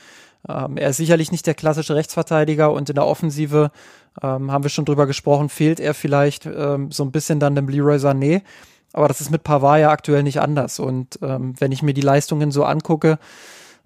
Ähm, 0.47 0.77
er 0.77 0.89
ist 0.89 0.97
sicherlich 0.97 1.31
nicht 1.31 1.47
der 1.47 1.53
klassische 1.53 1.95
Rechtsverteidiger 1.95 2.71
und 2.71 2.89
in 2.89 2.95
der 2.95 3.05
Offensive 3.05 3.71
ähm, 4.21 4.51
haben 4.51 4.63
wir 4.63 4.69
schon 4.69 4.85
drüber 4.85 5.07
gesprochen, 5.07 5.49
fehlt 5.49 5.79
er 5.79 5.93
vielleicht 5.93 6.45
ähm, 6.45 6.91
so 6.91 7.03
ein 7.03 7.11
bisschen 7.11 7.39
dann 7.39 7.55
dem 7.55 7.69
Leroy 7.69 7.95
Sané. 7.95 8.41
Aber 8.91 9.07
das 9.07 9.21
ist 9.21 9.31
mit 9.31 9.43
Pavard 9.43 9.79
ja 9.79 9.89
aktuell 9.89 10.21
nicht 10.21 10.39
anders. 10.39 10.79
Und 10.79 11.17
ähm, 11.21 11.53
wenn 11.59 11.71
ich 11.71 11.81
mir 11.81 11.93
die 11.93 12.01
Leistungen 12.01 12.51
so 12.51 12.63
angucke, 12.63 13.17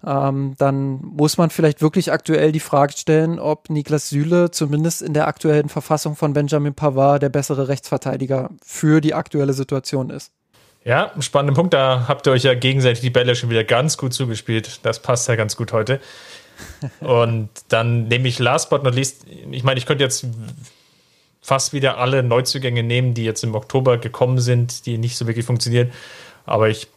ähm, 0.06 0.54
dann 0.58 1.00
muss 1.02 1.38
man 1.38 1.50
vielleicht 1.50 1.82
wirklich 1.82 2.12
aktuell 2.12 2.52
die 2.52 2.60
Frage 2.60 2.92
stellen, 2.96 3.38
ob 3.40 3.68
Niklas 3.68 4.08
Süle 4.08 4.50
zumindest 4.50 5.02
in 5.02 5.12
der 5.12 5.26
aktuellen 5.26 5.68
Verfassung 5.68 6.14
von 6.14 6.32
Benjamin 6.32 6.74
Pavard 6.74 7.22
der 7.22 7.30
bessere 7.30 7.68
Rechtsverteidiger 7.68 8.50
für 8.62 9.00
die 9.00 9.14
aktuelle 9.14 9.54
Situation 9.54 10.10
ist. 10.10 10.32
Ja, 10.84 11.12
spannender 11.18 11.54
Punkt. 11.54 11.74
Da 11.74 12.04
habt 12.06 12.26
ihr 12.26 12.32
euch 12.32 12.44
ja 12.44 12.54
gegenseitig 12.54 13.00
die 13.00 13.10
Bälle 13.10 13.34
schon 13.34 13.50
wieder 13.50 13.64
ganz 13.64 13.98
gut 13.98 14.14
zugespielt. 14.14 14.80
Das 14.84 15.02
passt 15.02 15.28
ja 15.28 15.34
ganz 15.34 15.56
gut 15.56 15.72
heute. 15.72 16.00
Und 17.00 17.48
dann 17.68 18.06
nehme 18.08 18.28
ich 18.28 18.38
last 18.38 18.70
but 18.70 18.84
not 18.84 18.94
least, 18.94 19.26
ich 19.50 19.64
meine, 19.64 19.78
ich 19.78 19.86
könnte 19.86 20.04
jetzt 20.04 20.26
fast 21.40 21.72
wieder 21.72 21.98
alle 21.98 22.22
Neuzugänge 22.22 22.82
nehmen, 22.82 23.14
die 23.14 23.24
jetzt 23.24 23.42
im 23.42 23.54
Oktober 23.54 23.98
gekommen 23.98 24.38
sind, 24.38 24.86
die 24.86 24.98
nicht 24.98 25.16
so 25.16 25.26
wirklich 25.26 25.46
funktionieren. 25.46 25.90
Aber 26.46 26.68
ich 26.68 26.88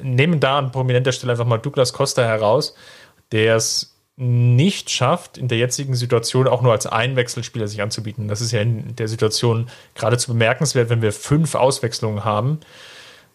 nehmen 0.00 0.40
da 0.40 0.58
an 0.58 0.72
prominenter 0.72 1.12
Stelle 1.12 1.32
einfach 1.32 1.46
mal 1.46 1.58
Douglas 1.58 1.92
Costa 1.92 2.22
heraus, 2.22 2.74
der 3.32 3.56
es 3.56 3.96
nicht 4.16 4.88
schafft, 4.88 5.36
in 5.36 5.48
der 5.48 5.58
jetzigen 5.58 5.94
Situation 5.94 6.48
auch 6.48 6.62
nur 6.62 6.72
als 6.72 6.86
Einwechselspieler 6.86 7.68
sich 7.68 7.82
anzubieten. 7.82 8.28
Das 8.28 8.40
ist 8.40 8.50
ja 8.50 8.62
in 8.62 8.96
der 8.96 9.08
Situation 9.08 9.68
geradezu 9.94 10.32
bemerkenswert, 10.32 10.88
wenn 10.88 11.02
wir 11.02 11.12
fünf 11.12 11.54
Auswechslungen 11.54 12.24
haben, 12.24 12.60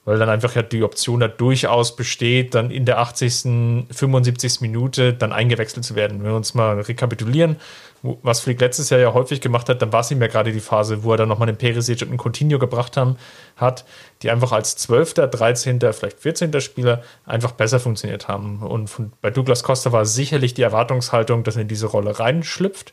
weil 0.04 0.18
dann 0.18 0.30
einfach 0.30 0.56
ja 0.56 0.64
die 0.64 0.84
Option 0.84 1.20
da 1.20 1.28
durchaus 1.28 1.95
besteht, 1.95 2.56
dann 2.56 2.72
in 2.72 2.86
der 2.86 2.99
80., 2.99 3.88
75. 3.91 4.62
Minute 4.62 5.14
dann 5.14 5.32
eingewechselt 5.32 5.86
zu 5.86 5.95
werden. 5.95 6.20
Wenn 6.20 6.32
wir 6.32 6.36
uns 6.36 6.54
mal 6.54 6.80
rekapitulieren, 6.80 7.58
was 8.02 8.39
Flick 8.39 8.60
letztes 8.60 8.89
Jahr 8.89 8.99
ja 8.99 9.14
häufig 9.14 9.41
gemacht 9.41 9.70
hat, 9.70 9.82
dann 9.82 9.93
war 9.93 9.99
es 9.99 10.10
ihm 10.10 10.20
ja 10.20 10.28
gerade 10.28 10.52
die 10.52 10.60
Phase, 10.60 11.04
wo 11.04 11.12
er 11.12 11.18
dann 11.18 11.30
nochmal 11.30 11.45
den 11.45 11.58
Perisic 11.58 12.02
und 12.02 12.08
einen 12.08 12.18
Coutinho 12.18 12.58
gebracht 12.58 12.97
haben, 12.97 13.18
hat, 13.56 13.86
die 14.24 14.32
einfach 14.32 14.52
als 14.52 14.76
12., 14.78 15.14
13., 15.14 15.80
vielleicht 15.93 16.20
14. 16.20 16.60
Spieler 16.62 17.04
einfach 17.26 17.52
besser 17.52 17.80
funktioniert 17.80 18.28
haben. 18.28 18.64
Und 18.64 18.89
von, 18.89 19.14
bei 19.22 19.30
Douglas 19.30 19.62
Costa 19.62 19.91
war 19.91 20.06
sicherlich 20.06 20.56
die 20.56 20.64
Erwartungshaltung, 20.64 21.43
dass 21.43 21.58
er 21.58 21.62
in 21.62 21.68
diese 21.68 21.86
Rolle 21.86 22.20
reinschlüpft. 22.20 22.91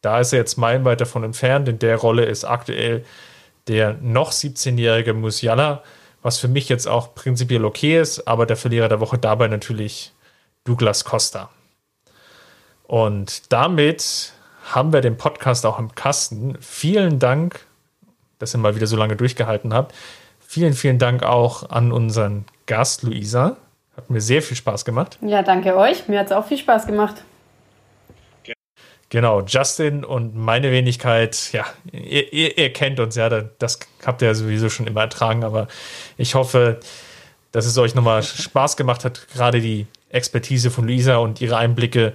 Da 0.00 0.20
ist 0.20 0.32
er 0.32 0.38
jetzt 0.38 0.56
meilenweit 0.56 1.02
davon 1.02 1.24
entfernt. 1.24 1.68
In 1.68 1.78
der 1.78 1.96
Rolle 1.96 2.24
ist 2.24 2.44
aktuell 2.44 3.04
der 3.68 3.98
noch 4.00 4.32
17-jährige 4.32 5.12
Musiala, 5.12 5.82
was 6.22 6.38
für 6.38 6.48
mich 6.48 6.68
jetzt 6.68 6.86
auch 6.86 7.14
prinzipiell 7.14 7.64
okay 7.64 8.00
ist, 8.00 8.26
aber 8.26 8.46
der 8.46 8.56
Verlierer 8.56 8.88
der 8.88 9.00
Woche 9.00 9.18
dabei 9.18 9.48
natürlich 9.48 10.12
Douglas 10.64 11.04
Costa. 11.04 11.50
Und 12.84 13.52
damit 13.52 14.32
haben 14.72 14.92
wir 14.92 15.00
den 15.00 15.16
Podcast 15.16 15.66
auch 15.66 15.78
im 15.78 15.94
Kasten. 15.94 16.56
Vielen 16.60 17.18
Dank, 17.18 17.66
dass 18.38 18.54
ihr 18.54 18.58
mal 18.58 18.76
wieder 18.76 18.86
so 18.86 18.96
lange 18.96 19.16
durchgehalten 19.16 19.74
habt. 19.74 19.94
Vielen, 20.40 20.74
vielen 20.74 20.98
Dank 20.98 21.22
auch 21.22 21.70
an 21.70 21.92
unseren 21.92 22.44
Gast, 22.66 23.02
Luisa. 23.02 23.56
Hat 23.96 24.10
mir 24.10 24.20
sehr 24.20 24.42
viel 24.42 24.56
Spaß 24.56 24.84
gemacht. 24.84 25.18
Ja, 25.20 25.42
danke 25.42 25.76
euch. 25.76 26.08
Mir 26.08 26.20
hat 26.20 26.26
es 26.26 26.32
auch 26.32 26.46
viel 26.46 26.58
Spaß 26.58 26.86
gemacht. 26.86 27.22
Genau, 29.12 29.42
Justin 29.42 30.06
und 30.06 30.34
meine 30.34 30.72
Wenigkeit, 30.72 31.52
ja, 31.52 31.66
ihr, 31.92 32.32
ihr, 32.32 32.56
ihr, 32.56 32.72
kennt 32.72 32.98
uns 32.98 33.14
ja, 33.14 33.28
das 33.28 33.78
habt 34.06 34.22
ihr 34.22 34.28
ja 34.28 34.34
sowieso 34.34 34.70
schon 34.70 34.86
immer 34.86 35.02
ertragen, 35.02 35.44
aber 35.44 35.68
ich 36.16 36.34
hoffe, 36.34 36.80
dass 37.50 37.66
es 37.66 37.76
euch 37.76 37.94
nochmal 37.94 38.22
Spaß 38.22 38.78
gemacht 38.78 39.04
hat, 39.04 39.28
gerade 39.28 39.60
die 39.60 39.86
Expertise 40.08 40.70
von 40.70 40.86
Luisa 40.86 41.16
und 41.16 41.42
ihre 41.42 41.58
Einblicke 41.58 42.14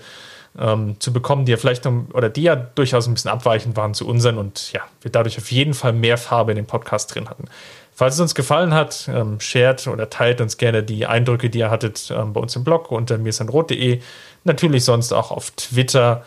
ähm, 0.57 0.99
zu 0.99 1.13
bekommen, 1.13 1.45
die 1.45 1.51
ja 1.51 1.57
vielleicht 1.59 1.85
noch, 1.85 2.05
oder 2.15 2.29
die 2.29 2.41
ja 2.41 2.55
durchaus 2.55 3.05
ein 3.07 3.13
bisschen 3.13 3.29
abweichend 3.29 3.77
waren 3.77 3.93
zu 3.93 4.07
unseren 4.07 4.39
und 4.39 4.73
ja, 4.73 4.81
wir 5.01 5.11
dadurch 5.11 5.37
auf 5.37 5.51
jeden 5.51 5.75
Fall 5.75 5.93
mehr 5.93 6.17
Farbe 6.17 6.53
in 6.53 6.55
dem 6.55 6.65
Podcast 6.65 7.13
drin 7.13 7.29
hatten. 7.29 7.45
Falls 7.93 8.15
es 8.15 8.21
uns 8.21 8.33
gefallen 8.33 8.73
hat, 8.73 9.07
ähm, 9.07 9.39
shared 9.39 9.85
oder 9.85 10.09
teilt 10.09 10.41
uns 10.41 10.57
gerne 10.57 10.81
die 10.81 11.05
Eindrücke, 11.05 11.51
die 11.51 11.59
ihr 11.59 11.69
hattet 11.69 12.11
ähm, 12.15 12.33
bei 12.33 12.41
uns 12.41 12.55
im 12.55 12.63
Blog 12.63 12.89
unter 12.91 13.19
mirsanrot.de. 13.19 14.01
Natürlich 14.45 14.83
sonst 14.83 15.13
auch 15.13 15.29
auf 15.29 15.51
Twitter 15.51 16.23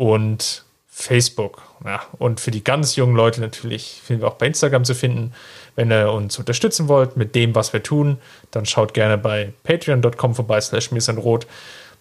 und 0.00 0.64
Facebook. 0.88 1.62
Ja, 1.84 2.00
und 2.18 2.40
für 2.40 2.50
die 2.50 2.64
ganz 2.64 2.96
jungen 2.96 3.14
Leute 3.14 3.42
natürlich 3.42 4.00
sind 4.06 4.22
wir 4.22 4.28
auch 4.28 4.34
bei 4.34 4.46
Instagram 4.46 4.84
zu 4.84 4.94
finden. 4.94 5.32
Wenn 5.76 5.92
ihr 5.92 6.10
uns 6.10 6.38
unterstützen 6.38 6.88
wollt 6.88 7.18
mit 7.18 7.34
dem, 7.34 7.54
was 7.54 7.74
wir 7.74 7.82
tun, 7.82 8.18
dann 8.50 8.64
schaut 8.64 8.94
gerne 8.94 9.18
bei 9.18 9.52
patreon.com 9.62 10.34
vorbei 10.34 10.58
slash 10.60 10.90
mirsanrot 10.90 11.46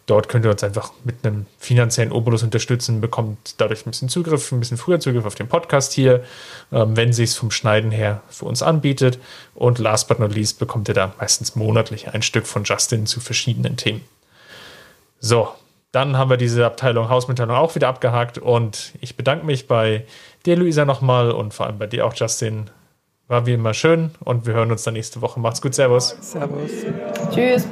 Dort 0.06 0.28
könnt 0.28 0.44
ihr 0.44 0.50
uns 0.50 0.64
einfach 0.64 0.92
mit 1.04 1.24
einem 1.24 1.46
finanziellen 1.60 2.12
Obolus 2.12 2.42
unterstützen, 2.42 3.00
bekommt 3.00 3.56
dadurch 3.58 3.86
ein 3.86 3.92
bisschen 3.92 4.10
Zugriff, 4.10 4.52
ein 4.52 4.60
bisschen 4.60 4.78
früher 4.78 5.00
Zugriff 5.00 5.24
auf 5.24 5.36
den 5.36 5.48
Podcast 5.48 5.94
hier, 5.94 6.24
ähm, 6.72 6.98
wenn 6.98 7.14
sich 7.14 7.30
es 7.30 7.36
vom 7.36 7.52
Schneiden 7.52 7.92
her 7.92 8.24
für 8.28 8.46
uns 8.46 8.64
anbietet. 8.64 9.20
Und 9.54 9.78
last 9.78 10.08
but 10.08 10.18
not 10.18 10.34
least 10.34 10.58
bekommt 10.58 10.88
ihr 10.88 10.96
da 10.96 11.14
meistens 11.20 11.56
monatlich 11.56 12.08
ein 12.08 12.24
Stück 12.24 12.48
von 12.48 12.64
Justin 12.64 13.06
zu 13.06 13.20
verschiedenen 13.20 13.78
Themen. 13.78 14.02
So, 15.20 15.50
dann 15.92 16.18
haben 16.18 16.30
wir 16.30 16.38
diese 16.38 16.66
Abteilung 16.66 17.10
Hausmitteilung 17.10 17.56
auch 17.56 17.74
wieder 17.76 17.88
abgehakt 17.88 18.38
und 18.38 18.94
ich 19.02 19.18
bedanke 19.18 19.46
mich 19.46 19.68
bei 19.68 20.06
dir, 20.46 20.56
Luisa, 20.56 20.86
nochmal 20.86 21.32
und 21.32 21.54
vor 21.54 21.66
allem 21.66 21.80
bei 21.80 21.88
dir 21.88 22.06
auch, 22.06 22.14
Justin. 22.14 22.70
War 23.28 23.46
wie 23.46 23.54
immer 23.54 23.76
schön 23.76 24.10
und 24.22 24.48
wir 24.48 24.56
hören 24.56 24.72
uns 24.72 24.82
dann 24.82 24.96
nächste 24.96 25.22
Woche. 25.22 25.40
Macht's 25.40 25.62
gut, 25.62 25.76
Servus. 25.76 26.18
Servus. 26.20 26.72
Tschüss. 27.32 27.68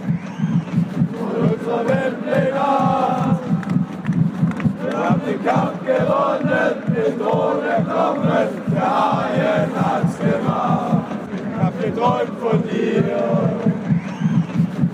Wir 4.84 4.98
haben 4.98 5.22
den 5.26 5.44
Kampf 5.44 5.84
gewonnen, 5.84 6.84
den 6.96 7.20
Thron 7.20 7.64
erklommen, 7.64 8.50
der 8.72 8.82
Haien 8.82 9.72
hat's 9.76 10.20
gemacht. 10.20 11.06
Ich 11.34 11.64
hab 11.64 11.82
geträumt 11.82 12.40
von 12.40 12.64
dir, 12.68 13.04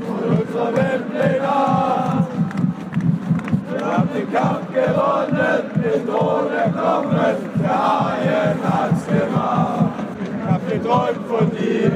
von 0.05 0.37
unserer 0.37 0.75
Weltpläne. 0.75 1.42
Kampf 4.33 4.73
gewonnen, 4.73 5.61
den 5.75 6.07
Thron 6.07 6.51
erklommen, 6.51 7.35
der 7.61 7.69
Haien 7.69 8.57
hat's 8.63 9.05
gemacht. 9.05 9.93
Ich 10.23 10.51
hab 10.51 10.67
geträumt 10.67 11.27
von 11.27 11.51
dir, 11.51 11.91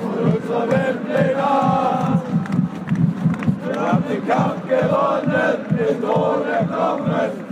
von 0.00 0.32
unserer 0.32 0.70
Weltpläne. 0.70 1.42
Wir 3.64 3.80
haben 3.80 4.04
den 4.08 4.28
Kampf 4.28 4.68
gewonnen, 4.68 5.56
den 5.70 6.00
Thron 6.00 6.48
erklommen, 6.48 7.46